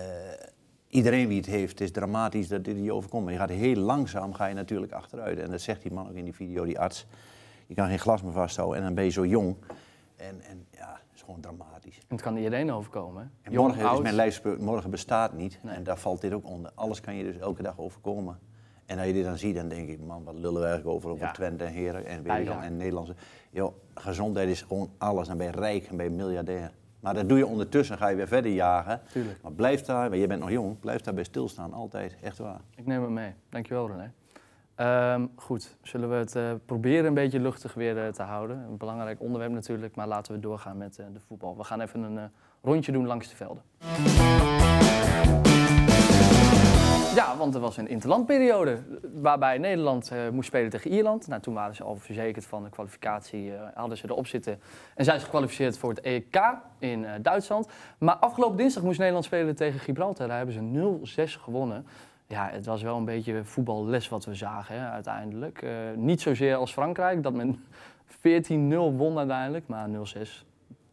iedereen 0.89 1.29
wie 1.29 1.37
het 1.37 1.47
heeft, 1.47 1.71
het 1.71 1.81
is 1.81 1.91
dramatisch 1.91 2.49
dat 2.49 2.65
dit 2.65 2.77
je 2.85 2.93
overkomt. 2.93 3.25
Maar 3.25 3.33
je 3.33 3.39
gaat 3.39 3.51
heel 3.51 3.77
langzaam, 3.77 4.35
ga 4.35 4.47
je 4.47 4.55
natuurlijk 4.55 4.93
achteruit. 4.93 5.39
En 5.39 5.51
dat 5.51 5.61
zegt 5.61 5.83
die 5.83 5.93
man 5.93 6.09
ook 6.09 6.15
in 6.15 6.25
die 6.25 6.35
video, 6.35 6.65
die 6.65 6.79
arts. 6.79 7.07
Je 7.67 7.75
kan 7.75 7.89
geen 7.89 7.99
glas 7.99 8.23
meer 8.23 8.33
vasthouden 8.33 8.79
en 8.79 8.85
dan 8.85 8.95
ben 8.95 9.05
je 9.05 9.11
zo 9.11 9.27
jong. 9.27 9.57
En, 10.17 10.41
en 10.41 10.67
ja, 10.71 10.93
het 10.93 11.15
is 11.15 11.23
gewoon 11.23 11.41
dramatisch. 11.41 11.97
En 11.97 12.05
het 12.09 12.21
kan 12.21 12.37
iedereen 12.37 12.73
overkomen. 12.73 13.23
hè? 13.23 13.29
En 13.43 13.53
Jong, 13.53 13.75
morgen 13.75 13.93
is 13.93 14.01
mijn 14.01 14.15
lijfspreuk, 14.15 14.61
morgen 14.61 14.91
bestaat 14.91 15.33
niet. 15.33 15.59
En 15.65 15.85
daar 15.85 15.99
valt 15.99 16.21
dit 16.21 16.33
ook 16.33 16.47
onder. 16.47 16.71
Alles 16.75 17.01
kan 17.01 17.15
je 17.15 17.25
dus 17.25 17.37
elke 17.37 17.63
dag 17.63 17.79
overkomen. 17.79 18.39
En 18.91 18.99
als 18.99 19.07
je 19.07 19.13
dit 19.13 19.25
dan 19.25 19.39
ziet, 19.39 19.55
dan 19.55 19.69
denk 19.69 19.89
ik, 19.89 20.01
man, 20.01 20.25
wat 20.25 20.35
lullen 20.35 20.61
we 20.61 20.67
eigenlijk 20.67 20.97
over, 20.97 21.11
over 21.11 21.25
Ja. 21.25 21.33
Twente 21.33 21.65
en 21.65 21.73
Heren 21.73 22.07
en, 22.07 22.23
weet 22.23 22.47
Ja, 22.47 22.63
en 22.63 22.77
Nederlandse. 22.77 23.15
Yo, 23.51 23.75
gezondheid 23.95 24.49
is 24.49 24.63
gewoon 24.63 24.91
alles. 24.99 25.29
Dan 25.29 25.37
ben 25.37 25.47
je 25.47 25.53
rijk 25.53 25.87
en 25.87 25.97
ben 25.97 26.07
je 26.07 26.11
miljardair. 26.11 26.71
Maar 27.01 27.15
dat 27.15 27.29
doe 27.29 27.39
je 27.39 27.47
ondertussen, 27.47 27.99
ga 27.99 28.09
je 28.09 28.17
weer 28.17 28.29
verder 28.29 28.53
jagen. 28.53 29.01
Tuurlijk. 29.13 29.43
Maar 29.43 29.53
blijf 29.53 29.83
daar, 29.83 30.09
want 30.09 30.21
je 30.21 30.27
bent 30.27 30.41
nog 30.41 30.51
jong, 30.51 30.81
blijf 30.81 31.01
daar 31.01 31.15
bij 31.15 31.25
stilstaan, 31.25 31.73
altijd, 31.73 32.17
echt 32.23 32.39
waar. 32.39 32.61
Ik 32.75 32.87
neem 32.87 33.03
het 33.03 33.11
mee. 33.11 33.33
Dankjewel 33.49 33.89
René. 33.89 34.13
Ehm, 34.75 35.27
goed, 35.35 35.77
zullen 35.83 36.11
we 36.11 36.15
het 36.15 36.37
eh, 36.37 36.53
proberen 36.67 37.05
een 37.05 37.15
beetje 37.15 37.41
luchtig 37.41 37.75
weer 37.75 38.05
eh, 38.05 38.13
te 38.13 38.23
houden. 38.23 38.57
Een 38.57 38.77
belangrijk 38.77 39.21
onderwerp 39.21 39.53
natuurlijk, 39.53 39.95
maar 39.95 40.09
laten 40.09 40.35
we 40.35 40.41
doorgaan 40.41 40.77
met 40.77 40.99
eh, 40.99 41.07
de 41.13 41.21
voetbal. 41.21 41.57
We 41.57 41.65
gaan 41.65 41.81
even 41.81 42.03
een 42.03 42.31
rondje 42.63 42.93
doen 42.93 43.07
langs 43.07 43.29
de 43.29 43.37
velden. 43.37 43.63
Ja, 47.15 47.37
want 47.37 47.55
er 47.55 47.61
was 47.61 47.77
een 47.77 47.89
interlandperiode 47.89 48.79
waarbij 49.15 49.59
Nederland 49.59 50.11
eh, 50.11 50.29
moest 50.29 50.47
spelen 50.47 50.71
tegen 50.71 50.91
Ierland. 50.91 51.27
Nou, 51.27 51.41
toen 51.41 51.55
waren 51.55 51.75
ze 51.75 51.83
al 51.83 51.97
verzekerd 51.97 52.47
van 52.47 52.63
de 52.63 52.71
kwalificatie, 52.71 53.55
eh, 53.55 53.63
hadden 53.75 53.97
ze 53.97 54.09
erop 54.09 54.27
zitten. 54.27 54.61
En 54.95 55.05
zijn 55.05 55.19
ze 55.19 55.25
gekwalificeerd 55.25 55.79
voor 55.79 55.91
het 55.91 56.01
EK 56.01 56.41
in 56.79 57.05
eh, 57.05 57.13
Duitsland. 57.23 57.69
Maar 57.99 58.15
afgelopen 58.15 58.57
dinsdag 58.57 58.83
moest 58.83 58.99
Nederland 58.99 59.25
spelen 59.25 59.57
tegen 59.57 59.81
Gibraltar. 59.81 60.29
Daar 60.29 60.37
hebben 60.37 60.55
ze 60.55 60.61
0-6 60.61 61.37
gewonnen. 61.37 61.87
Ja, 62.27 62.49
het 62.53 62.67
was 62.67 62.83
wel 62.83 62.97
een 62.97 63.05
beetje 63.05 63.45
voetballes 63.45 64.09
wat 64.09 64.25
we 64.25 64.35
zagen 64.35 64.91
uiteindelijk. 64.91 65.67
Niet 65.97 66.21
zozeer 66.21 66.55
als 66.55 66.73
Frankrijk, 66.73 67.23
dat 67.23 67.35
men 67.35 67.65
14-0 68.27 68.97
won 68.97 69.19
uiteindelijk, 69.19 69.69
maar 69.69 69.89
0-6. 69.89 70.45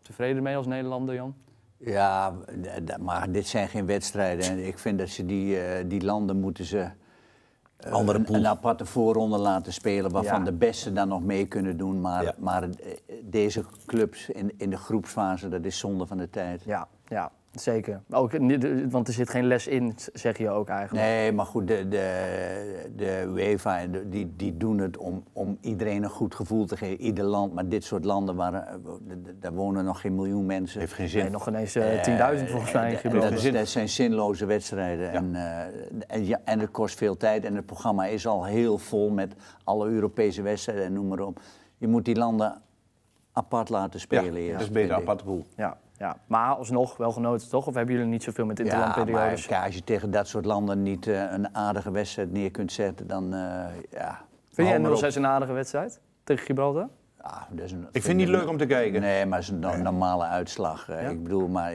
Tevreden 0.01 0.43
mee 0.43 0.57
als 0.57 0.67
Nederlander, 0.67 1.15
Jan? 1.15 1.35
Ja, 1.77 2.33
maar 2.99 3.31
dit 3.31 3.47
zijn 3.47 3.67
geen 3.67 3.85
wedstrijden. 3.85 4.45
En 4.45 4.67
ik 4.67 4.79
vind 4.79 4.99
dat 4.99 5.09
ze 5.09 5.25
die, 5.25 5.59
eh, 5.59 5.83
die 5.87 6.03
landen 6.03 6.39
moeten 6.39 6.65
ze 6.65 6.89
eh, 7.77 7.91
Andere 7.91 8.17
een, 8.19 8.33
een 8.33 8.47
aparte 8.47 8.85
voorronde 8.85 9.37
laten 9.37 9.73
spelen, 9.73 10.11
waarvan 10.11 10.39
Ja. 10.39 10.45
de 10.45 10.53
beste 10.53 10.93
dan 10.93 11.07
nog 11.07 11.23
mee 11.23 11.45
kunnen 11.45 11.77
doen. 11.77 12.01
Maar, 12.01 12.23
Ja. 12.23 12.33
maar 12.37 12.63
eh, 12.63 12.69
deze 13.23 13.63
clubs 13.85 14.29
in, 14.29 14.51
in 14.57 14.69
de 14.69 14.77
groepsfase, 14.77 15.49
dat 15.49 15.65
is 15.65 15.77
zonde 15.77 16.05
van 16.05 16.17
de 16.17 16.29
tijd. 16.29 16.63
Ja, 16.63 16.87
ja 17.07 17.31
zeker. 17.51 18.01
Ook, 18.09 18.39
niet- 18.39 18.91
want 18.91 19.07
er 19.07 19.13
zit 19.13 19.29
geen 19.29 19.45
les 19.47 19.67
in, 19.67 19.93
zeg 20.13 20.37
je 20.37 20.49
ook 20.49 20.67
eigenlijk. 20.69 21.05
Nee, 21.05 21.31
maar 21.31 21.45
goed, 21.45 21.67
de, 21.67 21.87
de, 21.87 22.89
de 22.95 23.23
UEFA 23.35 23.79
en 23.79 23.91
de- 23.91 24.09
die, 24.09 24.33
die 24.35 24.57
doen 24.57 24.77
het 24.77 24.97
om, 24.97 25.23
om 25.33 25.57
iedereen 25.61 26.03
een 26.03 26.09
goed 26.09 26.35
gevoel 26.35 26.65
te 26.65 26.77
geven. 26.77 27.01
Ieder 27.01 27.23
land, 27.25 27.53
maar 27.53 27.67
dit 27.69 27.83
soort 27.83 28.05
landen, 28.05 28.35
waar, 28.35 28.53
eh, 28.53 28.73
daar 29.39 29.53
wonen 29.53 29.85
nog 29.85 30.01
geen 30.01 30.15
miljoen 30.15 30.45
mensen. 30.45 30.79
Heeft 30.79 30.93
geen 30.93 31.09
zin. 31.09 31.21
Nee, 31.21 31.29
nog 31.31 31.47
ineens 31.47 31.75
eh, 31.75 32.37
10.000 32.39 32.49
volgens 32.49 32.71
mij 32.71 32.99
dat, 33.03 33.53
dat 33.53 33.67
zijn 33.67 33.89
zinloze 33.89 34.45
wedstrijden. 34.45 35.11
En, 35.11 35.35
eh, 35.35 35.61
en, 36.07 36.25
ja, 36.25 36.39
en 36.43 36.59
het 36.59 36.71
kost 36.71 36.97
veel 36.97 37.17
tijd. 37.17 37.45
En 37.45 37.55
het 37.55 37.65
programma 37.65 38.05
is 38.05 38.27
al 38.27 38.45
heel 38.45 38.77
vol 38.77 39.09
met 39.09 39.33
alle 39.63 39.87
Europese 39.89 40.41
wedstrijden 40.41 40.85
en 40.85 40.93
noem 40.93 41.07
maar 41.07 41.19
op. 41.19 41.39
Je 41.77 41.87
moet 41.87 42.05
die 42.05 42.15
landen 42.15 42.61
apart 43.31 43.69
laten 43.69 43.99
Ja, 43.99 44.05
spelen. 44.05 44.25
dat 44.25 44.35
eerst, 44.41 44.61
is 44.61 44.71
beter, 44.71 44.95
aparte 44.95 45.23
pool. 45.23 45.45
Ja, 45.55 45.77
ja, 45.97 46.17
maar 46.27 46.55
alsnog 46.55 46.97
wel 46.97 47.11
genoten 47.11 47.49
toch? 47.49 47.67
Of 47.67 47.73
hebben 47.73 47.95
jullie 47.95 48.09
niet 48.09 48.23
zoveel 48.23 48.45
met 48.45 48.57
Ja, 48.57 48.63
maar 48.63 48.73
interlandperiodes? 48.73 49.51
als 49.51 49.75
je 49.75 49.83
tegen 49.83 50.11
dat 50.11 50.27
soort 50.27 50.45
landen 50.45 50.83
niet 50.83 51.07
eh, 51.07 51.31
een 51.31 51.55
aardige 51.55 51.91
wedstrijd 51.91 52.31
neer 52.31 52.51
kunt 52.51 52.71
zetten, 52.71 53.07
dan 53.07 53.33
eh, 53.33 53.65
ja. 53.91 54.21
Vind 54.51 54.67
jij 54.67 54.89
op. 54.89 55.13
0-6 55.13 55.15
een 55.15 55.25
aardige 55.25 55.53
wedstrijd 55.53 55.99
tegen 56.23 56.45
Gibraltar? 56.45 56.89
Ja, 57.27 57.47
dat 57.49 57.65
is 57.65 57.71
een, 57.71 57.87
Ik 57.91 58.01
vind 58.03 58.05
het 58.19 58.29
niet 58.29 58.37
leuk 58.39 58.47
om 58.49 58.57
te 58.57 58.65
kijken. 58.65 59.01
Nee, 59.01 59.25
maar 59.25 59.37
het 59.39 59.47
is 59.47 59.53
een 59.53 59.59
no- 59.59 59.75
normale 59.77 60.23
uitslag. 60.25 60.87
Ja? 60.87 60.95
Ik 60.97 61.23
bedoel, 61.23 61.47
maar 61.47 61.73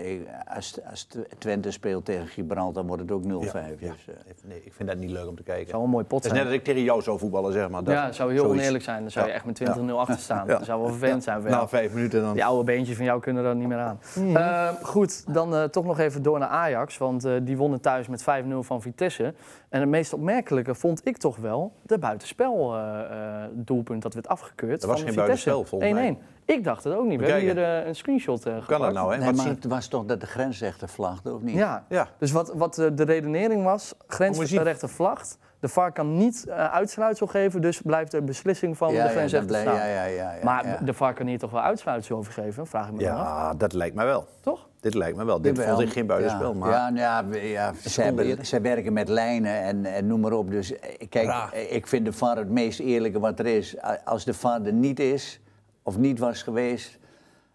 als, 0.57 0.79
als 0.91 1.09
Twente 1.39 1.71
speelt 1.71 2.05
tegen 2.05 2.27
Gibraltar, 2.27 2.73
dan 2.73 2.87
wordt 2.87 3.03
het 3.03 3.11
ook 3.11 3.23
0-5. 3.23 3.27
Ja, 3.29 3.89
Dus, 3.89 4.07
eh, 4.09 4.15
Nee, 4.45 4.63
ik 4.65 4.73
vind 4.73 4.89
dat 4.89 4.99
niet 4.99 5.11
leuk 5.11 5.29
om 5.29 5.37
te 5.37 5.43
kijken. 5.43 5.69
Zou 5.69 5.83
een 5.85 5.91
mooi 5.91 6.05
pot 6.05 6.23
Het 6.23 6.33
is 6.33 6.39
net 6.39 6.47
dat 6.47 6.57
ik 6.57 6.65
tegen 6.65 6.83
jou 6.83 7.03
zou 7.03 7.19
voetballen, 7.19 7.53
zeg 7.53 7.69
maar. 7.69 7.85
Dat, 7.85 7.95
ja, 7.95 8.13
zou 8.13 8.31
heel 8.31 8.41
zoiets. 8.41 8.59
oneerlijk 8.59 8.85
zijn. 8.85 9.01
Dan 9.01 9.11
zou 9.11 9.27
je 9.27 9.33
echt 9.33 9.45
met 9.45 9.55
20-0 9.55 9.99
achter 9.99 10.19
staan. 10.19 10.47
Ja. 10.53 10.57
Dat 10.59 10.65
zou 10.67 10.81
wel 10.81 10.89
vervelend 10.91 11.23
zijn 11.23 11.41
voor. 11.41 11.51
Na 11.51 11.69
vijf 11.69 11.93
minuten 11.95 12.23
dan. 12.23 12.33
Die 12.33 12.45
oude 12.45 12.65
beentjes 12.65 12.97
van 12.97 13.05
jou 13.05 13.21
kunnen 13.21 13.45
er 13.45 13.57
niet 13.57 13.69
meer 13.69 13.79
aan. 13.79 13.99
Eh, 14.35 14.69
goed, 14.83 15.35
dan 15.35 15.55
eh, 15.55 15.65
toch 15.65 15.85
nog 15.85 15.99
even 15.99 16.23
door 16.23 16.39
naar 16.39 16.49
Ajax. 16.49 16.99
Want 16.99 17.25
eh, 17.25 17.33
die 17.43 17.57
wonnen 17.57 17.81
thuis 17.81 18.09
met 18.09 18.23
5-0 18.23 18.25
van 18.59 18.83
Vitesse. 18.83 19.35
En 19.69 19.81
het 19.81 19.89
meest 19.89 20.13
opmerkelijke 20.13 20.75
vond 20.75 21.01
ik 21.05 21.17
toch 21.17 21.37
wel 21.37 21.73
de 21.83 21.99
buitenspel 21.99 22.75
eh, 22.77 23.01
eh, 23.45 23.51
doelpunt 23.53 24.03
dat 24.03 24.15
werd 24.15 24.29
afgekeurd. 24.29 24.81
Dat 24.81 24.91
was 24.91 25.01
van 25.03 25.09
geen 25.13 25.19
Vitesse. 25.23 25.42
Buitenspel, 25.45 25.65
volgens 25.65 25.93
mij. 25.93 26.19
1-1. 26.21 26.31
Ik 26.45 26.65
dacht 26.65 26.85
het 26.85 26.95
ook 26.95 27.07
niet. 27.07 27.21
We 27.21 27.27
hebben 27.27 27.43
hier 27.43 27.65
eh, 27.65 27.87
een 27.87 27.97
screenshot 27.97 28.47
uh, 28.47 28.67
kan 28.67 28.81
dat 28.81 28.93
nou, 28.93 29.13
hè? 29.13 29.19
nee, 29.19 29.33
maar 29.33 29.47
het 29.47 29.65
was 29.65 29.87
toch 29.87 30.05
dat 30.05 30.21
de 30.21 30.27
grensrechter 30.27 30.89
vlagde, 30.89 31.35
of 31.35 31.41
niet? 31.41 31.55
Ja. 31.55 31.85
Ja. 31.89 32.09
Dus 32.19 32.33
wat, 32.33 32.53
wat 32.55 32.79
eh, 32.79 32.87
de 32.95 33.03
redenering 33.03 33.65
was, 33.65 33.95
grensrechter 34.07 34.89
vlagt. 34.89 35.39
De 35.61 35.69
VAR 35.69 35.93
kan 35.93 36.17
niet 36.17 36.47
eh 36.49 36.73
uitsluitsel 36.73 37.27
geven, 37.27 37.61
dus 37.61 37.81
blijft 37.81 38.11
de 38.11 38.23
beslissing 38.23 38.77
van 38.77 38.93
ja, 38.93 39.03
de 39.03 39.09
ja, 39.09 39.15
grensrechter 39.15 39.49
blij- 39.49 39.63
staan. 39.63 39.75
ja, 39.75 39.85
ja, 39.85 40.05
ja, 40.05 40.33
ja, 40.33 40.45
maar 40.45 40.67
ja. 40.67 40.79
de 40.85 40.95
VAR 40.95 41.15
kan 41.15 41.27
hier 41.27 41.39
toch 41.39 41.51
wel 41.51 41.61
uitsluitsel 41.61 42.17
over 42.17 42.33
geven, 42.33 42.67
vraag 42.67 42.87
ik 42.87 42.93
me 42.93 43.03
dan 43.03 43.17
af. 43.17 43.27
Ja, 43.27 43.55
dat 43.55 43.73
lijkt 43.73 43.95
mij 43.95 44.05
wel. 44.07 44.27
Toch? 44.41 44.69
Dit 44.83 44.95
lijkt 44.95 45.17
me 45.17 45.25
wel. 45.25 45.41
Dit 45.41 45.59
vond 45.63 45.81
ik 45.81 45.93
geen 45.93 46.07
buitenspel, 46.07 46.53
ja, 46.53 46.59
maar... 46.59 46.71
Ja, 46.71 46.91
nou 46.91 47.37
ja, 47.37 47.43
ja, 47.43 47.73
ze, 47.89 48.03
hebben, 48.03 48.47
ze 48.47 48.61
werken 48.61 48.93
met 48.93 49.09
lijnen 49.09 49.63
en, 49.63 49.85
en 49.85 50.07
noem 50.07 50.21
maar 50.21 50.33
op. 50.33 50.51
Dus 50.51 50.79
eh, 50.79 51.09
kijk, 51.09 51.27
Raar. 51.27 51.53
eh, 51.53 51.73
ik 51.73 51.87
vind 51.87 52.05
de 52.05 52.13
VAR 52.13 52.37
het 52.37 52.51
meest 52.51 52.81
eerlijke 52.81 53.19
wat 53.19 53.39
er 53.39 53.47
is. 53.47 53.77
Als 54.05 54.25
de 54.25 54.35
VAR 54.35 54.63
er 54.63 54.73
niet 54.73 55.01
is, 55.01 55.41
of 55.83 55.99
niet 55.99 56.19
was 56.19 56.43
geweest... 56.43 56.99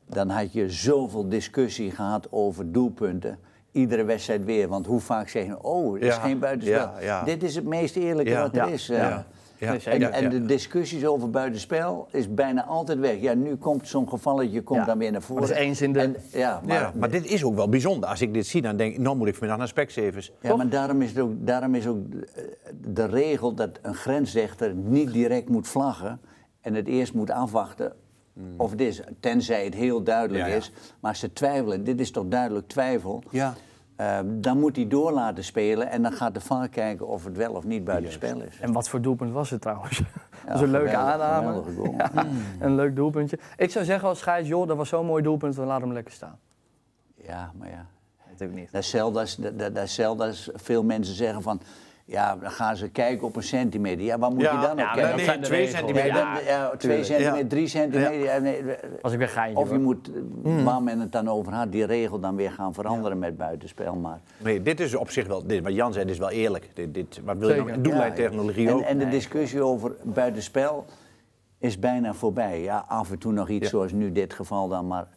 dan 0.06 0.30
had 0.30 0.54
je 0.54 0.70
zoveel 0.70 1.30
discussie 1.30 1.92
gehad 1.92 2.28
over 2.32 2.72
doelpunten. 2.72 3.40
Iedere 3.72 4.04
wedstrijd 4.04 4.46
weer. 4.46 4.68
Want 4.68 4.86
hoe 4.86 5.00
vaak 5.00 5.30
zeggen 5.30 5.64
oh, 5.64 5.94
het 5.94 6.04
is 6.04 6.16
Ja, 6.16 6.22
geen 6.22 6.40
buitenspel. 6.40 6.90
Dit 7.26 7.44
is 7.44 7.56
het 7.56 7.66
meest 7.66 7.96
eerlijke 7.96 8.36
wat 8.38 8.56
er 8.56 8.70
is. 8.70 8.92
Ja, 9.58 9.74
eh. 9.74 10.00
ja. 10.00 10.10
En, 10.10 10.30
de 10.30 10.46
discussies 10.46 11.06
over 11.06 11.30
buitenspel 11.30 12.08
is 12.12 12.34
bijna 12.34 12.66
altijd 12.66 13.00
weg. 13.00 13.20
Ja, 13.22 13.34
nu 13.34 13.56
komt 13.56 13.88
zo'n 13.88 14.10
gevalletje 14.10 14.62
komt 14.62 14.86
dan 14.86 14.98
weer 14.98 15.12
naar 15.12 15.20
Maar 15.20 15.28
voren. 15.30 15.42
dat 15.48 15.52
is 15.52 15.58
eens 15.58 15.82
in 15.82 15.94
de- 15.94 16.00
En, 16.00 16.16
ja, 16.32 16.62
maar, 16.66 16.92
maar 16.96 17.12
dit 17.12 17.26
is 17.26 17.44
ook 17.44 17.56
wel 17.56 17.70
bijzonder. 17.70 18.10
Als 18.10 18.22
ik 18.22 18.34
dit 18.34 18.48
zie, 18.48 18.62
dan 18.62 18.78
denk 18.78 18.94
ik, 18.94 19.00
nou 19.00 19.16
moet 19.18 19.28
ik 19.28 19.34
vanmiddag 19.34 19.58
naar 19.60 19.68
Specsavers. 19.68 20.32
Ja, 20.42 20.56
maar 20.56 20.70
daarom 20.70 21.02
is, 21.02 21.10
het 21.10 21.20
ook, 21.20 21.32
daarom 21.38 21.76
is 21.76 21.88
ook 21.88 22.12
de, 22.12 22.28
de 22.92 23.06
regel 23.06 23.54
dat 23.54 23.80
een 23.82 23.96
grensrechter 23.96 24.74
niet 24.76 25.14
direct 25.14 25.50
moet 25.50 25.68
vlaggen 25.68 26.20
en 26.62 26.74
het 26.74 26.88
eerst 26.88 27.14
moet 27.14 27.32
afwachten 27.32 27.94
of 28.58 28.72
het 28.72 28.82
is, 28.82 29.02
tenzij 29.20 29.64
het 29.64 29.74
heel 29.74 30.04
duidelijk 30.04 30.40
Hmm. 30.44 30.48
Ja, 30.54 30.56
ja. 30.58 30.62
is. 30.62 30.72
Maar 31.00 31.16
ze 31.16 31.34
twijfelen, 31.34 31.84
dit 31.84 32.00
is 32.00 32.12
toch 32.12 32.26
duidelijk 32.28 32.68
twijfel, 32.68 33.24
Ja. 33.30 33.54
Eh, 33.98 34.20
dan 34.26 34.60
moet 34.60 34.76
hij 34.76 34.88
door 34.88 35.12
laten 35.12 35.44
spelen 35.44 35.90
en 35.90 36.02
dan 36.02 36.12
gaat 36.12 36.34
de 36.34 36.42
VAR 36.42 36.70
kijken 36.70 37.08
of 37.08 37.24
het 37.24 37.38
wel 37.38 37.52
of 37.52 37.64
niet 37.64 37.84
buitenspel 37.84 38.42
is. 38.42 38.60
En 38.60 38.72
wat 38.72 38.90
voor 38.90 39.02
doelpunt 39.02 39.32
was 39.32 39.50
het 39.50 39.62
trouwens? 39.62 39.98
dat 40.46 40.56
is 40.56 40.62
een 40.62 40.72
leuke 40.72 40.96
aanname. 40.96 41.62
Ja, 41.98 42.26
Een 42.60 42.76
leuk 42.76 42.96
doelpuntje. 42.96 43.40
Ik 43.58 43.72
zou 43.72 43.86
zeggen 43.86 44.10
als 44.10 44.20
scheids, 44.20 44.48
joh, 44.48 44.68
dat 44.68 44.78
was 44.78 44.90
zo'n 44.90 45.06
mooi 45.06 45.24
doelpunt, 45.24 45.56
we 45.56 45.64
laten 45.64 45.84
hem 45.84 45.94
lekker 45.94 46.14
staan. 46.14 46.40
Ja, 47.16 47.52
maar 47.58 47.70
ja. 47.70 47.86
Natuurlijk 48.30 48.60
niet. 48.60 48.72
Dat 48.72 48.82
is 48.82 48.92
hetzelfde 48.92 49.20
als, 49.20 49.36
dat, 49.36 49.60
dat, 49.60 49.76
dat 50.18 50.34
is 50.34 50.50
veel 50.54 50.84
mensen 50.84 51.16
zeggen 51.16 51.42
van, 51.42 51.62
ja, 52.08 52.36
dan 52.36 52.52
gaan 52.52 52.76
ze 52.78 52.90
kijken 52.90 53.28
op 53.28 53.36
een 53.36 53.44
centimeter. 53.44 54.06
Ja, 54.06 54.18
waar 54.20 54.32
moet 54.32 54.42
je 54.42 54.48
dan 54.62 54.78
ja, 54.78 54.90
op 54.90 55.00
kijken? 55.00 55.42
de 55.42 55.48
twee 55.48 55.68
centimeter. 55.68 56.44
Ja, 56.46 56.72
twee 56.78 57.04
centimeter, 57.04 57.48
drie 57.48 57.68
centimeter. 57.68 58.42
nee, 58.42 58.64
Was 59.02 59.12
ik 59.12 59.18
weer 59.18 59.30
geintje. 59.30 59.64
of 59.64 59.72
je 59.72 59.78
moet, 59.78 60.12
eh, 60.44 60.64
waar 60.64 60.84
men 60.84 61.00
het 61.00 61.12
dan 61.12 61.30
over 61.30 61.54
had, 61.54 61.72
die 61.72 61.86
regel 61.86 62.20
dan 62.20 62.36
weer 62.36 62.52
gaan 62.52 62.74
veranderen 62.74 63.20
met 63.20 63.38
buitenspel. 63.38 63.96
Maar, 63.96 64.20
Nee, 64.38 64.62
dit 64.62 64.80
is 64.80 64.96
op 64.96 65.10
zich 65.10 65.28
wel, 65.28 65.48
dit, 65.48 65.64
wat 65.64 65.74
Jan 65.74 65.94
zei, 65.94 66.06
dit 66.06 66.14
is 66.14 66.20
wel 66.20 66.30
eerlijk. 66.30 66.70
Dit, 66.74 66.94
dit, 66.94 67.22
wat 67.26 67.38
wil 67.38 67.50
je 67.54 67.64
nog? 67.64 67.82
Doellijntechnologie 67.82 68.74
ook. 68.74 68.82
en, 68.82 68.88
en 68.88 68.98
de 68.98 69.08
discussie 69.08 69.62
over 69.64 69.96
buitenspel 70.04 70.86
is 71.60 71.80
bijna 71.80 72.14
voorbij. 72.14 72.62
Ja, 72.62 72.86
af 72.88 73.12
en 73.12 73.18
toe 73.18 73.32
nog 73.32 73.50
iets 73.50 73.70
zoals 73.70 73.92
nu 73.92 74.12
dit 74.12 74.34
geval 74.34 74.68
dan, 74.68 74.88
maar 74.88 75.08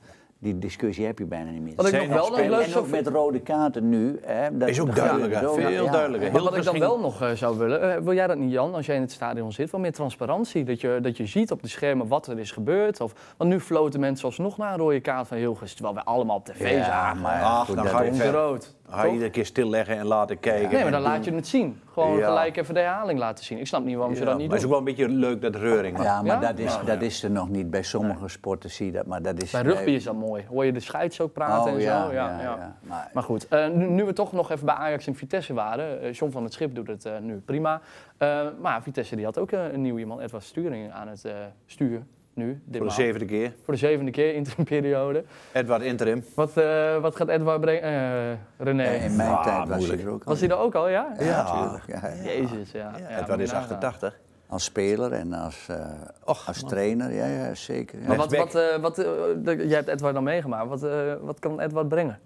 die 0.41 0.59
discussie 0.59 1.07
heb 1.07 1.19
je 1.19 1.25
bijna 1.25 1.51
niet 1.51 1.63
meer. 1.63 1.75
Wat 1.77 1.93
ik 1.93 2.01
nog 2.01 2.09
wel 2.09 2.29
nog 2.29 2.31
nog 2.31 2.39
leuk 2.39 2.51
en 2.51 2.65
ook 2.65 2.71
zou 2.71 2.89
met 2.89 3.07
rode 3.07 3.41
kaarten 3.41 3.89
nu. 3.89 4.19
Hè, 4.23 4.57
dat, 4.57 4.69
Is 4.69 4.81
ook 4.81 4.95
duidelijker, 4.97 5.55
veel 5.55 5.85
ja. 5.85 5.93
duidelijker. 5.93 6.33
Maar 6.33 6.43
wat 6.43 6.57
ik 6.57 6.65
dan 6.65 6.79
wel 6.79 7.01
nog 7.01 7.23
eh, 7.23 7.31
zou 7.31 7.59
willen, 7.59 7.95
eh, 7.95 8.01
wil 8.03 8.15
jij 8.15 8.27
dat 8.27 8.39
niet 8.39 8.53
Jan, 8.53 8.75
als 8.75 8.87
jij 8.87 8.95
in 8.95 9.01
het 9.01 9.13
stadion 9.13 9.53
zit, 9.53 9.71
wat 9.71 9.81
meer 9.81 9.93
transparantie. 9.93 10.65
Dat 10.65 10.81
je, 10.81 10.99
dat 11.03 11.17
je 11.17 11.27
ziet 11.27 11.51
op 11.51 11.63
de 11.63 11.69
schermen 11.69 12.09
wat 12.09 12.27
er 12.27 12.39
is 12.39 12.51
gebeurd. 12.51 13.01
Of, 13.01 13.35
want 13.37 13.51
nu 13.51 13.61
floten 13.61 14.01
mensen 14.01 14.27
alsnog 14.27 14.57
naar 14.57 14.73
een 14.73 14.79
rode 14.79 15.01
kaart 15.01 15.29
van 15.29 15.37
Hilgers, 15.37 15.73
terwijl 15.73 15.95
wij 15.95 16.05
allemaal 16.05 16.37
op 16.37 16.45
tv 16.45 16.71
Ja, 16.71 16.85
zagen. 16.85 17.21
maar 17.21 17.43
Ach, 17.43 17.67
goed, 17.67 17.75
dan 17.75 17.85
dat 17.85 17.95
ga 17.95 18.03
je 18.03 18.31
rood. 18.31 18.75
Ga 18.91 19.05
je 19.05 19.13
iedere 19.13 19.31
keer 19.31 19.47
stilleggen 19.47 19.97
en 19.97 20.07
laten 20.07 20.41
kijken. 20.41 20.71
Nee, 20.73 20.83
maar 20.83 20.91
dan 20.93 21.01
laat 21.01 21.25
je 21.25 21.33
het 21.35 21.47
zien. 21.47 21.81
Gewoon 21.93 22.17
Ja. 22.17 22.27
gelijk 22.27 22.57
even 22.57 22.75
de 22.75 22.81
herhaling 22.81 23.19
laten 23.19 23.45
zien. 23.45 23.59
Ik 23.59 23.67
snap 23.67 23.85
niet 23.85 23.97
waarom 23.97 24.15
ze 24.15 24.25
dat 24.25 24.39
niet 24.39 24.49
maar 24.49 24.57
het 24.57 24.65
is 24.65 24.71
doen. 24.71 24.77
ook 24.79 24.85
wel 24.85 24.95
een 24.95 24.97
beetje 24.97 25.15
leuk, 25.15 25.41
dat 25.43 25.57
reuring. 25.57 26.03
Ja, 26.03 26.23
maar 26.23 26.41
Ja? 26.43 26.53
Dat, 26.53 26.59
is, 26.59 26.79
dat 26.85 27.03
is 27.03 27.23
er 27.23 27.31
nog 27.31 27.49
niet. 27.49 27.71
Bij 27.71 27.83
sommige 27.83 28.29
sporten 28.29 28.71
zie 28.71 28.87
je 28.87 28.93
dat, 28.93 29.07
maar 29.07 29.23
dat 29.23 29.43
is... 29.43 29.51
Bij 29.51 29.63
rugby 29.63 29.91
is 29.91 30.05
dat 30.05 30.15
mooi. 30.15 30.45
Hoor 30.49 30.65
je 30.65 30.73
de 30.73 30.81
scheids 30.81 31.21
ook 31.21 31.33
praten 31.33 31.71
Oh, 31.73 31.77
en 31.79 31.83
ja, 31.85 32.07
zo. 32.07 32.13
ja, 32.13 32.29
Ja, 32.31 32.37
ja. 32.39 32.43
ja. 32.43 32.77
Maar- 32.83 33.11
Maar 33.15 33.23
goed, 33.23 33.49
eh, 33.49 33.69
nu, 33.69 33.87
nu 33.87 34.05
we 34.05 34.13
toch 34.13 34.33
nog 34.33 34.51
even 34.51 34.67
bij 34.67 34.75
Ajax 34.75 35.07
en 35.07 35.15
Vitesse 35.15 35.55
waren. 35.55 36.01
eh, 36.03 36.13
John 36.13 36.33
van 36.33 36.45
het 36.45 36.53
Schip 36.53 36.75
doet 36.75 36.87
het 36.89 37.05
eh, 37.05 37.13
nu 37.21 37.37
prima. 37.45 37.81
Eh, 38.19 38.41
maar 38.61 38.83
Vitesse 38.83 39.17
die 39.17 39.25
had 39.25 39.39
ook 39.39 39.51
eh, 39.53 39.73
een 39.73 39.81
nieuw 39.83 39.99
iemand, 39.99 40.21
Edward 40.21 40.45
Sturing, 40.45 40.93
aan 40.93 41.09
het 41.09 41.25
eh 41.25 41.33
stuur 41.67 42.03
nu. 42.35 42.63
Voor 42.73 42.87
de 42.87 42.93
zevende 42.93 43.25
keer. 43.27 43.55
Voor 43.65 43.75
de 43.75 43.81
zevende 43.81 44.11
keer, 44.11 44.35
interimperiode. 44.35 45.25
Edward 45.53 45.83
interim. 45.83 46.25
Wat, 46.35 46.57
eh, 46.57 46.97
wat 47.01 47.17
gaat 47.17 47.29
Edward 47.29 47.61
brengen? 47.61 47.83
Eh, 47.83 48.39
René. 48.67 48.83
Eh, 48.83 49.05
in 49.05 49.17
mijn 49.17 49.29
Ah, 49.31 49.43
tijd 49.43 49.69
was 49.69 49.77
moeilijk. 49.77 50.01
hij 50.01 50.09
er 50.09 50.15
ook 50.15 50.25
al. 50.25 50.31
Was 50.33 50.41
hij 50.41 50.49
er 50.49 50.57
ook 50.59 50.75
al, 50.75 50.89
ja? 50.89 51.15
Ja, 51.19 51.43
natuurlijk. 51.53 51.85
Ja, 51.87 52.09
ja. 52.09 52.23
Jezus, 52.33 52.71
ja. 52.73 52.93
Edward 53.21 53.41
is 53.41 53.51
nagaan. 53.53 53.63
88. 53.65 54.19
Als 54.47 54.65
speler 54.65 55.13
en 55.13 55.33
als, 55.33 55.67
eh, 55.69 55.77
Och, 56.25 56.47
als 56.47 56.61
man. 56.61 56.71
trainer, 56.71 57.13
ja, 57.13 57.27
ja 57.27 57.55
zeker. 57.55 58.01
Ja. 58.01 58.07
Maar 58.07 58.17
wat, 58.17 58.37
wat, 58.37 58.55
eh, 58.55 58.77
wat, 58.81 58.97
jij 59.45 59.77
hebt 59.77 59.89
Edward 59.89 60.15
dan 60.15 60.25
meegemaakt. 60.25 60.69
Wat, 60.69 60.83
eh, 60.83 61.15
wat 61.21 61.39
kan 61.39 61.61
Edward 61.61 61.89
brengen? 61.89 62.19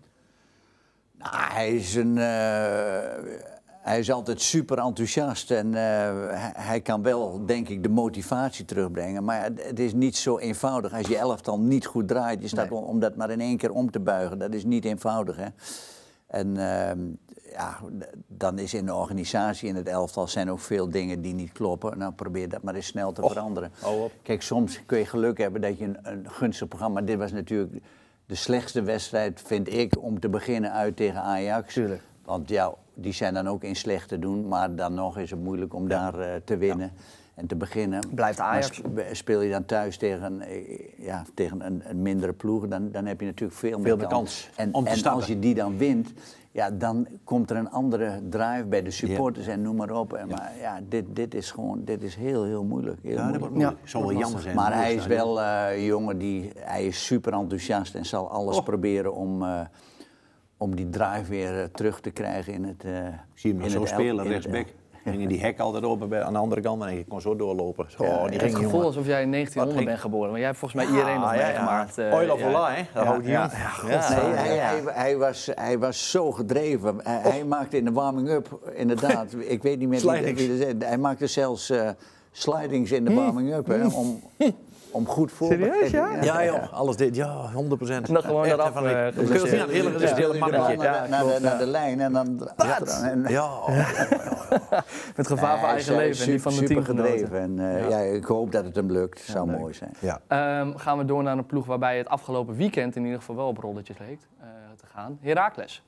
Nou, 1.19 1.35
hij, 1.37 1.75
is 1.75 1.95
een, 1.95 2.19
eh, 2.19 2.99
hij 3.85 3.99
is 3.99 4.11
altijd 4.11 4.41
super 4.41 4.79
enthousiast 4.79 5.51
en 5.51 5.75
eh, 5.75 6.13
hij, 6.57 6.81
kan 6.81 7.03
wel, 7.03 7.47
denk 7.47 7.69
ik, 7.69 7.83
de 7.83 7.89
motivatie 7.89 8.65
terugbrengen. 8.65 9.25
Maar 9.25 9.43
het, 9.43 9.79
is 9.79 9.93
niet 9.93 10.17
zo 10.17 10.39
eenvoudig. 10.39 10.93
Als 10.93 11.07
je 11.07 11.17
elftal 11.17 11.61
niet 11.61 11.87
goed 11.87 12.09
draait, 12.09 12.43
je 12.43 12.49
staat 12.49 12.71
om, 12.71 12.85
om 12.85 13.01
dat 13.01 13.17
maar 13.17 13.31
in 13.31 13.41
één 13.41 13.57
keer 13.57 13.73
om 13.73 13.91
te 13.91 14.01
buigen. 14.01 14.39
Dat 14.39 14.55
is 14.55 14.65
niet 14.65 14.85
eenvoudig. 14.85 15.37
Hè? 15.37 15.47
En 16.27 16.57
ehm, 16.57 17.01
ja, 17.53 17.79
dan 18.27 18.59
is 18.59 18.75
in 18.75 18.87
de 18.87 18.95
organisatie, 18.95 19.69
in 19.69 19.77
het 19.77 19.89
elftal, 19.89 20.29
zijn 20.29 20.51
ook 20.51 20.61
veel 20.61 20.91
dingen 20.91 21.21
die 21.21 21.35
niet 21.35 21.53
kloppen. 21.53 21.99
Nou, 21.99 22.13
probeer 22.13 22.49
dat 22.49 22.63
maar 22.63 22.75
eens 22.75 22.87
snel 22.87 23.13
te 23.13 23.23
veranderen. 23.23 23.73
Kijk, 24.23 24.43
soms 24.43 24.81
kun 24.87 24.99
je 24.99 25.07
geluk 25.07 25.39
hebben 25.39 25.61
dat 25.61 25.79
je 25.79 25.85
een, 25.85 25.99
een 26.03 26.31
gunstig 26.31 26.69
programma... 26.69 27.01
Dit 27.01 27.19
was 27.19 27.33
natuurlijk 27.33 27.73
de 28.27 28.35
slechtste 28.35 28.83
wedstrijd, 28.83 29.43
vind 29.45 29.73
ik, 29.73 30.03
om 30.03 30.21
te 30.21 30.29
beginnen 30.29 30.73
uit 30.73 30.97
tegen 30.97 31.21
Ajax. 31.21 31.75
Tuurlijk. 31.75 32.03
Want 32.25 32.49
ja, 32.49 32.75
die 32.95 33.13
zijn 33.13 33.35
dan 33.35 33.49
ook 33.49 33.65
in 33.65 33.77
slecht 33.77 34.09
te 34.09 34.19
doen. 34.19 34.49
Maar 34.49 34.75
dan 34.75 34.95
nog 34.95 35.19
is 35.19 35.31
het 35.31 35.41
moeilijk 35.41 35.75
om 35.75 35.89
daar 35.89 36.19
eh, 36.19 36.29
te 36.45 36.57
winnen 36.57 36.93
en 37.35 37.47
te 37.47 37.57
beginnen. 37.57 38.01
Blijft 38.15 38.41
Ajax. 38.41 38.67
sp- 38.77 39.01
speel 39.13 39.41
je 39.41 39.51
dan 39.51 39.65
thuis 39.65 39.97
tegen, 39.97 40.41
eh, 40.41 40.79
ja, 40.99 41.23
tegen 41.35 41.67
een, 41.67 41.83
een 41.85 42.03
mindere 42.03 42.33
ploeg, 42.33 42.69
dan, 42.69 42.91
dan 42.91 43.07
heb 43.07 43.21
je 43.21 43.27
natuurlijk 43.27 43.59
veel, 43.59 43.79
meer 43.79 43.97
kans 44.07 44.51
En, 44.57 44.75
om 44.75 44.85
te 44.85 44.91
en 44.91 44.97
stappen. 44.97 45.21
als 45.21 45.31
je 45.31 45.39
die 45.39 45.55
dan 45.55 45.79
wint, 45.79 46.13
ja, 46.51 46.71
dan 46.71 47.07
komt 47.25 47.51
er 47.51 47.57
een 47.57 47.71
andere 47.71 48.21
drive 48.31 48.65
bij 48.69 48.83
de 48.83 48.91
supporters 48.91 49.47
en 49.47 49.63
noem 49.63 49.77
maar 49.77 49.91
op. 49.91 50.13
En 50.13 50.29
Maar 50.29 50.53
ja, 50.61 50.81
dit, 50.89 51.05
dit 51.09 51.35
is 51.35 51.51
gewoon 51.51 51.85
dit 51.85 52.03
is 52.03 52.15
heel, 52.15 52.45
heel 52.45 52.65
moeilijk. 52.65 52.99
Heel 53.03 53.13
Ja, 53.17 53.33
dat 53.33 53.51
moeilijk. 53.51 53.77
zou 53.85 54.05
wel 54.07 54.17
jammer 54.19 54.41
zijn. 54.41 54.57
Maar 54.57 54.75
hij 54.75 54.95
is 54.95 55.07
wel 55.07 55.41
eh, 55.41 55.77
een 55.77 55.85
jongen 55.85 56.19
die, 56.19 56.51
hij 56.59 56.87
is 56.87 57.05
super 57.07 57.33
enthousiast 57.33 57.95
en 57.95 58.05
zal 58.07 58.31
alles 58.31 58.57
Oh. 58.57 58.65
proberen 58.65 59.15
om, 59.15 59.43
eh, 59.43 59.61
om 60.65 60.75
die 60.77 60.91
drive 60.91 61.25
weer 61.29 61.59
eh, 61.61 61.65
terug 61.65 62.01
te 62.01 62.11
krijgen 62.11 62.53
in 62.53 62.65
het. 62.65 62.85
eh 62.85 63.07
Ik 63.07 63.13
zie 63.35 63.51
hem 63.51 63.59
nog 63.61 63.69
in 63.69 63.73
zo 63.73 63.85
spelen, 63.85 64.27
rechtsback. 64.27 64.67
Gingen 65.05 65.29
die 65.29 65.41
hek 65.41 65.59
altijd 65.61 65.85
open 65.85 66.09
bij, 66.09 66.23
aan 66.23 66.33
de 66.33 66.39
andere 66.39 66.61
kant, 66.61 66.79
maar 66.79 66.93
ik 66.93 67.09
kon 67.09 67.21
zo 67.21 67.37
doorlopen. 67.37 67.87
Zo, 67.89 68.05
Ja, 68.05 68.11
die 68.11 68.19
ja, 68.19 68.31
Het 68.31 68.41
ging 68.43 68.55
gevoel 68.55 68.71
jongen. 68.71 68.87
alsof 68.87 69.07
jij 69.07 69.23
in 69.23 69.31
1900 69.31 69.77
ging- 69.77 69.89
bent 69.89 70.01
geboren. 70.01 70.29
Maar 70.31 70.39
jij 70.39 70.47
hebt 70.49 70.59
volgens 70.59 70.83
mij 70.85 70.91
iedereen 70.93 71.21
nog 71.21 71.29
Ah, 71.31 71.35
ja, 71.35 71.41
ja. 71.41 71.47
meegemaakt. 71.47 71.99
eh, 71.99 72.13
Oil 72.15 72.33
of 72.33 72.39
ja. 72.41 72.47
Allah, 72.47 72.75
hè? 72.77 72.83
Daar 72.95 73.05
houdt 73.07 73.27
ja, 73.27 73.31
ja, 73.31 73.89
Ja. 73.89 73.95
Ja, 74.55 74.93
hij, 74.93 75.11
ja. 75.11 75.17
was, 75.19 75.51
hij 75.55 75.79
was 75.79 76.11
zo 76.11 76.33
gedreven. 76.33 76.97
Hij, 77.03 77.21
hij 77.23 77.45
maakte 77.45 77.77
in 77.77 77.85
de 77.85 77.93
warming-up, 77.93 78.73
inderdaad, 78.75 79.33
ik 79.55 79.63
weet 79.63 79.79
niet 79.79 79.89
meer 79.89 80.01
wie, 80.01 80.11
Slidings. 80.11 80.41
wie 80.41 80.49
dat 80.49 80.59
zei. 80.59 80.75
Hij 80.79 80.99
maakte 80.99 81.27
zelfs 81.27 81.71
eh, 81.71 81.89
slidings 82.31 82.91
in 82.93 83.05
de 83.05 83.15
warming-up 83.15 83.67
hè, 83.67 83.87
om, 83.87 84.21
om 84.95 85.07
goed 85.07 85.33
voor 85.33 85.47
Serieus, 85.47 85.91
ja? 85.91 86.23
Ja, 86.23 86.45
joh, 86.45 86.73
alles 86.73 86.97
dit, 86.97 87.17
ja, 87.17 87.51
100 87.53 87.77
procent. 87.77 88.09
En 88.09 88.15
dan 88.15 88.23
gewoon 88.23 88.45
eh, 88.47 88.51
Kun 88.51 89.27
je 89.27 89.33
het 89.33 90.03
is 90.03 90.11
het 90.11 90.19
hele 90.19 90.35
Ja, 90.35 90.39
naar, 90.39 90.59
mannetje. 90.59 90.77
de- 90.77 91.41
naar, 91.41 91.59
de, 91.59 91.67
lijn 91.67 92.01
en 92.01 92.13
dan... 92.13 92.49
Ja, 93.29 93.51
Met 95.17 95.27
gevaar 95.27 95.59
voor 95.59 95.69
eigen 95.69 95.95
is, 95.95 95.99
leven 95.99 96.25
en 96.25 96.31
die 96.31 96.43
van 96.43 96.53
de 96.53 96.59
super 96.59 96.75
teamgenoten. 96.75 97.19
gedreven. 97.19 97.41
En 97.41 97.77
eh, 97.83 97.89
ja. 97.91 97.99
ik 97.99 98.25
hoop 98.25 98.53
dat 98.53 98.65
het 98.65 98.75
hem 98.77 98.91
lukt. 98.93 99.19
Het 99.19 99.29
zou 99.31 99.51
mooi 99.51 99.75
zijn. 99.75 99.93
ja. 99.99 100.21
Ehm, 100.27 100.77
gaan 100.77 100.99
we 100.99 101.05
door 101.05 101.23
naar 101.23 101.39
een 101.39 101.47
ploeg 101.47 101.67
waarbij 101.67 101.99
het 101.99 102.09
afgelopen 102.09 102.57
weekend 102.57 102.97
in 102.97 103.03
ieder 103.05 103.19
geval 103.19 103.37
wel 103.37 103.47
op 103.49 103.59
rolletjes 103.59 103.99
leek 103.99 104.19
eh, 104.41 104.47
te 104.77 104.85
gaan. 104.95 105.19
Heracles. 105.21 105.83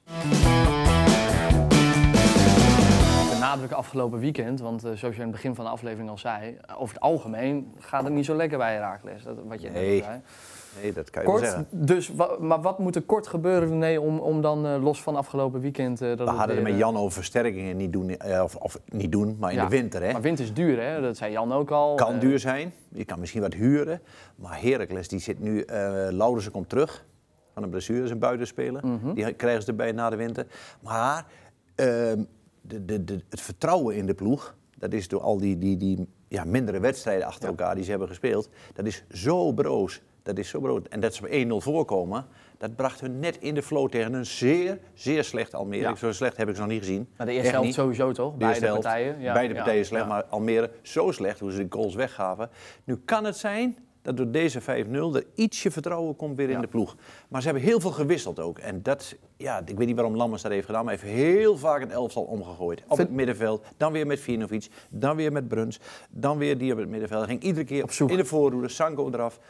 Afgelopen 3.51 4.19
weekend, 4.19 4.61
want 4.61 4.85
eh, 4.85 4.93
zoals 4.93 5.15
je 5.15 5.21
in 5.21 5.27
het 5.27 5.31
begin 5.37 5.55
van 5.55 5.65
de 5.65 5.71
aflevering 5.71 6.11
al 6.11 6.19
zei, 6.19 6.57
eh, 6.67 6.81
over 6.81 6.95
het 6.95 7.03
algemeen 7.03 7.73
gaat 7.79 8.05
het 8.05 8.13
niet 8.13 8.25
zo 8.25 8.35
lekker 8.35 8.59
bij 8.59 8.73
Heracles. 8.75 9.23
Dat, 9.23 9.37
wat 9.49 9.63
je 9.63 9.71
Nee. 9.71 10.03
zei. 10.03 10.21
Nee, 10.83 10.93
dat 10.93 11.11
kan 11.11 11.23
je 11.23 11.29
wel 11.29 11.37
Kort, 11.39 11.49
zeggen. 11.51 11.67
dus, 11.71 12.09
wa- 12.09 12.37
maar 12.41 12.61
wat 12.61 12.79
moet 12.79 12.97
er 12.97 13.03
kort 13.03 13.27
gebeuren, 13.27 13.69
René, 13.69 13.99
om, 13.99 14.19
om 14.19 14.41
dan 14.41 14.67
eh, 14.67 14.83
los 14.83 15.03
van 15.03 15.17
afgelopen 15.17 15.61
weekend... 15.61 15.99
dat 15.99 16.19
We 16.19 16.25
hadden 16.25 16.39
het 16.41 16.55
weer, 16.55 16.63
met 16.63 16.73
eh, 16.73 16.79
Jan 16.79 16.97
over 16.97 17.13
versterkingen 17.13 17.77
niet 17.77 17.93
doen, 17.93 18.17
of, 18.43 18.57
of 18.57 18.79
niet 18.85 19.13
doen, 19.13 19.37
maar 19.41 19.51
in 19.51 19.57
ja. 19.57 19.65
de 19.65 19.71
winter. 19.71 20.03
Hè. 20.03 20.13
Maar 20.13 20.21
winter 20.21 20.45
is 20.45 20.53
duur, 20.55 20.83
hè? 20.83 21.01
Dat 21.01 21.17
zei 21.17 21.33
Jan 21.33 21.53
ook 21.53 21.71
al. 21.71 21.95
kan 21.95 22.19
duur 22.19 22.39
zijn. 22.39 22.73
Je 22.89 23.05
kan 23.05 23.21
misschien 23.21 23.41
wat 23.43 23.55
huren. 23.55 24.01
Maar 24.37 24.63
Heracles 24.63 25.09
die 25.09 25.19
zit 25.19 25.41
nu. 25.41 25.65
Laurensen 26.11 26.53
komt 26.53 26.69
terug 26.69 27.05
van 27.53 27.63
een 27.63 27.71
blessure, 27.71 28.05
is 28.05 28.11
een 28.11 28.19
buitenspeler. 28.19 28.87
Mhm. 28.87 29.13
Die 29.15 29.33
krijgen 29.33 29.63
ze 29.63 29.69
erbij 29.69 29.93
na 29.93 30.11
de 30.11 30.17
winter. 30.17 30.47
Maar 30.81 31.25
ehm, 31.75 32.23
de, 32.67 32.85
de, 32.85 33.05
de, 33.05 33.21
het 33.29 33.41
vertrouwen 33.41 33.97
in 33.97 34.07
de 34.07 34.15
ploeg. 34.15 34.57
Dat 34.79 34.93
is 34.93 35.09
door 35.09 35.21
al 35.21 35.39
die, 35.39 35.59
die, 35.59 35.77
die 35.77 36.09
ja, 36.29 36.45
mindere 36.45 36.81
wedstrijden 36.81 37.27
achter 37.27 37.49
elkaar 37.49 37.75
die 37.75 37.85
ze 37.85 37.91
hebben 37.91 38.09
gespeeld. 38.09 38.49
Dat 38.75 38.87
is 38.87 39.05
zo 39.11 39.53
broos. 39.53 40.03
Dat 40.23 40.39
is 40.39 40.49
zo 40.49 40.61
broos. 40.61 40.83
En 40.89 41.01
dat 41.01 41.15
ze 41.15 41.23
op 41.23 41.63
1-0 41.63 41.65
voorkomen. 41.65 42.27
Dat 42.59 42.77
bracht 42.77 43.01
hun 43.01 43.19
net 43.19 43.39
in 43.39 43.55
de 43.55 43.63
flow 43.63 43.89
tegen 43.89 44.13
een 44.13 44.27
zeer, 44.27 44.79
zeer 44.95 45.25
slecht 45.25 45.55
Almere. 45.55 45.83
Ja. 45.83 45.95
Zo 45.95 46.13
slecht 46.13 46.37
heb 46.37 46.49
ik 46.49 46.55
ze 46.55 46.61
nog 46.61 46.71
niet 46.71 46.79
gezien. 46.79 47.09
Maar 47.17 47.27
de 47.27 47.33
eerste 47.33 47.51
helft 47.51 47.75
sowieso 47.75 48.13
toch? 48.13 48.33
De 48.33 48.39
Beide 48.39 48.67
helft. 48.67 48.83
partijen. 48.83 49.21
Ja, 49.21 49.33
Beide 49.33 49.55
partijen 49.55 49.85
slecht, 49.87 50.07
maar 50.07 50.25
Almere 50.25 50.71
zo 50.83 51.11
slecht 51.11 51.41
hoe 51.41 51.53
ze 51.53 51.59
de 51.59 51.67
goals 51.69 51.95
weggaven. 51.95 52.51
Nu 52.85 52.97
kan 53.05 53.25
het 53.25 53.37
zijn 53.37 53.79
dat 54.07 54.17
door 54.17 54.31
deze 54.31 54.61
5-0 54.61 54.65
er 55.17 55.25
ietsje 55.35 55.71
vertrouwen 55.71 56.17
komt 56.17 56.37
weer 56.37 56.49
Ja. 56.49 56.55
in 56.55 56.61
de 56.61 56.67
ploeg. 56.67 56.97
Maar 57.29 57.41
ze 57.43 57.47
hebben 57.49 57.67
heel 57.67 57.81
veel 57.81 57.91
gewisseld 57.91 58.41
ook. 58.41 58.59
En 58.59 58.83
dat, 58.83 59.15
ja, 59.37 59.63
ik 59.65 59.77
weet 59.79 59.87
niet 59.87 59.97
waarom 59.97 60.17
Lammers 60.17 60.43
dat 60.43 60.53
heeft 60.53 60.67
gedaan, 60.67 60.85
maar 60.85 60.93
heeft 60.99 61.15
heel 61.15 61.57
vaak 61.57 61.83
een 61.83 61.91
elftal 61.91 62.23
omgegooid. 62.23 62.81
Op 62.81 62.97
Vind- 62.97 63.09
het 63.09 63.17
middenveld, 63.17 63.65
dan 63.77 63.93
weer 63.93 64.07
met 64.07 64.21
Vinovic, 64.21 64.69
dan 64.91 65.17
weer 65.17 65.33
met 65.33 65.49
Bruns, 65.49 65.81
dan 66.11 66.39
weer 66.39 66.59
die 66.59 66.73
op 66.73 66.79
het 66.79 66.89
middenveld. 66.89 67.21
Hij 67.21 67.29
ging 67.31 67.43
iedere 67.43 67.65
keer 67.67 67.83
Op 67.83 67.91
zoek. 67.93 68.11
in 68.11 68.17
de 68.17 68.25
voorhoede, 68.25 68.69
Sanko 68.69 69.11
eraf. 69.13 69.41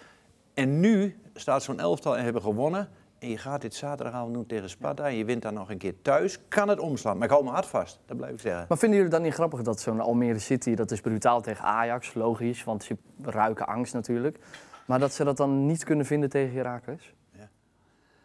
En 0.55 0.81
nu 0.81 1.17
staat 1.35 1.63
zo'n 1.63 1.81
elftal 1.81 2.17
en 2.17 2.25
hebben 2.25 2.43
gewonnen. 2.43 2.89
En 3.19 3.29
je 3.29 3.39
gaat 3.39 3.61
dit 3.61 3.75
zaterdagavond 3.75 4.35
doen 4.35 4.47
tegen 4.47 4.71
Sparta 4.71 5.07
en 5.07 5.15
je 5.17 5.25
wint 5.25 5.43
dan 5.43 5.55
nog 5.55 5.71
een 5.71 5.79
keer 5.79 5.95
thuis. 6.03 6.39
Kan 6.49 6.69
het 6.69 6.79
omslaan. 6.79 7.17
Maar 7.17 7.27
ik 7.27 7.33
hou 7.33 7.45
me 7.45 7.51
hard 7.51 7.67
vast, 7.67 7.99
dat 8.07 8.17
blijf 8.17 8.33
ik 8.33 8.41
zeggen. 8.41 8.65
Maar 8.69 8.79
vinden 8.79 8.99
jullie 8.99 9.13
het 9.13 9.21
dan 9.21 9.23
niet 9.23 9.35
grappig 9.39 9.63
dat 9.63 9.81
zo'n 9.81 10.01
Almere 10.01 10.39
City, 10.39 10.75
dat 10.75 10.91
is 10.91 11.01
brutaal 11.01 11.41
tegen 11.41 11.65
Ajax, 11.65 12.15
logisch, 12.15 12.65
want 12.65 12.85
ze 12.85 12.97
ruiken 13.23 13.67
angst 13.67 13.93
natuurlijk. 13.95 14.39
Maar 14.87 14.99
dat 14.99 15.13
ze 15.13 15.25
dat 15.25 15.37
dan 15.37 15.67
niet 15.67 15.85
kunnen 15.85 16.07
vinden 16.07 16.29
tegen 16.29 16.57
Heracles? 16.57 17.15
Ja. 17.33 17.49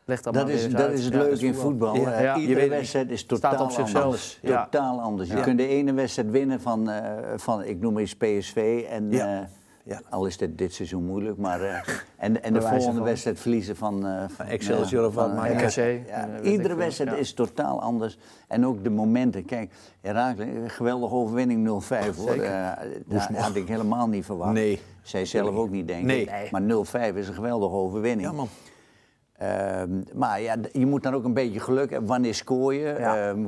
Leg 0.06 0.22
dat, 0.22 0.34
Dat 0.34 0.44
maar 0.46 0.54
is, 0.54 0.70
dat 0.70 0.82
uit. 0.82 0.98
is 1.00 1.06
het 1.06 1.14
Ja, 1.14 1.20
leuke 1.20 1.46
in 1.46 1.56
voetbal. 1.56 1.96
Ja, 1.96 2.36
Eh, 2.36 2.42
Iedere 2.42 2.70
wedstrijd 2.70 3.10
is 3.10 3.20
staat 3.20 3.39
totaal 3.42 3.66
op 3.66 3.72
zichzelf. 3.72 4.04
anders. 4.04 4.39
Ja. 4.42 4.64
Totaal 4.64 5.02
anders. 5.02 5.30
Je 5.30 5.42
kunt 5.42 5.58
de 5.58 5.68
ene 5.68 5.94
wedstrijd 5.94 6.30
winnen 6.32 6.62
van, 6.62 6.89
eh, 6.89 7.18
van 7.36 7.64
ik 7.64 7.80
noem 7.80 7.98
eens 7.98 8.16
PSV. 8.16 8.86
En, 8.89 9.12
Ja. 9.12 9.50
Ja. 9.84 10.02
Al 10.10 10.26
is 10.26 10.38
dit 10.38 10.58
dit 10.58 10.74
seizoen 10.74 11.04
moeilijk. 11.06 11.38
Maar, 11.38 11.62
eh, 11.62 11.76
en 12.18 12.44
en 12.44 12.54
de 12.54 12.62
volgende 12.62 12.94
van. 12.94 13.04
wedstrijd 13.04 13.40
verliezen 13.40 13.76
van... 13.76 14.06
eh, 14.08 14.24
van 14.28 14.46
Excelsior 14.46 15.06
of 15.06 15.14
van, 15.14 15.36
maar 15.36 15.50
eh, 15.52 15.70
ja. 15.70 16.24
RKC, 16.26 16.44
iedere 16.46 16.76
wedstrijd 16.76 17.18
is 17.18 17.34
totaal 17.34 17.82
anders. 17.82 18.18
En 18.48 18.66
ook 18.66 18.84
de 18.84 18.90
momenten. 18.90 19.46
Kijk, 19.46 19.72
Herakles, 20.02 20.48
geweldige 20.72 21.14
overwinning 21.16 21.84
0-5 21.84 22.16
hoor. 22.18 22.36
Dat 23.06 23.22
had 23.36 23.56
ik 23.56 23.68
helemaal 23.68 24.08
niet 24.08 24.26
verwacht. 24.26 24.54
Nee. 24.54 24.80
Zij 25.02 25.26
zelf 25.26 25.56
ook 25.56 25.70
niet, 25.70 25.88
denk 25.88 26.06
Nee. 26.06 26.22
ik. 26.22 26.52
Maar 26.52 26.62
0-5 26.62 27.16
is 27.16 27.28
een 27.28 27.34
geweldige 27.34 27.74
overwinning. 27.76 28.28
Ja 28.30 28.32
man. 28.36 28.48
Ehm, 29.42 29.89
maar 30.14 30.42
ja, 30.42 30.56
je 30.72 30.86
moet 30.86 31.04
dan 31.04 31.14
ook 31.14 31.24
een 31.24 31.34
beetje 31.34 31.60
geluk 31.60 31.89
hebben. 31.89 32.08
Wanneer 32.10 32.36
scoor 32.36 32.74
je? 32.74 32.96
Ja. 33.00 33.30
Ehm, 33.30 33.46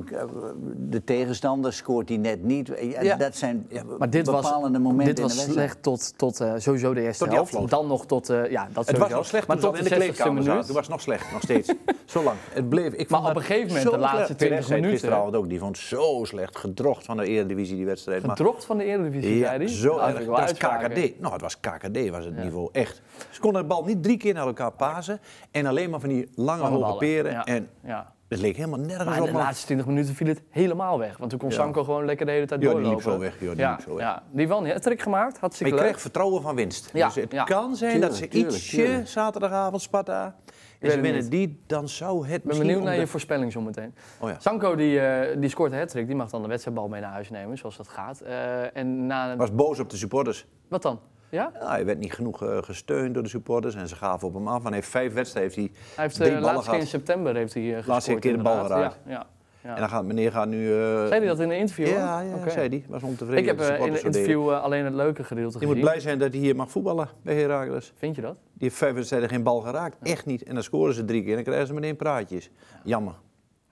de 0.77 1.03
tegenstander 1.03 1.73
scoort 1.73 2.09
hij 2.09 2.17
net 2.17 2.43
niet. 2.43 2.67
Ja, 2.81 3.01
Ja. 3.01 3.15
Dat 3.15 3.35
zijn 3.35 3.67
Maar 3.97 4.09
dit 4.09 4.25
was, 4.27 4.41
bepalende 4.43 4.79
momenten 4.79 5.05
dit 5.05 5.17
in 5.17 5.23
was 5.23 5.31
de 5.33 5.37
wedstrijd. 5.39 5.69
slecht 5.69 5.83
tot, 5.83 6.17
tot 6.17 6.39
eh, 6.41 6.53
sowieso 6.57 6.93
de 6.93 7.01
eerste 7.01 7.23
Tot 7.23 7.33
die 7.33 7.43
helft. 7.51 7.69
Dan 7.69 7.87
nog 7.87 8.05
tot, 8.05 8.29
eh, 8.29 8.49
ja, 8.51 8.67
dat 8.73 8.75
Het 8.75 8.85
sowieso. 8.85 8.99
was 8.99 9.11
nog 9.11 9.25
slecht 9.25 9.47
maar 9.47 9.57
tot 9.57 9.65
al 9.65 9.75
in 9.77 9.83
de 9.83 9.89
60ste 9.89 9.95
kleedkamer. 9.95 10.65
Toen 10.65 10.75
was 10.75 10.87
nog 10.87 11.01
slecht, 11.01 11.31
nog 11.31 11.41
steeds. 11.41 11.73
zo 12.05 12.23
lang. 12.23 12.37
Het 12.51 12.69
bleef. 12.69 12.93
Ik 12.93 13.09
Maar 13.09 13.29
op 13.29 13.35
een 13.35 13.41
gegeven 13.41 13.67
moment, 13.67 13.91
de 13.91 13.97
laatste 13.97 14.15
slecht. 14.25 14.37
20 14.37 14.47
Perez 14.47 14.65
zei 14.67 14.79
het 14.79 14.85
minuten- 14.89 14.99
gisteravond 15.07 15.35
ook, 15.35 15.49
die 15.49 15.59
vond 15.59 15.77
het 15.77 15.85
zo 15.85 16.23
slecht. 16.23 16.57
Gedrocht 16.57 17.05
van 17.05 17.17
de 17.17 17.25
Eredivisie, 17.25 17.75
die 17.75 17.85
wedstrijd. 17.85 18.21
Maar- 18.25 18.35
Gedrocht 18.35 18.65
van 18.65 18.77
de 18.77 18.83
Eredivisie, 18.83 19.37
Ja, 19.37 19.45
zei 19.47 19.57
hij. 19.57 19.67
zo 19.67 19.95
Nou, 19.95 20.09
erg. 20.09 20.17
Dat 20.25 20.27
was. 20.27 20.51
KKD. 20.53 21.19
Nou, 21.19 21.33
het 21.33 21.41
was 21.41 21.59
KKD, 21.59 22.09
was 22.09 22.25
het 22.25 22.37
niveau. 22.37 22.69
Echt. 22.71 23.01
Ze 23.29 23.39
konden 23.39 23.61
de 23.61 23.67
bal 23.67 23.83
niet 23.85 24.03
drie 24.03 24.17
keer 24.17 24.33
naar 24.33 24.47
elkaar 24.47 24.71
pasen. 24.71 25.19
En 25.51 25.65
alleen 25.65 25.82
maar 25.89 25.99
van 25.99 26.09
die 26.09 26.29
lange, 26.35 26.61
Lange 26.61 26.71
hoge 26.73 26.79
ballen. 26.83 26.97
peren. 26.97 27.31
Ja. 27.31 27.43
En 27.45 27.69
Ja. 27.83 28.11
Het 28.27 28.41
leek 28.41 28.55
helemaal 28.55 28.79
nergens 28.79 29.05
Maar 29.05 29.15
in 29.15 29.21
op. 29.21 29.27
de 29.27 29.33
man. 29.33 29.41
laatste 29.41 29.65
20 29.65 29.85
minuten 29.87 30.15
viel 30.15 30.27
het 30.27 30.41
helemaal 30.49 30.99
weg. 30.99 31.17
Want 31.17 31.29
toen 31.29 31.39
kon 31.39 31.49
Ja. 31.49 31.55
Sanko 31.55 31.83
gewoon 31.83 32.05
lekker 32.05 32.25
de 32.25 32.31
hele 32.31 32.45
tijd 32.45 32.61
Ja, 32.61 32.67
die 32.67 32.75
doorlopen. 32.75 33.03
liep 33.03 33.13
zo 33.13 33.19
weg, 33.19 33.39
joh, 33.39 33.49
die 33.51 33.59
ja, 33.59 33.71
liep 33.71 33.81
zo 33.81 33.95
weg. 33.95 34.03
ja, 34.05 34.23
die 34.31 34.47
wel 34.47 34.61
niet. 34.61 34.81
Trick 34.81 35.01
gemaakt, 35.01 35.31
Maar 35.31 35.39
hartstikke 35.41 35.73
je 35.73 35.79
krijgt 35.79 36.01
vertrouwen 36.01 36.41
van 36.41 36.55
winst. 36.55 36.89
Ja, 36.93 37.05
dus 37.05 37.15
het 37.15 37.31
ja. 37.31 37.43
kan 37.43 37.75
zijn 37.75 37.91
Tuurlijk, 37.91 38.11
dat 38.11 38.21
ze 38.21 38.27
tuurlijk, 38.27 38.53
ietsje 38.53 38.75
tuurlijk. 38.75 39.07
zaterdagavond 39.07 39.81
Sparta. 39.81 40.35
En 40.79 40.91
ze 40.91 40.99
winnen 41.01 41.29
die, 41.29 41.59
dan 41.67 41.87
zou 41.89 42.15
het 42.17 42.23
Ik 42.25 42.29
ben 42.29 42.41
misschien 42.47 42.67
benieuwd 42.67 42.83
naar 42.85 42.93
de- 42.93 42.99
je 42.99 43.07
voorspelling 43.07 43.51
zometeen. 43.51 43.95
Oh 44.19 44.29
ja. 44.29 44.35
Sanko 44.39 44.75
die, 44.75 44.99
eh, 44.99 45.39
die 45.39 45.49
scoort 45.49 45.71
een 45.71 45.77
hat 45.79 45.91
die 45.91 46.15
mag 46.15 46.29
dan 46.29 46.41
de 46.41 46.47
wedstrijdbal 46.47 46.87
mee 46.87 47.01
naar 47.01 47.11
huis 47.11 47.29
nemen, 47.29 47.57
zoals 47.57 47.77
dat 47.77 47.87
gaat. 47.87 48.19
Eh, 48.21 48.77
en 48.77 49.05
na... 49.07 49.35
was 49.35 49.55
boos 49.55 49.79
op 49.79 49.89
de 49.89 49.97
supporters. 49.97 50.45
Wat 50.67 50.81
dan? 50.81 50.99
Ja? 51.33 51.51
Ja, 51.59 51.69
hij 51.69 51.85
werd 51.85 51.99
niet 51.99 52.13
genoeg 52.13 52.43
eh, 52.43 52.57
gesteund 52.61 53.13
door 53.13 53.23
de 53.23 53.29
supporters 53.29 53.75
en 53.75 53.87
ze 53.87 53.95
gaven 53.95 54.27
op 54.27 54.33
hem 54.33 54.47
af. 54.47 54.59
En 54.59 54.65
hij 54.65 54.73
heeft 54.73 54.87
vijf 54.87 55.13
wedstrijden. 55.13 55.53
Heeft 55.53 55.73
hij 55.73 55.81
Hij 55.95 56.03
heeft 56.03 56.15
drie 56.15 56.29
de 56.29 56.35
ballen 56.35 56.53
laatste 56.53 56.71
keer 56.71 56.79
in 56.79 56.87
september 56.87 57.35
heeft 57.35 57.53
hij 57.53 57.63
uh, 57.63 57.87
Laatste 57.87 58.15
keer 58.15 58.37
de 58.37 58.43
bal 58.43 58.63
geraakt. 58.63 58.99
Ja, 59.05 59.11
ja, 59.11 59.25
ja. 59.63 59.73
En 59.73 59.79
dan 59.79 59.89
gaat 59.89 60.05
meneer 60.05 60.31
gaat 60.31 60.47
nu... 60.47 60.71
eh, 60.71 60.79
Zei 61.07 61.09
hij 61.09 61.25
dat 61.25 61.39
in 61.39 61.49
een 61.49 61.57
interview? 61.57 61.87
Ja, 61.87 62.19
ja 62.19 62.35
Oké. 62.35 62.49
zei 62.49 62.69
hij. 62.69 62.85
Was 62.87 63.03
ontevreden. 63.03 63.39
Ik 63.43 63.59
heb 63.59 63.59
eh, 63.59 63.85
in 63.85 63.93
deden. 63.93 64.03
interview 64.05 64.49
eh, 64.51 64.61
alleen 64.63 64.85
het 64.85 64.93
leuke 64.93 65.23
gedeelte 65.23 65.59
Je 65.59 65.65
moet 65.65 65.79
blij 65.79 65.99
zijn 65.99 66.19
dat 66.19 66.31
hij 66.31 66.41
hier 66.41 66.55
mag 66.55 66.71
voetballen 66.71 67.09
bij 67.21 67.35
Heracles. 67.35 67.93
Vind 67.95 68.15
je 68.15 68.21
dat? 68.21 68.35
Die 68.35 68.53
heeft 68.57 68.75
vijf 68.75 68.93
wedstrijden 68.93 69.29
geen 69.29 69.43
bal 69.43 69.59
geraakt. 69.59 69.97
Echt 70.01 70.25
niet. 70.25 70.43
En 70.43 70.53
dan 70.53 70.63
scoren 70.63 70.93
ze 70.93 71.05
drie 71.05 71.21
keer 71.21 71.29
en 71.29 71.35
dan 71.35 71.43
krijgen 71.43 71.67
ze 71.67 71.73
meteen 71.73 71.95
praatjes. 71.95 72.49
Jammer. 72.83 73.13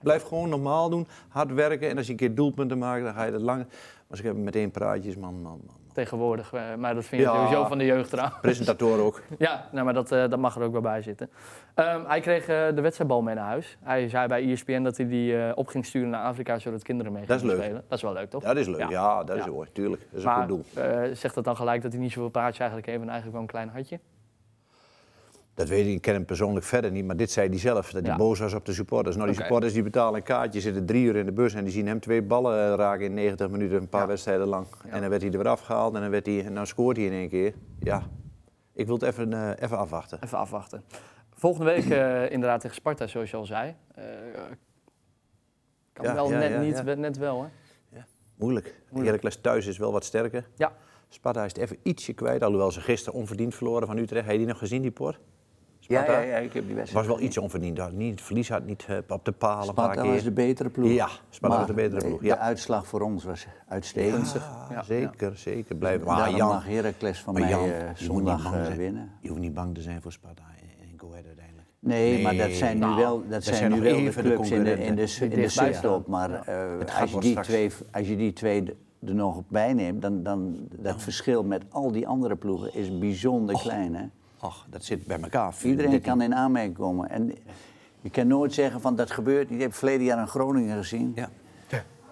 Blijf 0.02 0.22
gewoon 0.22 0.48
normaal 0.48 0.90
doen, 0.90 1.06
hard 1.28 1.52
werken. 1.52 1.88
En 1.88 1.96
als 1.96 2.06
je 2.06 2.12
een 2.12 2.18
keer 2.18 2.34
doelpunten 2.34 2.78
maakt, 2.78 3.04
dan 3.04 3.14
ga 3.14 3.24
je 3.24 3.32
dat 3.32 3.40
lang. 3.40 3.66
Maar 4.06 4.18
ze 4.18 4.24
hebben 4.24 4.44
meteen 4.44 4.70
praatjes, 4.70 5.16
man, 5.16 5.42
man, 5.42 5.60
man. 5.66 5.76
Tegenwoordig. 5.92 6.52
eh, 6.52 6.60
maar 6.78 6.94
dat 6.94 7.04
vind 7.04 7.22
je 7.22 7.28
Ja. 7.28 7.34
sowieso 7.34 7.64
van 7.64 7.78
de 7.78 7.84
jeugd 7.84 8.10
trouwens. 8.10 8.40
Presentatoren 8.40 9.04
ook. 9.04 9.20
Ja, 9.38 9.68
nou, 9.72 9.84
maar 9.84 9.94
dat, 9.94 10.12
eh, 10.12 10.28
dat 10.28 10.38
mag 10.38 10.56
er 10.56 10.62
ook 10.62 10.72
wel 10.72 10.80
bij 10.80 11.02
zitten. 11.02 11.30
Ehm, 11.74 12.04
hij 12.06 12.20
kreeg 12.20 12.40
eh, 12.48 12.74
de 12.74 12.80
wedstrijdbal 12.80 13.22
mee 13.22 13.34
naar 13.34 13.44
huis. 13.46 13.76
Hij 13.82 14.08
zei 14.08 14.26
bij 14.28 14.50
ESPN 14.52 14.82
dat 14.82 14.96
hij 14.96 15.06
die 15.08 15.36
eh, 15.42 15.52
op 15.54 15.66
ging 15.68 15.86
sturen 15.86 16.10
naar 16.10 16.24
Afrika 16.24 16.58
zodat 16.58 16.82
kinderen 16.82 17.12
mee 17.12 17.26
Dat 17.26 17.38
gingen 17.40 17.52
is 17.52 17.58
leuk. 17.58 17.66
spelen. 17.68 17.84
Dat 17.88 17.98
is 17.98 18.04
wel 18.04 18.12
leuk, 18.12 18.30
toch? 18.30 18.42
Dat 18.42 18.56
is 18.56 18.66
leuk. 18.66 18.78
Ja. 18.78 18.90
Ja, 18.90 19.24
dat 19.24 19.36
is 19.36 19.46
mooi. 19.46 19.68
Tuurlijk. 19.72 20.02
Dat 20.10 20.18
is 20.18 20.24
maar 20.24 20.42
een 20.42 20.48
goed 20.48 20.66
doel. 20.74 21.14
zegt 21.14 21.34
dat 21.34 21.44
dan 21.44 21.56
gelijk 21.56 21.82
dat 21.82 21.92
hij 21.92 22.00
niet 22.00 22.12
zoveel 22.12 22.30
praatjes 22.30 22.58
eigenlijk 22.58 22.88
heeft 22.90 23.02
en 23.02 23.08
eigenlijk 23.08 23.32
wel 23.32 23.42
een 23.42 23.52
klein 23.52 23.68
hartje? 23.68 23.98
Dat 25.54 25.68
weet 25.68 25.86
ik. 25.86 25.92
Ik 25.92 26.00
ken 26.00 26.14
hem 26.14 26.24
persoonlijk 26.24 26.66
verder 26.66 26.90
niet. 26.90 27.04
Maar 27.04 27.16
dit 27.16 27.30
zei 27.30 27.48
hij 27.48 27.58
zelf. 27.58 27.90
Dat 27.90 28.02
hij 28.02 28.10
Ja. 28.10 28.16
boos 28.16 28.38
was 28.38 28.54
op 28.54 28.64
de 28.66 28.72
supporters. 28.72 29.16
Nou, 29.16 29.28
die 29.28 29.36
supporters 29.40 29.72
die 29.72 29.82
betalen 29.82 30.14
een 30.14 30.22
kaartje, 30.22 30.60
zitten 30.60 30.86
drie 30.86 31.04
uur 31.04 31.16
in 31.16 31.26
de 31.26 31.32
bus. 31.32 31.54
En 31.54 31.64
die 31.64 31.72
zien 31.72 31.86
hem 31.86 32.00
twee 32.00 32.22
ballen 32.22 32.68
eh, 32.70 32.74
raken 32.74 33.04
in 33.04 33.14
90 33.14 33.50
minuten, 33.50 33.76
een 33.76 33.88
paar 33.88 34.00
Ja. 34.00 34.06
wedstrijden 34.06 34.46
lang. 34.46 34.66
En 34.88 35.00
dan 35.00 35.10
werd 35.10 35.22
hij 35.22 35.30
er 35.30 35.38
weer 35.38 35.48
afgehaald. 35.48 35.94
En 35.94 36.00
dan, 36.00 36.10
werd 36.10 36.26
hij, 36.26 36.44
en 36.44 36.54
dan 36.54 36.66
scoort 36.66 36.96
hij 36.96 37.06
in 37.06 37.12
één 37.12 37.28
keer. 37.28 37.54
Ja. 37.80 38.02
Ik 38.72 38.86
wil 38.86 38.94
het 38.94 39.04
even, 39.04 39.32
eh, 39.32 39.50
even 39.64 39.78
afwachten. 39.78 40.18
Even 40.24 40.38
afwachten. 40.38 40.82
Volgende 41.34 41.72
week 41.72 41.90
eh, 41.90 42.30
inderdaad 42.30 42.60
tegen 42.60 42.76
Sparta, 42.76 43.06
zoals 43.06 43.30
je 43.30 43.36
al 43.36 43.44
zei. 43.46 43.74
Eh, 43.94 44.04
kan 45.92 46.14
wel 46.14 46.28
net 46.28 46.60
niet, 46.60 46.96
net 46.96 47.16
wel 47.18 47.42
hè? 47.42 47.48
Moeilijk. 48.36 48.74
Moeilijk. 48.90 49.06
Heracles 49.06 49.36
thuis 49.40 49.66
is 49.66 49.78
wel 49.78 49.92
wat 49.92 50.04
sterker. 50.04 50.48
Ja. 50.56 50.72
Sparta 51.08 51.44
is 51.44 51.52
het 51.52 51.62
even 51.62 51.76
ietsje 51.82 52.12
kwijt, 52.12 52.42
alhoewel 52.42 52.70
ze 52.70 52.80
gisteren 52.80 53.18
onverdiend 53.18 53.54
verloren 53.54 53.86
van 53.86 53.96
Utrecht. 53.98 54.22
Heb 54.24 54.32
je 54.32 54.38
die 54.38 54.46
nog 54.48 54.58
gezien, 54.58 54.82
die 54.82 54.90
pot? 54.90 55.18
Ja, 55.92 56.02
Sparta? 56.02 56.20
ja, 56.20 56.26
ja, 56.28 56.36
ik 56.36 56.52
heb 56.52 56.52
die 56.52 56.62
Het 56.62 56.74
wedstrijd. 56.74 57.06
was 57.06 57.16
wel 57.16 57.26
iets 57.26 57.38
onverdiend. 57.38 57.78
Had 57.78 57.92
Niet, 57.92 58.10
het 58.10 58.20
verlies 58.22 58.48
had 58.48 58.64
niet 58.64 58.84
eh, 58.88 58.96
op 59.08 59.24
de 59.24 59.32
palen 59.32 59.68
een 59.68 59.74
paar 59.74 59.84
Sparta 59.84 60.02
keer. 60.02 60.12
was 60.12 60.22
de 60.22 60.30
betere 60.30 60.68
ploeg. 60.68 60.90
Ja, 60.90 61.08
Sparta 61.30 61.56
was 61.56 61.66
de 61.66 61.72
betere 61.74 62.06
ploeg, 62.06 62.20
De 62.20 62.38
uitslag 62.38 62.86
voor 62.86 63.00
ons 63.00 63.24
was 63.24 63.46
uitstekend. 63.68 64.32
Ja, 64.32 64.66
Ja. 64.70 64.82
zeker, 64.82 65.36
zeker. 65.36 65.76
Blijven. 65.76 66.06
Maar 66.06 66.08
Maar 66.14 66.18
Daarom 66.22 66.36
Jan, 66.38 66.48
mag 66.48 66.66
Heracles 66.66 67.18
van 67.20 67.32
maar 67.32 67.42
mij 67.42 67.50
Jan, 67.50 67.60
eh, 67.64 67.68
je 67.68 67.76
moet 67.78 67.88
niet 67.88 67.98
zondag 67.98 68.42
bang 68.42 68.54
eh, 68.56 68.64
zijn. 68.64 68.76
winnen. 68.78 69.10
je 69.20 69.28
hoeft 69.28 69.40
niet 69.40 69.54
bang 69.54 69.74
te 69.74 69.80
zijn 69.82 70.02
voor 70.02 70.12
Sparta 70.12 70.42
en, 70.80 70.98
Go 70.98 71.08
Ahead 71.10 71.26
uiteindelijk. 71.26 71.68
Nee, 71.78 72.22
maar 72.22 72.36
dat 72.36 72.50
zijn 72.50 72.74
nu 72.78 72.80
Nou, 72.84 72.96
wel, 72.96 73.20
dat 73.20 73.30
dat 73.30 73.44
zijn 73.44 73.56
zijn 73.56 73.72
nu 73.72 73.80
wel 73.80 73.94
de 73.96 74.00
even 74.00 74.22
de 74.22 74.28
clubs 74.34 74.50
in 74.50 74.64
de, 74.64 74.70
in 74.70 74.94
de, 74.94 75.16
in 75.20 75.40
de 75.40 75.48
subtop. 75.48 76.06
Maar 76.06 76.30
eh, 76.32 76.78
Het 76.78 76.90
als, 77.00 77.10
je 77.12 77.20
die 77.20 77.30
straks. 77.30 77.46
twee, 77.48 77.70
als 77.92 78.08
je 78.08 78.16
die 78.16 78.32
twee 78.32 78.64
er 79.06 79.14
nog 79.14 79.36
op 79.36 79.44
bijneemt, 79.48 80.02
dan, 80.02 80.22
dan 80.22 80.56
dat 80.78 81.02
verschil 81.02 81.44
met 81.44 81.62
al 81.70 81.92
die 81.92 82.06
andere 82.06 82.36
ploegen 82.36 82.74
is 82.74 82.98
bijzonder 82.98 83.58
klein. 83.60 83.94
Hè? 83.94 84.04
Ach, 84.44 84.66
dat 84.70 84.84
zit 84.84 85.06
bij 85.06 85.20
elkaar. 85.20 85.54
Iedereen 85.62 85.90
13. 85.90 86.08
kan 86.08 86.20
in 86.22 86.34
aanmerking 86.34 86.76
komen. 86.76 87.10
En 87.10 87.32
je 88.00 88.10
kan 88.10 88.26
nooit 88.26 88.52
zeggen 88.54 88.80
van 88.80 88.96
dat 88.96 89.10
gebeurt 89.10 89.48
niet. 89.50 89.58
Ik 89.58 89.64
heb 89.64 89.74
verleden 89.74 90.04
jaar 90.06 90.18
in 90.18 90.26
Groningen 90.28 90.76
gezien. 90.76 91.12
Ja. 91.14 91.28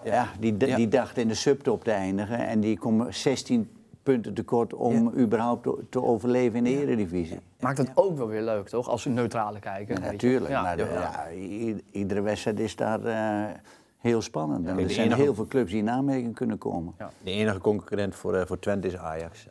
Ja, 0.03 0.27
die, 0.39 0.55
Ja. 0.67 0.75
die 0.75 0.87
dacht 0.87 1.17
in 1.17 1.27
de 1.27 1.33
subtop 1.33 1.83
te 1.83 1.91
eindigen. 1.91 2.47
En 2.47 2.59
die 2.59 2.77
komen 2.77 3.13
16 3.13 3.69
punten 4.03 4.33
tekort 4.33 4.73
om 4.73 5.13
überhaupt 5.17 5.63
te, 5.63 5.83
te 5.89 6.01
overleven 6.03 6.57
in 6.57 6.63
de 6.63 6.81
eredivisie. 6.81 7.39
Maakt 7.59 7.77
het 7.77 7.91
ook 7.93 8.17
wel 8.17 8.27
weer 8.27 8.41
leuk, 8.41 8.67
toch? 8.67 8.89
Als 8.89 9.05
neutrale 9.05 9.59
kijker. 9.59 9.95
Ja, 9.95 10.01
weet 10.01 10.05
je. 10.05 10.11
natuurlijk. 10.11 10.51
Ja. 10.51 10.61
maar 10.61 10.77
de- 10.77 10.83
ja, 10.93 11.29
i- 11.31 11.83
iedere 11.91 12.21
wedstrijd 12.21 12.59
is 12.59 12.75
daar 12.75 13.03
eh, 13.05 13.51
heel 13.97 14.21
spannend. 14.21 14.67
En 14.67 14.79
er 14.79 14.89
zijn 14.89 15.05
enige- 15.05 15.21
heel 15.21 15.35
veel 15.35 15.47
clubs 15.47 15.71
die 15.71 15.79
in 15.79 15.89
aanmerking 15.89 16.35
kunnen 16.35 16.57
komen. 16.57 16.93
Ja. 16.97 17.09
De 17.23 17.31
enige 17.31 17.59
concurrent 17.59 18.15
voor, 18.15 18.35
eh, 18.35 18.45
voor 18.45 18.59
Twente 18.59 18.87
is 18.87 18.97
Ajax. 18.97 19.47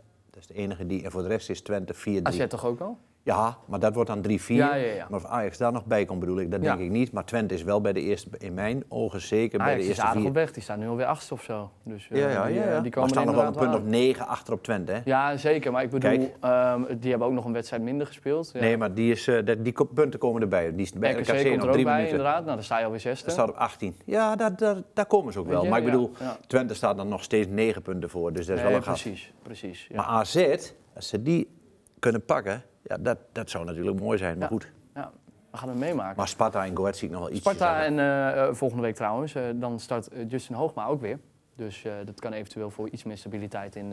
De 0.50 0.56
enige 0.56 0.86
die. 0.86 1.04
En 1.04 1.10
voor 1.10 1.22
de 1.22 1.28
rest 1.28 1.50
is 1.50 1.60
Twente 1.60 1.94
4-3. 1.94 2.22
AZ 2.22 2.46
toch 2.46 2.66
ook 2.66 2.80
al? 2.80 2.98
Ja, 3.22 3.56
maar 3.66 3.80
dat 3.80 3.94
wordt 3.94 4.10
dan 4.10 4.22
3-4. 4.22 4.46
Ja, 4.46 4.74
ja, 4.74 4.92
ja. 4.94 5.06
Maar 5.10 5.20
of 5.20 5.26
Ajax 5.26 5.58
daar 5.58 5.72
nog 5.72 5.84
bij 5.86 6.04
komt, 6.04 6.20
bedoel 6.20 6.40
ik, 6.40 6.50
dat 6.50 6.62
denk 6.62 6.80
ik 6.80 6.90
niet. 6.90 7.12
Maar 7.12 7.24
Twente 7.24 7.54
is 7.54 7.62
wel 7.62 7.80
bij 7.80 7.92
de 7.92 8.00
eerste, 8.00 8.28
in 8.38 8.54
mijn 8.54 8.84
ogen 8.88 9.20
zeker 9.20 9.58
bij 9.58 9.74
de 9.74 9.80
is 9.80 9.86
eerste 9.88 10.02
aardig 10.02 10.18
vier. 10.20 10.28
op 10.28 10.34
weg. 10.34 10.52
Die 10.52 10.62
staan 10.62 10.78
nu 10.78 10.88
alweer 10.88 11.06
achtste 11.06 11.34
of 11.34 11.42
zo. 11.42 11.70
Dus, 11.82 12.08
eh, 12.10 12.20
Ja, 12.20 12.28
ja, 12.30 12.46
die, 12.46 12.54
ja, 12.54 12.60
eh. 12.60 12.70
Die 12.72 12.80
maar 12.80 12.90
komen 12.90 13.08
staan 13.10 13.26
nog 13.26 13.34
wel 13.34 13.44
een 13.46 13.52
punt 13.52 13.66
of 13.66 13.72
wel 13.72 13.80
aan. 13.82 13.88
9 13.90 14.26
achter 14.26 14.52
op 14.54 14.62
Twente, 14.62 14.92
hè? 14.92 15.00
Ja, 15.04 15.36
zeker. 15.36 15.72
Maar 15.72 15.82
ik 15.82 15.90
bedoel, 15.90 16.34
ehm, 16.40 16.82
die 16.98 17.10
hebben 17.10 17.28
ook 17.28 17.34
nog 17.34 17.44
een 17.44 17.52
wedstrijd 17.52 17.82
minder 17.82 18.06
gespeeld. 18.06 18.50
Ja. 18.52 18.60
Nee, 18.60 18.76
maar 18.76 18.94
die, 18.94 19.12
is, 19.12 19.26
eh, 19.28 19.54
die 19.58 19.74
punten 19.94 20.20
komen 20.20 20.42
erbij. 20.42 20.70
Die 20.74 20.80
is 20.80 20.92
bij 20.92 21.12
RKC 21.12 21.28
RKC 21.28 21.48
komt 21.48 21.62
er 21.62 21.66
ook 21.66 21.72
drie 21.72 21.84
bij, 21.84 21.94
minuten. 21.94 22.16
inderdaad. 22.18 22.44
Nou, 22.44 22.54
dan 22.54 22.64
sta 22.64 22.78
je 22.78 22.84
alweer 22.84 23.00
zesde. 23.00 23.24
Dat 23.24 23.34
staat 23.34 23.48
op 23.48 23.56
18. 23.56 23.96
Ja, 24.04 24.36
daar, 24.36 24.56
daar, 24.56 24.76
daar 24.94 25.06
komen 25.06 25.32
ze 25.32 25.38
ook 25.38 25.48
wel. 25.48 25.64
Maar 25.64 25.78
ik 25.78 25.84
bedoel. 25.84 26.10
Twente 26.46 26.74
staat 26.74 26.96
dan 26.96 27.08
nog 27.08 27.22
steeds 27.22 27.48
9 27.50 27.82
punten 27.82 28.10
voor. 28.10 28.32
Dus 28.32 28.46
dat 28.46 28.56
is 28.56 28.62
wel 28.62 28.72
een 28.72 28.82
gat. 28.82 29.00
precies, 29.02 29.32
precies. 29.42 29.86
Ja. 29.88 29.96
Maar 29.96 30.06
AZ, 30.06 30.46
als 30.94 31.08
ze 31.08 31.22
die 31.22 31.50
kunnen 31.98 32.24
pakken, 32.24 32.62
ja, 32.82 32.96
dat, 32.96 33.18
dat 33.32 33.50
zou 33.50 33.64
natuurlijk 33.64 34.00
mooi 34.00 34.18
zijn. 34.18 34.32
Maar 34.38 34.42
Ja. 34.50 34.54
goed. 34.56 34.72
ja, 34.94 35.12
we 35.50 35.56
gaan 35.56 35.68
het 35.68 35.78
meemaken. 35.78 36.16
Maar 36.16 36.28
Sparta 36.28 36.64
en 36.66 36.76
Go 36.76 36.82
Ahead 36.82 36.96
zie 36.96 37.08
ik 37.08 37.14
nog 37.14 37.22
wel 37.22 37.30
iets. 37.30 37.40
Sparta 37.40 37.84
en 37.84 37.98
eh, 37.98 38.42
eh, 38.48 38.54
volgende 38.54 38.82
week 38.82 38.94
trouwens, 38.94 39.34
eh, 39.34 39.42
dan 39.54 39.78
start 39.80 40.08
Justin 40.28 40.56
Hoogma 40.56 40.86
ook 40.86 41.00
weer. 41.00 41.18
Dus 41.56 41.84
dat 42.04 42.20
kan 42.20 42.32
eventueel 42.32 42.70
voor 42.70 42.88
iets 42.88 43.04
meer 43.04 43.16
stabiliteit 43.18 43.76
in, 43.76 43.92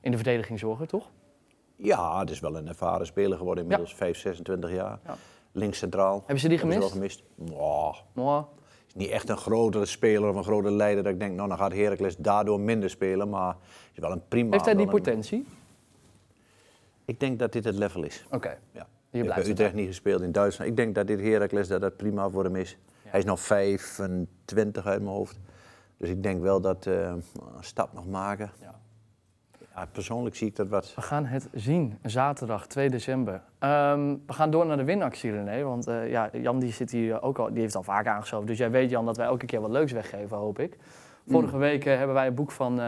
in 0.00 0.10
de 0.10 0.16
verdediging 0.16 0.58
zorgen, 0.58 0.88
toch? 0.88 1.10
Ja, 1.76 2.18
het 2.20 2.30
is 2.30 2.40
wel 2.40 2.56
een 2.56 2.68
ervaren 2.68 3.06
speler 3.06 3.38
geworden, 3.38 3.62
inmiddels 3.62 3.94
5, 3.94 4.18
26 4.18 4.70
jaar. 4.72 4.98
Ja. 5.06 5.14
Links 5.52 5.78
centraal. 5.78 6.16
Hebben 6.18 6.38
ze 6.38 6.48
die 6.48 6.58
Hebben 6.58 6.76
gemist? 6.76 6.94
wel 6.94 7.02
gemist. 7.02 7.22
Mwah. 7.34 7.94
Maar, 8.12 8.44
is 8.86 8.94
niet 8.94 9.10
echt 9.10 9.28
een 9.28 9.36
grotere 9.36 9.86
speler 9.86 10.28
of 10.28 10.36
een 10.36 10.44
grote 10.44 10.70
leider. 10.70 11.02
Dat 11.04 11.12
ik 11.12 11.18
denk, 11.20 11.34
nou 11.36 11.48
dan 11.48 11.58
gaat 11.58 11.72
Heracles 11.72 12.16
daardoor 12.16 12.60
minder 12.60 12.90
spelen. 12.90 13.28
Maar 13.28 13.56
is 13.92 13.98
wel 13.98 14.12
een 14.12 14.28
prima. 14.28 14.50
heeft 14.50 14.64
hij 14.64 14.74
die 14.74 14.84
een- 14.84 14.90
potentie? 14.90 15.46
Ik 17.12 17.20
denk 17.20 17.38
dat 17.38 17.52
dit 17.52 17.64
het 17.64 17.74
level 17.74 18.02
is. 18.02 18.24
Oké. 18.30 18.58
Ja. 18.72 18.86
Hier 19.10 19.24
bij 19.24 19.34
het 19.34 19.48
Utrecht 19.48 19.74
niet 19.74 19.86
gespeeld 19.86 20.20
in 20.22 20.32
Duitsland. 20.32 20.70
Ik 20.70 20.76
denk 20.76 20.94
dat 20.94 21.06
dit 21.06 21.20
Heracles 21.20 21.68
dat 21.68 21.80
dat 21.80 21.96
prima 21.96 22.28
voor 22.28 22.44
hem 22.44 22.56
is. 22.56 22.78
Hij 23.02 23.20
is 23.20 23.26
nog 23.26 23.40
25 23.40 24.86
uit 24.86 25.02
mijn 25.02 25.14
hoofd. 25.14 25.38
Dus 25.96 26.08
ik 26.08 26.22
denk 26.22 26.42
wel 26.42 26.60
dat 26.60 26.86
eh, 26.86 26.94
een 26.94 27.22
stap 27.60 27.92
nog 27.92 28.06
maken. 28.06 28.50
Ja. 28.60 28.80
Ja, 29.74 29.86
persoonlijk 29.92 30.36
zie 30.36 30.46
ik 30.46 30.56
dat 30.56 30.68
wat. 30.68 30.94
We 30.94 31.02
gaan 31.02 31.24
het 31.24 31.48
zien, 31.52 31.98
zaterdag 32.02 32.66
2 32.66 32.90
december. 32.90 33.42
Ehm, 33.58 34.16
we 34.26 34.32
gaan 34.32 34.50
door 34.50 34.66
naar 34.66 34.76
de 34.76 34.84
winactie, 34.84 35.30
René. 35.30 35.62
Want 35.62 35.86
eh, 35.86 36.10
ja, 36.10 36.30
Jan 36.32 36.58
die 36.58 36.72
zit 36.72 36.90
hier 36.90 37.22
ook 37.22 37.38
al, 37.38 37.52
die 37.52 37.60
heeft 37.60 37.74
al 37.74 37.82
vaak 37.82 38.06
aangeschoven. 38.06 38.46
Dus 38.46 38.58
jij 38.58 38.70
weet, 38.70 38.90
Jan, 38.90 39.04
dat 39.04 39.16
wij 39.16 39.26
elke 39.26 39.46
keer 39.46 39.60
wat 39.60 39.70
leuks 39.70 39.92
weggeven, 39.92 40.36
hoop 40.36 40.58
ik. 40.58 40.78
Vorige 41.26 41.56
week 41.56 41.84
eh, 41.84 41.96
hebben 41.96 42.14
wij 42.14 42.26
een 42.26 42.34
boek 42.34 42.50
van 42.50 42.80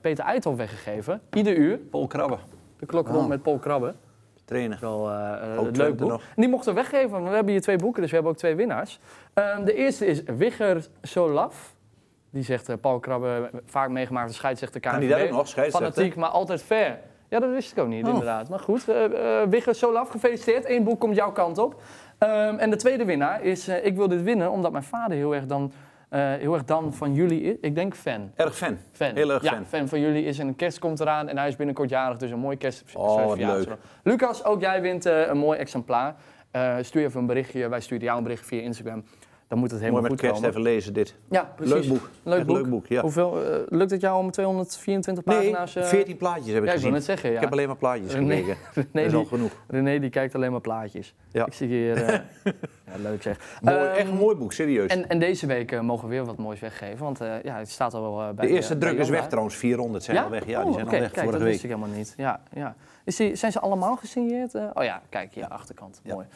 Peter 0.00 0.24
Eithoff 0.24 0.56
weggegeven. 0.56 1.20
Ieder 1.32 1.56
uur. 1.56 1.78
Paul 1.78 2.06
Krabbe, 2.06 2.38
De 2.78 2.86
klok 2.86 3.08
rond 3.08 3.28
met 3.28 3.42
Paul 3.42 3.58
Krabbe. 3.58 3.94
trainer. 4.44 4.78
Wel 4.80 5.10
eh, 5.10 5.32
eh, 5.32 5.58
Ook 5.58 5.66
een 5.66 5.72
Twente 5.72 5.82
leuk 5.82 5.96
boek. 5.96 6.08
nog. 6.08 6.20
En 6.20 6.26
die 6.42 6.48
mochten 6.48 6.74
we 6.74 6.80
weggeven, 6.80 7.10
want 7.10 7.28
we 7.28 7.34
hebben 7.34 7.52
hier 7.52 7.62
twee 7.62 7.76
boeken, 7.76 8.00
dus 8.00 8.10
we 8.10 8.16
hebben 8.16 8.32
ook 8.34 8.38
twee 8.38 8.54
winnaars. 8.54 9.00
Ehm, 9.34 9.64
de 9.64 9.74
eerste 9.74 10.06
is 10.06 10.22
Wigger 10.22 10.86
Solaf. 11.02 11.74
Die 12.30 12.42
zegt 12.42 12.68
eh, 12.68 12.76
Paul 12.80 12.98
Krabbe, 12.98 13.50
vaak 13.66 13.88
meegemaakt 13.90 14.26
als 14.26 14.36
scheidsrechter 14.36 14.80
KNVB. 14.80 14.90
Kan 14.92 15.00
die 15.00 15.14
ook 15.24 15.30
nog, 15.30 15.48
scheidsrechter? 15.48 15.92
Fanatiek, 15.92 16.16
maar 16.16 16.28
altijd 16.28 16.62
fair. 16.62 16.98
Ja, 17.28 17.38
dat 17.40 17.50
wist 17.50 17.72
ik 17.72 17.78
ook 17.78 17.88
niet, 17.88 18.04
Oh. 18.04 18.10
inderdaad. 18.10 18.48
Maar 18.48 18.58
goed, 18.58 18.88
eh 18.88 19.40
eh, 19.42 19.48
Wigger 19.48 19.74
Solaf, 19.74 20.08
gefeliciteerd. 20.08 20.68
Eén 20.68 20.84
boek 20.84 21.00
komt 21.00 21.14
jouw 21.16 21.32
kant 21.32 21.58
op. 21.58 21.82
Ehm, 22.18 22.56
en 22.58 22.70
de 22.70 22.76
tweede 22.76 23.04
winnaar 23.04 23.42
is, 23.42 23.68
eh, 23.68 23.84
ik 23.84 23.96
wil 23.96 24.08
dit 24.08 24.22
winnen 24.22 24.50
omdat 24.50 24.72
mijn 24.72 24.84
vader 24.84 25.16
heel 25.16 25.34
erg 25.34 25.46
dan, 25.46 25.72
eh, 26.08 26.20
heel 26.20 26.54
erg 26.54 26.64
dan 26.64 26.94
van 26.94 27.14
jullie 27.14 27.42
is. 27.42 27.56
Ik 27.60 27.74
denk 27.74 27.94
fan. 27.94 28.32
Erg 28.34 28.56
fan. 28.56 28.78
Fan. 28.92 29.14
Heel 29.14 29.30
erg 29.30 29.42
ja, 29.42 29.52
fan. 29.52 29.66
fan 29.66 29.88
van 29.88 30.00
jullie 30.00 30.24
is 30.24 30.38
en 30.38 30.46
een 30.46 30.56
kerst 30.56 30.78
komt 30.78 31.00
eraan 31.00 31.28
en 31.28 31.38
hij 31.38 31.48
is 31.48 31.56
binnenkort 31.56 31.90
jarig, 31.90 32.16
dus 32.16 32.30
een 32.30 32.38
mooi 32.38 32.56
kerst. 32.56 32.84
Oh, 32.94 33.26
wat 33.26 33.38
leuk. 33.38 33.68
Lucas, 34.02 34.44
ook 34.44 34.60
jij 34.60 34.80
wint 34.80 35.06
eh, 35.06 35.26
een 35.26 35.38
mooi 35.38 35.58
exemplaar. 35.58 36.14
Eh, 36.50 36.76
stuur 36.80 37.04
even 37.04 37.20
een 37.20 37.26
berichtje, 37.26 37.68
wij 37.68 37.80
sturen 37.80 38.04
jou 38.04 38.16
een 38.16 38.22
berichtje 38.22 38.46
via 38.46 38.60
Instagram. 38.60 39.04
Dan 39.48 39.58
moet 39.58 39.70
het 39.70 39.80
Mooi 39.80 39.92
helemaal 39.92 40.02
met 40.02 40.10
goed 40.10 40.20
kerst 40.20 40.34
komen. 40.34 40.48
even 40.50 40.62
lezen 40.62 40.92
dit. 40.92 41.14
Ja, 41.30 41.52
precies. 41.56 41.74
Leuk 41.74 41.88
boek. 41.88 42.10
Leuk 42.22 42.38
Echt 42.38 42.46
boek. 42.46 42.56
leuk 42.56 42.68
boek, 42.68 42.86
ja. 42.86 43.00
Hoeveel, 43.00 43.44
eh, 43.44 43.58
lukt 43.68 43.90
het 43.90 44.00
jou 44.00 44.18
om 44.18 44.30
224 44.30 45.24
Nee, 45.24 45.36
pagina's? 45.36 45.76
eh, 45.76 45.84
14 45.84 46.16
plaatjes 46.16 46.46
heb 46.52 46.56
ik 46.56 46.62
ja, 46.62 46.66
ik 46.66 46.70
gezien. 46.72 46.82
wil 46.82 46.92
net 46.98 47.04
zeggen, 47.04 47.28
ja. 47.30 47.34
Ik 47.34 47.40
heb 47.40 47.52
alleen 47.52 47.66
maar 47.66 47.76
plaatjes 47.76 48.12
René- 48.12 48.34
gekeken. 48.34 48.56
René, 48.74 48.86
dat 48.92 49.04
is 49.04 49.12
al 49.12 49.18
die- 49.20 49.28
genoeg. 49.28 49.52
René 49.68 49.98
die 49.98 50.10
kijkt 50.10 50.34
alleen 50.34 50.50
maar 50.52 50.60
plaatjes. 50.60 51.14
Ja. 51.32 51.46
Ik 51.46 51.52
zie 51.52 51.68
hier... 51.68 52.02
eh, 52.04 52.20
ja, 52.92 52.92
leuk 53.02 53.22
zeg. 53.22 53.58
Mooi, 53.62 53.76
Ehm, 53.76 53.86
echt 53.96 54.08
een 54.08 54.14
mooi 54.16 54.36
boek, 54.36 54.52
serieus. 54.52 54.90
En, 54.90 55.08
en 55.08 55.18
deze 55.18 55.46
week 55.46 55.82
mogen 55.82 56.08
we 56.08 56.14
weer 56.14 56.24
wat 56.24 56.36
moois 56.36 56.60
weggeven, 56.60 57.04
want 57.04 57.20
eh, 57.20 57.42
ja, 57.42 57.58
het 57.58 57.70
staat 57.70 57.94
al 57.94 58.02
wel 58.16 58.34
bij 58.34 58.46
de 58.46 58.52
eerste 58.52 58.76
bij 58.76 58.88
druk 58.88 59.00
is 59.00 59.08
weg 59.08 59.26
trouwens, 59.28 59.56
400 59.56 60.04
zijn 60.04 60.18
al 60.18 60.30
weg. 60.30 60.46
Ja, 60.46 60.64
die 60.64 60.72
zijn 60.72 60.84
al 60.84 60.90
weg 60.90 61.00
kijk, 61.00 61.14
vorige 61.14 61.30
dat 61.30 61.40
wist 61.48 61.62
week. 61.62 61.70
ik 61.72 61.76
helemaal 61.76 61.96
niet. 61.98 62.14
Ja, 62.16 62.40
ja. 62.52 62.74
Is 63.04 63.16
die, 63.16 63.34
zijn 63.36 63.52
ze 63.52 63.60
allemaal 63.60 63.96
gesigneerd? 63.96 64.54
Oh 64.54 64.84
ja, 64.84 65.02
kijk 65.08 65.32
hier, 65.34 65.48
achterkant. 65.48 66.00
Ja. 66.02 66.14
Mooi. 66.14 66.26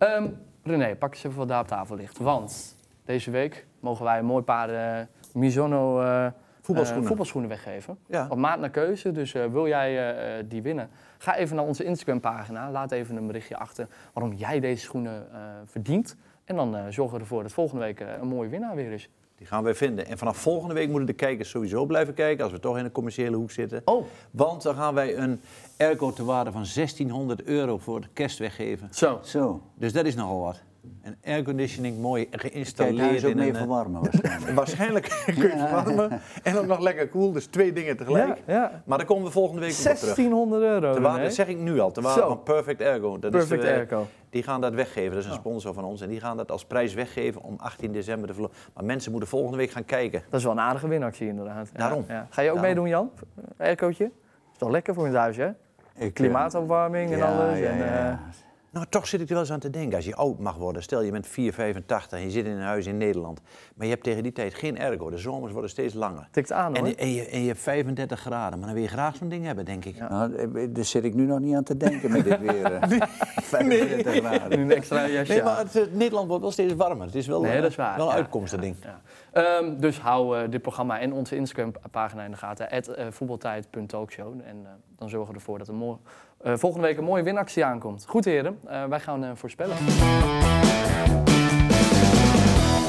Ehm, 0.00 0.28
René, 0.62 0.96
pak 0.96 1.14
eens 1.14 1.24
even 1.24 1.38
wat 1.38 1.48
daar 1.48 1.60
op 1.60 1.66
tafel 1.66 1.96
ligt. 1.96 2.18
Want 2.18 2.76
deze 3.04 3.30
week 3.30 3.66
mogen 3.80 4.04
wij 4.04 4.18
een 4.18 4.24
mooi 4.24 4.42
paar 4.42 4.70
eh, 4.70 5.06
Mizuno 5.34 6.00
eh, 6.00 6.26
Voetbalschoenen. 6.60 7.02
eh, 7.02 7.08
voetbalschoenen 7.08 7.48
weggeven. 7.50 7.98
Ja. 8.06 8.26
Op 8.28 8.38
maat 8.38 8.58
naar 8.60 8.70
keuze, 8.70 9.12
dus 9.12 9.32
wil 9.32 9.66
jij 9.66 10.44
die 10.48 10.62
winnen? 10.62 10.90
Ga 11.18 11.36
even 11.36 11.56
naar 11.56 11.64
onze 11.64 11.84
Instagram 11.84 12.20
pagina, 12.20 12.70
laat 12.70 12.92
even 12.92 13.16
een 13.16 13.26
berichtje 13.26 13.56
achter 13.56 13.88
waarom 14.12 14.32
jij 14.34 14.60
deze 14.60 14.82
schoenen 14.84 15.26
verdient. 15.64 16.16
En 16.44 16.56
dan 16.56 16.92
zorgen 16.92 17.14
we 17.14 17.20
ervoor 17.20 17.42
dat 17.42 17.52
volgende 17.52 17.84
week 17.84 18.00
een 18.20 18.28
mooie 18.28 18.48
winnaar 18.48 18.74
weer 18.74 18.92
is. 18.92 19.10
Die 19.36 19.46
gaan 19.46 19.62
wij 19.62 19.74
vinden. 19.74 20.06
En 20.06 20.18
vanaf 20.18 20.36
volgende 20.36 20.74
week 20.74 20.88
moeten 20.88 21.06
de 21.06 21.12
kijkers 21.12 21.50
sowieso 21.50 21.86
blijven 21.86 22.14
kijken, 22.14 22.44
als 22.44 22.52
we 22.52 22.60
toch 22.60 22.78
in 22.78 22.84
de 22.84 22.92
commerciële 22.92 23.36
hoek 23.36 23.50
zitten. 23.50 23.82
Oh, 23.84 24.06
Want 24.30 24.62
dan 24.62 24.74
gaan 24.74 24.94
wij 24.94 25.16
een 25.16 25.40
airco 25.80 26.12
te 26.12 26.24
waarde 26.24 26.52
van 26.52 26.64
1600 26.74 27.42
euro 27.42 27.78
voor 27.78 28.00
de 28.00 28.08
kerst 28.12 28.38
weggeven. 28.38 28.88
zo. 28.90 29.18
Zo. 29.22 29.62
Dus 29.74 29.92
dat 29.92 30.04
is 30.04 30.14
nogal 30.14 30.40
wat. 30.40 30.62
Een 31.02 31.16
airconditioning 31.24 31.98
mooi 31.98 32.28
Kijk, 32.28 32.40
geïnstalleerd 32.42 32.98
daar 32.98 33.14
is 33.14 33.24
ook 33.24 33.30
in 33.30 33.36
mee 33.36 33.48
een... 33.48 33.54
eh, 33.54 33.60
verwarmen 33.60 34.00
waarschijnlijk. 34.02 34.54
Waarschijnlijk 34.54 35.22
kun 35.24 35.34
je 35.34 35.48
het 35.48 35.68
verwarmen 35.68 36.20
en 36.42 36.56
ook 36.58 36.66
nog 36.66 36.78
lekker 36.80 37.08
koel. 37.08 37.32
Dus 37.32 37.46
twee 37.46 37.72
dingen 37.72 37.96
tegelijk. 37.96 38.42
Ja, 38.46 38.54
ja. 38.54 38.82
Maar 38.86 38.98
daar 38.98 39.06
komen 39.06 39.24
we 39.24 39.30
volgende 39.30 39.60
week 39.60 39.70
op 39.70 39.76
terug. 39.76 40.00
1600 40.00 40.62
euro. 40.62 40.92
Te 40.94 41.00
waarde, 41.00 41.22
dat 41.22 41.34
zeg 41.34 41.48
ik 41.48 41.58
nu 41.58 41.78
al, 41.80 41.90
te 41.90 42.00
waarde 42.00 42.20
Zo. 42.20 42.26
van 42.28 42.42
Perfect 42.42 42.80
Ergo. 42.80 43.18
Dat 43.18 43.30
Perfect 43.30 43.62
is, 43.62 43.68
Airco. 43.70 44.06
Die 44.30 44.42
gaan 44.42 44.60
dat 44.60 44.74
weggeven, 44.74 45.10
dat 45.14 45.24
is 45.24 45.30
een 45.30 45.34
sponsor 45.36 45.74
van 45.74 45.84
ons. 45.84 46.00
En 46.00 46.08
die 46.08 46.20
gaan 46.20 46.36
dat 46.36 46.50
als 46.50 46.64
prijs 46.64 46.94
weggeven 46.94 47.42
om 47.42 47.56
18 47.58 47.92
december 47.92 48.26
te 48.28 48.32
verloren. 48.34 48.56
Maar 48.74 48.84
mensen 48.84 49.10
moeten 49.10 49.28
volgende 49.28 49.56
week 49.56 49.70
gaan 49.70 49.84
kijken. 49.84 50.22
Dat 50.30 50.38
is 50.38 50.44
wel 50.46 50.52
een 50.54 50.60
aardige 50.60 50.88
winactie 50.88 51.28
inderdaad. 51.28 51.68
Daarom. 51.72 52.04
ja. 52.08 52.26
Ga 52.30 52.42
je 52.42 52.48
ook 52.50 52.54
Daarom. 52.56 52.60
meedoen 52.74 52.88
Jan? 52.88 53.10
Aircootje? 53.58 54.04
Is 54.52 54.58
toch 54.58 54.70
lekker 54.70 54.94
voor 54.94 55.06
in 55.06 55.12
het 55.12 55.20
huis 55.20 55.36
hè? 55.36 55.48
Eh, 56.00 56.12
Klimaatopwarming 56.12 57.12
en 57.12 57.22
alles. 57.22 57.60
en, 57.60 57.82
eh. 57.82 58.12
Nou, 58.72 58.86
toch 58.88 59.06
zit 59.06 59.20
ik 59.20 59.26
er 59.26 59.32
wel 59.32 59.42
eens 59.42 59.52
aan 59.52 59.58
te 59.58 59.70
denken. 59.70 59.96
Als 59.96 60.04
je 60.04 60.14
oud 60.14 60.38
mag 60.38 60.56
worden, 60.56 60.82
stel 60.82 61.02
je 61.02 61.10
bent 61.10 61.26
4, 61.26 61.52
85 61.52 62.18
en 62.18 62.24
je 62.24 62.30
zit 62.30 62.44
in 62.46 62.50
een 62.52 62.62
huis 62.62 62.86
in 62.86 62.96
Nederland. 62.96 63.40
Maar 63.74 63.86
je 63.86 63.92
hebt 63.92 64.04
tegen 64.04 64.22
die 64.22 64.32
tijd 64.32 64.54
geen 64.54 64.78
ergo. 64.78 65.10
De 65.10 65.18
zomers 65.18 65.52
worden 65.52 65.70
steeds 65.70 65.94
langer. 65.94 66.28
tikt 66.30 66.52
aan 66.52 66.76
hoor. 66.76 66.86
En, 66.86 66.96
en, 66.96 67.12
je, 67.12 67.26
en 67.26 67.40
je 67.40 67.46
hebt 67.46 67.60
35 67.60 68.20
graden. 68.20 68.58
Maar 68.58 68.66
dan 68.66 68.74
wil 68.76 68.84
je 68.84 68.90
graag 68.90 69.16
zo'n 69.16 69.28
ding 69.28 69.44
hebben, 69.44 69.64
denk 69.64 69.84
ik. 69.84 69.98
Nou, 70.08 70.34
eh, 70.34 70.66
daar 70.70 70.84
zit 70.84 71.04
ik 71.04 71.14
nu 71.14 71.24
nog 71.26 71.38
niet 71.38 71.54
aan 71.54 71.62
te 71.62 71.76
denken 71.76 72.12
met 72.12 72.24
dit 72.24 72.40
weer. 72.40 72.64
eh. 72.64 72.88
25 73.42 74.14
graden. 74.16 74.58
Nu 74.58 74.64
een 74.64 74.72
extra 74.72 75.06
jasje 75.08 75.32
Nee, 75.32 75.42
maar 75.42 75.58
het, 75.58 75.76
eh, 75.76 75.82
Nederland 75.92 76.28
wordt 76.28 76.42
wel 76.42 76.52
steeds 76.52 76.74
warmer. 76.74 77.06
Het 77.06 77.14
is 77.14 77.26
wel, 77.26 77.40
Nee, 77.40 77.52
eh, 77.52 77.60
dat 77.62 77.70
is 77.70 77.76
waar. 77.76 77.96
wel 77.96 78.06
een 78.06 78.12
Ja, 78.12 78.18
uitkomst, 78.18 78.50
dat 78.50 78.60
ding. 78.60 78.76
Ja. 78.82 79.00
Ehm, 79.32 79.76
dus 79.80 80.00
hou 80.00 80.38
eh, 80.38 80.50
dit 80.50 80.62
programma 80.62 81.00
en 81.00 81.12
onze 81.12 81.36
Instagram-pagina 81.36 82.22
in 82.24 82.30
de 82.30 82.36
gaten. 82.36 82.68
At, 82.70 82.88
eh, 82.88 83.06
voetbaltijd.talkshow. 83.10 84.32
En 84.44 84.56
eh, 84.64 84.70
dan 84.96 85.08
zorgen 85.08 85.32
we 85.32 85.38
ervoor 85.38 85.58
dat 85.58 85.68
er 85.68 85.74
mooi, 85.74 85.96
eh, 86.42 86.52
volgende 86.56 86.86
week 86.86 86.98
een 86.98 87.04
mooie 87.04 87.22
winactie 87.22 87.64
aankomt. 87.64 88.04
Goed 88.08 88.24
heren, 88.24 88.58
eh, 88.66 88.84
wij 88.84 89.00
gaan 89.00 89.24
eh, 89.24 89.30
voorspellen. 89.34 89.76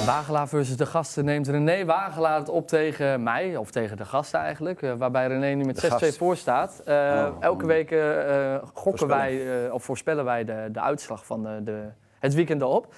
Wagelaar 0.06 0.48
versus 0.48 0.78
de 0.78 0.86
gasten 0.86 1.26
neemt 1.26 1.48
René 1.48 1.86
Wagelaar 1.86 2.40
het 2.40 2.50
op 2.50 2.68
tegen 2.68 3.24
mij, 3.24 3.58
of 3.58 3.72
tegen 3.72 3.98
de 3.98 4.06
gasten 4.06 4.40
eigenlijk. 4.40 4.82
waarbij 4.98 5.28
René 5.28 5.54
nu 5.54 5.64
met 5.64 5.82
De 5.82 5.88
6-2 5.88 5.90
gast. 5.90 6.18
voor 6.18 6.38
staat. 6.38 6.84
Oh, 6.88 7.28
elke 7.40 7.66
week 7.66 7.90
gokken 7.90 8.72
Voorspellen. 8.74 9.18
wij, 9.18 9.70
of 9.70 9.84
voorspellen 9.84 10.26
wij 10.26 10.44
de, 10.44 10.70
de 10.72 10.82
uitslag 10.82 11.26
van 11.26 11.44
de, 11.44 11.64
de, 11.64 11.88
het 12.20 12.34
weekend 12.34 12.62
erop. 12.62 12.94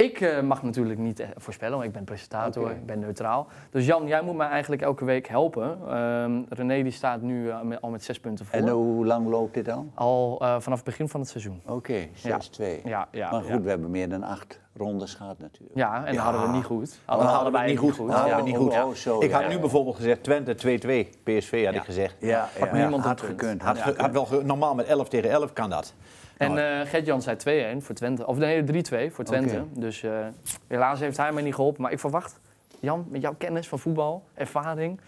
Ik 0.00 0.20
eh, 0.20 0.40
mag 0.40 0.62
natuurlijk 0.62 0.98
niet 0.98 1.20
eh, 1.20 1.28
voorspellen, 1.36 1.74
want 1.74 1.86
ik 1.88 1.92
ben 1.92 2.04
presentator, 2.04 2.70
ik 2.70 2.86
ben 2.86 2.98
neutraal. 2.98 3.46
Dus 3.70 3.86
Jan, 3.86 4.06
jij 4.06 4.22
moet 4.22 4.36
mij 4.36 4.48
eigenlijk 4.48 4.82
elke 4.82 5.04
week 5.04 5.28
helpen. 5.28 5.78
Ehm, 5.88 6.42
René 6.48 6.82
die 6.82 6.92
staat 6.92 7.20
nu 7.22 7.50
eh, 7.50 7.60
met- 7.62 7.80
al 7.80 7.90
met 7.90 8.04
zes 8.04 8.20
punten 8.20 8.46
voor. 8.46 8.58
En 8.58 8.68
hoe 8.68 9.06
lang 9.06 9.28
loopt 9.28 9.54
dit 9.54 9.68
al? 9.68 9.86
Al 9.94 10.38
eh, 10.42 10.54
vanaf 10.58 10.78
het 10.78 10.86
begin 10.86 11.08
van 11.08 11.20
het 11.20 11.28
seizoen. 11.28 11.62
Oké, 11.66 12.06
6-2. 12.14 12.80
Ja, 12.84 13.08
ja, 13.10 13.30
maar 13.30 13.40
goed, 13.40 13.48
ja. 13.50 13.60
we 13.60 13.68
hebben 13.68 13.90
meer 13.90 14.08
dan 14.08 14.22
acht 14.22 14.60
rondes 14.76 15.14
gehad 15.14 15.38
natuurlijk. 15.38 15.76
Ja, 15.78 15.96
en 15.96 16.04
dan 16.04 16.14
Ja. 16.14 16.20
hadden 16.22 16.42
we 16.42 16.48
niet 16.56 16.64
goed. 16.64 16.98
Dan 17.06 17.18
Dan 17.18 17.26
hadden 17.26 17.52
we 17.52 17.58
het 17.58 17.66
niet 17.68 17.78
goed. 17.78 17.96
Dan 17.96 18.10
hadden 18.10 18.36
we 18.36 18.42
niet 18.42 18.56
goed. 18.56 18.72
Oh, 18.72 18.84
oh, 18.86 18.94
zo, 18.94 19.20
ik 19.22 19.30
had 19.30 19.48
nu 19.48 19.58
bijvoorbeeld 19.58 19.96
gezegd 19.96 20.22
Twente 20.22 20.54
2-2. 20.54 21.10
PSV 21.24 21.64
had 21.64 21.74
ik 21.74 21.82
gezegd. 21.84 22.16
Ja, 22.20 22.48
Had 22.58 22.68
ja, 22.68 22.74
niemand 22.74 23.04
had 23.04 23.20
gekund. 23.20 23.62
Had, 23.62 23.78
had 23.78 24.10
wel 24.10 24.28
normaal 24.44 24.74
met 24.74 24.86
11 24.86 25.08
tegen 25.08 25.30
11 25.30 25.52
kan 25.52 25.70
dat. 25.70 25.94
En 26.40 26.80
eh 26.80 26.86
Gert-Jan 26.88 27.22
zei 27.22 27.76
2-1 27.78 27.82
voor 27.82 27.94
Twente. 27.94 28.26
Of 28.26 28.36
nee, 28.38 28.62
3-2 29.10 29.12
voor 29.12 29.24
Twente. 29.24 29.64
Dus 29.72 30.02
eh, 30.02 30.26
helaas 30.66 31.00
heeft 31.00 31.16
hij 31.16 31.32
mij 31.32 31.42
niet 31.42 31.54
geholpen. 31.54 31.82
Maar 31.82 31.92
ik 31.92 31.98
verwacht, 31.98 32.40
Jan, 32.80 33.06
met 33.08 33.22
jouw 33.22 33.34
kennis 33.38 33.68
van 33.68 33.78
voetbal, 33.78 34.22
ervaring... 34.34 35.00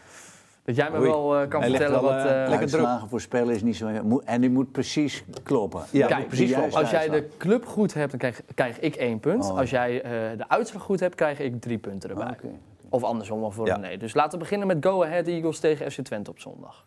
dat 0.65 0.77
jij 0.77 0.91
me 0.91 0.99
Oei. 0.99 1.09
wel 1.09 1.37
eh, 1.41 1.49
kan 1.49 1.61
Hij 1.61 1.71
vertellen 1.71 2.03
wel, 2.03 2.11
wat... 2.11 2.25
eh, 2.25 2.43
eh, 2.43 2.49
lekker 2.49 2.69
druk. 2.69 2.81
Uitslagen 2.81 3.09
voorspellen 3.09 3.55
is 3.55 3.63
niet 3.63 3.77
zo... 3.77 4.21
En 4.25 4.41
die 4.41 4.51
moet 4.51 4.73
precies 4.73 5.25
kloppen. 5.43 5.83
Ja, 5.91 6.07
Kijk, 6.07 6.27
precies 6.27 6.55
Als 6.75 6.91
jij 6.91 7.09
de 7.09 7.29
club 7.39 7.67
goed 7.67 7.95
hebt, 7.95 8.11
dan 8.11 8.19
krijg, 8.19 8.43
krijg 8.55 8.81
ik 8.81 8.95
één 8.95 9.21
punt. 9.21 9.45
Oh. 9.51 9.59
Als 9.59 9.71
jij 9.71 10.03
eh, 10.03 10.11
de 10.39 10.49
uitslag 10.49 10.83
goed 10.83 11.01
hebt, 11.01 11.15
krijg 11.15 11.39
ik 11.39 11.61
drie 11.61 11.79
punten 11.79 12.11
erbij. 12.11 12.31
Oké. 12.31 12.49
Of 12.89 13.03
andersom, 13.03 13.43
of 13.43 13.55
voor 13.55 13.67
Ja. 13.67 13.77
René. 13.77 13.97
Dus 13.97 14.15
laten 14.15 14.33
we 14.33 14.39
beginnen 14.39 14.67
met 14.67 14.77
Go 14.81 15.05
Ahead 15.05 15.27
Eagles 15.27 15.59
tegen 15.59 15.91
FC 15.93 16.01
Twente 16.01 16.31
op 16.31 16.39
zondag. 16.39 16.87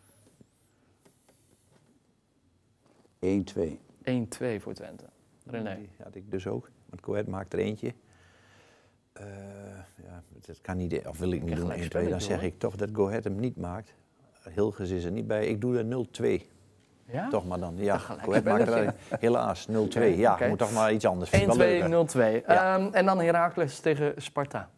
1-2. 3.26 3.85
1-2 4.10 4.62
voor 4.62 4.74
Twente. 4.74 5.06
René. 5.46 5.76
Die 5.76 5.90
had 6.04 6.16
ik 6.16 6.32
dus 6.32 6.48
ook. 6.48 6.70
Want 6.90 7.02
Coët 7.02 7.28
maakt 7.28 7.54
er 7.54 7.60
eentje. 7.60 7.94
Eh, 9.14 9.26
ja, 10.04 10.24
dat 10.46 10.62
kan 10.62 10.78
niet, 10.78 11.08
of 11.08 11.18
wil 11.18 11.32
ik 11.32 11.42
niet 11.42 11.56
doen, 11.56 11.62
gelijk 11.62 11.80
1 11.80 11.90
2 11.90 12.10
Dan 12.10 12.22
zeg 12.22 12.42
ik 12.42 12.60
toch 12.60 12.76
dat 12.76 12.90
Go 12.94 13.08
Ahead 13.08 13.24
hem 13.24 13.40
niet 13.40 13.58
maakt. 13.58 13.94
Hilgers 14.54 14.90
is 14.90 15.04
er 15.04 15.12
niet 15.12 15.28
bij. 15.28 15.48
Ik 15.48 15.62
doe 15.62 15.78
er 15.78 16.08
0-2. 16.42 16.42
Ja? 17.06 17.30
Toch 17.30 17.48
maar 17.48 17.60
dan. 17.60 17.76
Ja, 17.78 17.98
gelijk 17.98 18.24
Go 18.24 18.30
Ahead 18.30 18.44
maakt 18.44 18.68
er 18.68 18.94
helaas 19.20 19.68
0-2. 19.68 19.72
Ja, 20.16 20.38
moet 20.48 20.58
toch 20.58 20.74
maar 20.74 20.94
iets 20.94 21.06
anders. 21.06 21.30
Vind 21.30 21.42
ik 21.42 21.48
wel 21.48 21.68
1-2, 21.68 21.90
leuker. 21.90 22.42
0-2. 22.42 22.46
Ja. 22.48 22.76
Ehm, 22.78 22.94
en 22.94 23.06
dan 23.06 23.20
Heracles 23.20 23.80
tegen 23.80 24.14
Sparta. 24.18 24.70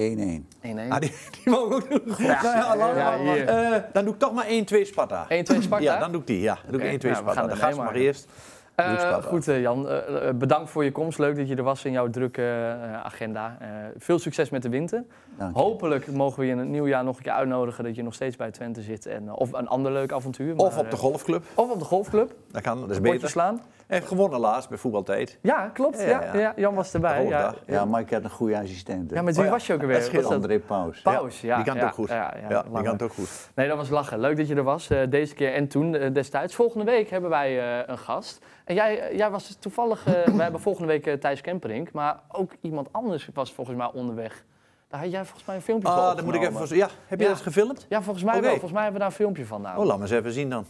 1-1. 0.00 0.44
1-1. 0.62 0.88
Ah, 0.88 1.00
die, 1.00 1.12
die 1.30 1.40
ik 1.44 1.54
ook 1.54 1.90
doen. 1.90 2.02
Ja. 2.18 2.42
Nou 2.42 2.78
ja, 2.78 2.96
Ja, 2.96 3.22
maar. 3.22 3.36
Eh, 3.36 3.82
dan 3.92 4.04
doe 4.04 4.12
ik 4.14 4.18
toch 4.20 4.32
maar 4.32 4.46
1-2 4.46 4.86
Sparta. 4.86 5.26
1-2 5.28 5.28
Sparta? 5.60 5.84
Ja, 5.84 5.98
dan 5.98 6.12
doe 6.12 6.20
ik 6.20 6.26
die. 6.26 6.40
Ja, 6.40 6.54
dan 6.62 6.72
doe 6.72 6.80
Oké, 6.80 6.90
ik 6.90 7.02
1-2 7.02 7.10
nou, 7.10 7.24
we 7.24 7.30
Sparta. 7.30 7.42
er 7.50 7.56
gast 7.56 7.62
mee 7.62 7.74
mag 7.74 7.84
maken. 7.84 8.00
eerst. 8.00 8.28
Eh, 8.74 8.98
Sparta. 8.98 9.28
goed, 9.28 9.48
eh, 9.48 9.60
Jan. 9.60 9.88
Bedankt 10.34 10.70
voor 10.70 10.84
je 10.84 10.92
komst. 10.92 11.18
Leuk 11.18 11.36
dat 11.36 11.48
je 11.48 11.56
er 11.56 11.62
was 11.62 11.84
in 11.84 11.92
jouw 11.92 12.10
drukke 12.10 12.76
agenda. 13.02 13.56
Eh, 13.60 13.68
veel 13.98 14.18
succes 14.18 14.50
met 14.50 14.62
de 14.62 14.68
winter. 14.68 15.04
Dank 15.36 15.56
je. 15.56 15.62
Hopelijk 15.62 16.12
mogen 16.12 16.40
we 16.40 16.46
je 16.46 16.52
in 16.52 16.58
het 16.58 16.68
nieuwjaar 16.68 17.04
nog 17.04 17.16
een 17.16 17.22
keer 17.22 17.32
uitnodigen 17.32 17.84
dat 17.84 17.94
je 17.96 18.02
nog 18.02 18.14
steeds 18.14 18.36
bij 18.36 18.50
Twente 18.50 18.82
zit. 18.82 19.06
En, 19.06 19.32
of 19.32 19.52
een 19.52 19.68
ander 19.68 19.92
leuk 19.92 20.12
avontuur. 20.12 20.56
Of 20.56 20.74
maar, 20.74 20.84
op 20.84 20.90
de 20.90 20.96
golfclub. 20.96 21.44
Of 21.54 21.70
op 21.70 21.78
de 21.78 21.84
golfclub. 21.84 22.34
Dat 22.50 22.62
kan, 22.62 22.80
dat 22.80 22.90
is 22.90 23.00
beter. 23.00 23.28
slaan. 23.28 23.60
En 23.90 24.02
gewonnen 24.02 24.40
laatst 24.40 24.68
bij 24.68 24.78
voetbaltijd. 24.78 25.38
Ja, 25.42 25.68
klopt. 25.68 26.00
Ja, 26.00 26.06
Ja, 26.08 26.22
ja, 26.22 26.38
ja. 26.40 26.52
Jan 26.56 26.74
was 26.74 26.94
erbij. 26.94 27.24
Ja. 27.26 27.54
Ja, 27.66 27.84
maar 27.84 28.00
ik 28.00 28.10
had 28.10 28.24
een 28.24 28.30
goede 28.30 28.58
assistent. 28.58 29.10
ja, 29.10 29.22
met 29.22 29.34
wie 29.34 29.38
Oh 29.44 29.44
ja, 29.50 29.54
was 29.56 29.66
je 29.66 29.72
ook 29.72 29.80
dat 29.80 29.90
alweer? 29.90 30.22
dat 30.22 30.32
André 30.32 30.58
Paus. 30.58 31.00
Paus, 31.02 31.40
ja. 31.40 31.56
die 31.56 31.64
kan 31.64 31.74
het 31.74 31.82
ja, 31.82 31.88
ook 31.88 31.94
goed. 31.94 32.08
Ja, 32.08 32.34
Ja, 32.42 32.48
ja, 32.48 32.62
die 32.62 32.72
kan 32.82 32.92
het 32.92 33.02
ook 33.02 33.12
goed. 33.12 33.50
Nee, 33.54 33.68
dat 33.68 33.76
was 33.76 33.88
lachen. 33.88 34.20
Leuk 34.20 34.36
dat 34.36 34.48
je 34.48 34.54
er 34.54 34.62
was. 34.62 34.90
eh, 34.90 34.98
deze 35.10 35.34
keer 35.34 35.52
en 35.54 35.68
toen 35.68 35.94
eh, 35.94 36.12
destijds. 36.14 36.54
Volgende 36.54 36.84
week 36.84 37.10
hebben 37.10 37.30
wij 37.30 37.78
eh, 37.80 37.88
een 37.88 37.98
gast. 37.98 38.44
En 38.64 38.74
jij, 38.74 39.16
jij 39.16 39.30
was 39.30 39.56
toevallig... 39.60 40.04
we 40.04 40.42
hebben 40.42 40.60
volgende 40.60 40.88
week 40.88 41.20
Thijs 41.20 41.40
Kemperink. 41.40 41.92
Maar 41.92 42.20
ook 42.28 42.52
iemand 42.60 42.88
anders 42.92 43.28
was 43.34 43.52
volgens 43.52 43.76
mij 43.76 43.90
onderweg. 43.94 44.44
Daar 44.88 45.00
had 45.00 45.10
jij 45.10 45.24
volgens 45.24 45.44
mij 45.46 45.56
een 45.56 45.62
filmpje 45.62 45.88
van 45.88 45.98
Ah, 45.98 46.16
dan 46.16 46.24
moet 46.24 46.34
ik 46.34 46.42
even... 46.42 46.76
Ja, 46.76 46.88
heb 47.06 47.18
je 47.18 47.24
Ja. 47.24 47.30
dat 47.30 47.40
gefilmd? 47.40 47.86
Ja, 47.88 48.02
volgens 48.02 48.24
mij 48.24 48.34
Oké. 48.34 48.42
wel. 48.42 48.50
Volgens 48.50 48.72
mij 48.72 48.82
hebben 48.82 49.00
we 49.00 49.06
daar 49.06 49.16
een 49.18 49.24
filmpje 49.24 49.46
van. 49.46 49.60
Nou. 49.62 49.78
Oh, 49.78 49.84
laat 49.86 49.96
me 49.96 50.02
eens 50.02 50.10
even 50.12 50.32
zien 50.32 50.50
dan. 50.50 50.64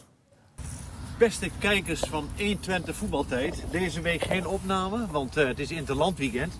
Beste 1.21 1.51
kijkers 1.59 2.01
van 2.01 2.29
120 2.37 2.97
voetbaltijd. 2.97 3.64
Deze 3.71 4.01
week 4.01 4.23
geen 4.23 4.47
opname, 4.47 5.07
want 5.07 5.37
eh, 5.37 5.47
het 5.47 5.59
is 5.59 5.71
interlandweekend. 5.71 6.59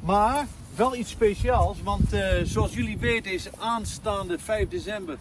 Maar 0.00 0.46
wel 0.76 0.96
iets 0.96 1.10
speciaals, 1.10 1.82
want 1.82 2.12
eh, 2.12 2.40
zoals 2.42 2.74
jullie 2.74 2.98
weten 2.98 3.32
is 3.32 3.48
aanstaande 3.58 4.38
5 4.38 4.68
december 4.68 5.18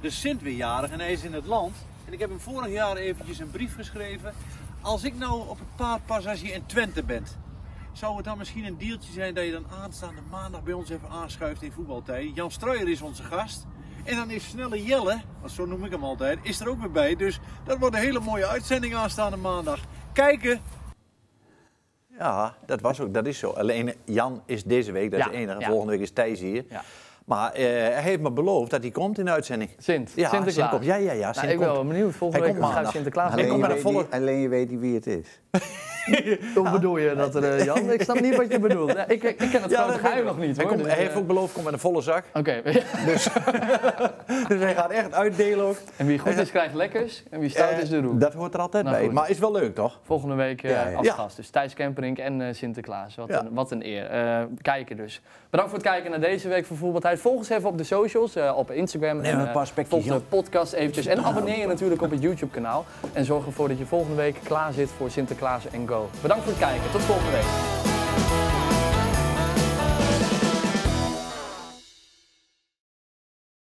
de 0.00 0.10
Sint 0.10 0.42
weer 0.42 0.56
jarig 0.56 0.90
en 0.90 1.00
hij 1.00 1.12
is 1.12 1.22
in 1.22 1.32
het 1.32 1.46
land. 1.46 1.76
En 2.04 2.12
ik 2.12 2.18
heb 2.18 2.28
hem 2.28 2.40
vorig 2.40 2.72
jaar 2.72 2.96
eventjes 2.96 3.38
een 3.38 3.50
brief 3.50 3.74
geschreven. 3.74 4.34
Als 4.80 5.04
ik 5.04 5.18
nou 5.18 5.48
op 5.48 5.58
het 5.58 5.76
paard 5.76 6.06
pas 6.06 6.26
als 6.26 6.40
je 6.40 6.52
in 6.52 6.66
Twente 6.66 7.02
bent, 7.02 7.36
zou 7.92 8.16
het 8.16 8.24
dan 8.24 8.38
misschien 8.38 8.64
een 8.64 8.78
deeltje 8.78 9.12
zijn 9.12 9.34
dat 9.34 9.44
je 9.44 9.52
dan 9.52 9.66
aanstaande 9.82 10.20
maandag 10.30 10.62
bij 10.62 10.74
ons 10.74 10.90
even 10.90 11.08
aanschuift 11.08 11.62
in 11.62 11.72
voetbaltijd. 11.72 12.34
Jan 12.34 12.50
Struijer 12.50 12.88
is 12.88 13.00
onze 13.00 13.22
gast. 13.22 13.66
En 14.06 14.16
dan 14.16 14.30
is 14.30 14.44
Snelle 14.48 14.84
Jelle, 14.84 15.20
want 15.40 15.52
zo 15.52 15.66
noem 15.66 15.84
ik 15.84 15.90
hem 15.90 16.04
altijd, 16.04 16.38
is 16.42 16.60
er 16.60 16.68
ook 16.68 16.80
weer 16.80 16.90
bij. 16.90 17.16
Dus 17.16 17.40
dat 17.64 17.78
wordt 17.78 17.94
een 17.94 18.00
hele 18.02 18.20
mooie 18.20 18.46
uitzending 18.46 18.94
aanstaande 18.94 19.36
maandag. 19.36 19.80
Kijken! 20.12 20.60
Ja, 22.18 22.54
dat 22.66 22.80
was 22.80 23.00
ook, 23.00 23.14
dat 23.14 23.26
is 23.26 23.38
zo. 23.38 23.50
Alleen 23.50 23.94
Jan 24.04 24.42
is 24.46 24.64
deze 24.64 24.92
week, 24.92 25.10
dat 25.10 25.18
is 25.20 25.24
Ja, 25.26 25.30
het 25.32 25.40
enige. 25.40 25.60
ja. 25.60 25.66
Volgende 25.68 25.92
week 25.92 26.00
is 26.00 26.10
Thijs 26.10 26.40
hier. 26.40 26.64
Ja. 26.68 26.82
Maar 27.24 27.52
eh, 27.52 27.62
hij 27.64 28.02
heeft 28.02 28.20
me 28.20 28.30
beloofd 28.30 28.70
dat 28.70 28.82
hij 28.82 28.90
komt 28.90 29.18
in 29.18 29.24
de 29.24 29.30
uitzending. 29.30 29.70
Sint, 29.78 30.12
Ja, 30.14 30.28
Sinterklaas. 30.28 30.54
Sint 30.54 30.68
komt. 30.68 30.84
Ja, 30.84 30.94
ja, 30.94 31.12
ja. 31.12 31.20
Nou, 31.20 31.34
Sint 31.34 31.52
ik 31.52 31.58
ben 31.58 31.72
wel 31.72 31.84
benieuwd. 31.86 32.14
Volgende 32.14 32.44
Hij 32.44 32.52
week 32.52 32.60
komt 32.60 32.64
gaat 32.66 32.74
maandag. 32.74 32.92
Sinterklaas. 32.92 33.32
En 33.32 33.38
ik 33.38 33.48
kom 33.48 33.54
Alleen, 33.64 33.68
je 33.68 33.82
weet 33.82 33.92
volle- 33.92 34.06
alleen 34.10 34.38
je 34.40 34.48
weet 34.48 34.70
niet 34.70 34.80
wie 34.80 34.94
het 34.94 35.06
is. 35.06 35.40
Hoe 36.54 36.70
bedoel 36.70 36.96
je 36.96 37.14
dat, 37.14 37.36
eh, 37.36 37.64
Jan? 37.64 37.90
Ik 37.92 38.02
snap 38.02 38.20
niet 38.20 38.36
wat 38.36 38.52
je 38.52 38.58
bedoelt. 38.58 38.92
Ja, 38.96 39.08
ik, 39.08 39.22
ik 39.22 39.36
ken 39.36 39.62
het 39.62 39.70
Ja, 39.70 39.82
grote 39.82 39.98
geheim 39.98 40.24
nog 40.24 40.38
niet 40.38 40.56
Hij, 40.56 40.64
hoor. 40.64 40.72
komt, 40.74 40.84
Dus, 40.84 40.92
hij 40.92 41.00
heeft 41.02 41.12
eh, 41.14 41.18
ook 41.20 41.26
beloofd, 41.26 41.52
kom 41.52 41.64
met 41.64 41.72
een 41.72 41.78
volle 41.78 42.00
zak. 42.00 42.24
Oké, 42.34 42.62
Dus 44.48 44.60
hij 44.60 44.74
gaat 44.74 44.90
echt 44.90 45.12
uitdelen 45.12 45.64
ook. 45.64 45.76
en 45.96 46.06
wie 46.06 46.18
goed 46.18 46.38
is 46.38 46.50
krijgt 46.50 46.74
lekkers 46.74 47.22
en 47.30 47.40
wie 47.40 47.48
stout 47.48 47.70
Eh, 47.70 47.78
is 47.78 47.88
de 47.88 48.00
roe. 48.00 48.18
Dat 48.18 48.32
hoort 48.32 48.54
er 48.54 48.60
altijd 48.60 48.84
Nou, 48.84 48.96
bij. 48.96 49.04
goed. 49.04 49.14
Maar 49.14 49.30
is 49.30 49.38
wel 49.38 49.52
leuk, 49.52 49.74
toch? 49.74 50.00
Volgende 50.02 50.34
week 50.34 50.62
als 50.96 51.08
gast. 51.08 51.36
Dus 51.36 51.48
Thijs 51.50 51.74
Kemperink 51.74 52.18
en 52.18 52.54
Sinterklaas. 52.54 53.14
Wat, 53.14 53.30
een, 53.30 53.48
wat 53.50 53.70
een 53.70 53.86
eer. 53.86 54.08
Kijken 54.62 54.96
dus. 54.96 55.20
Bedankt 55.50 55.70
voor 55.70 55.80
het 55.80 55.88
kijken 55.90 56.10
naar 56.10 56.20
deze 56.20 56.48
week 56.48 56.66
van 56.66 56.76
Voetbaltijd. 56.76 57.20
Volg 57.20 57.36
ons 57.36 57.48
even 57.48 57.68
op 57.68 57.78
de 57.78 57.84
socials, 57.84 58.36
op 58.54 58.70
Instagram. 58.70 59.20
En, 59.20 59.38
een 59.38 59.50
paar 59.50 59.68
Volg 59.88 60.04
de 60.04 60.20
podcast 60.20 60.72
eventjes. 60.72 61.06
En 61.06 61.24
abonneer 61.24 61.58
je 61.58 61.66
natuurlijk 61.66 62.02
op 62.02 62.10
het 62.10 62.22
YouTube 62.22 62.52
kanaal. 62.52 62.84
En 63.12 63.24
zorg 63.24 63.46
ervoor 63.46 63.68
dat 63.68 63.78
je 63.78 63.86
volgende 63.86 64.16
week 64.16 64.36
klaar 64.42 64.72
zit 64.72 64.90
voor 64.96 65.10
Sinterklaas 65.10 65.70
en 65.70 65.88
Go. 65.88 65.95
Bedankt 66.22 66.44
voor 66.44 66.52
het 66.52 66.62
kijken. 66.62 66.90
Tot 66.90 67.02
volgende 67.02 67.30
week. 67.30 67.95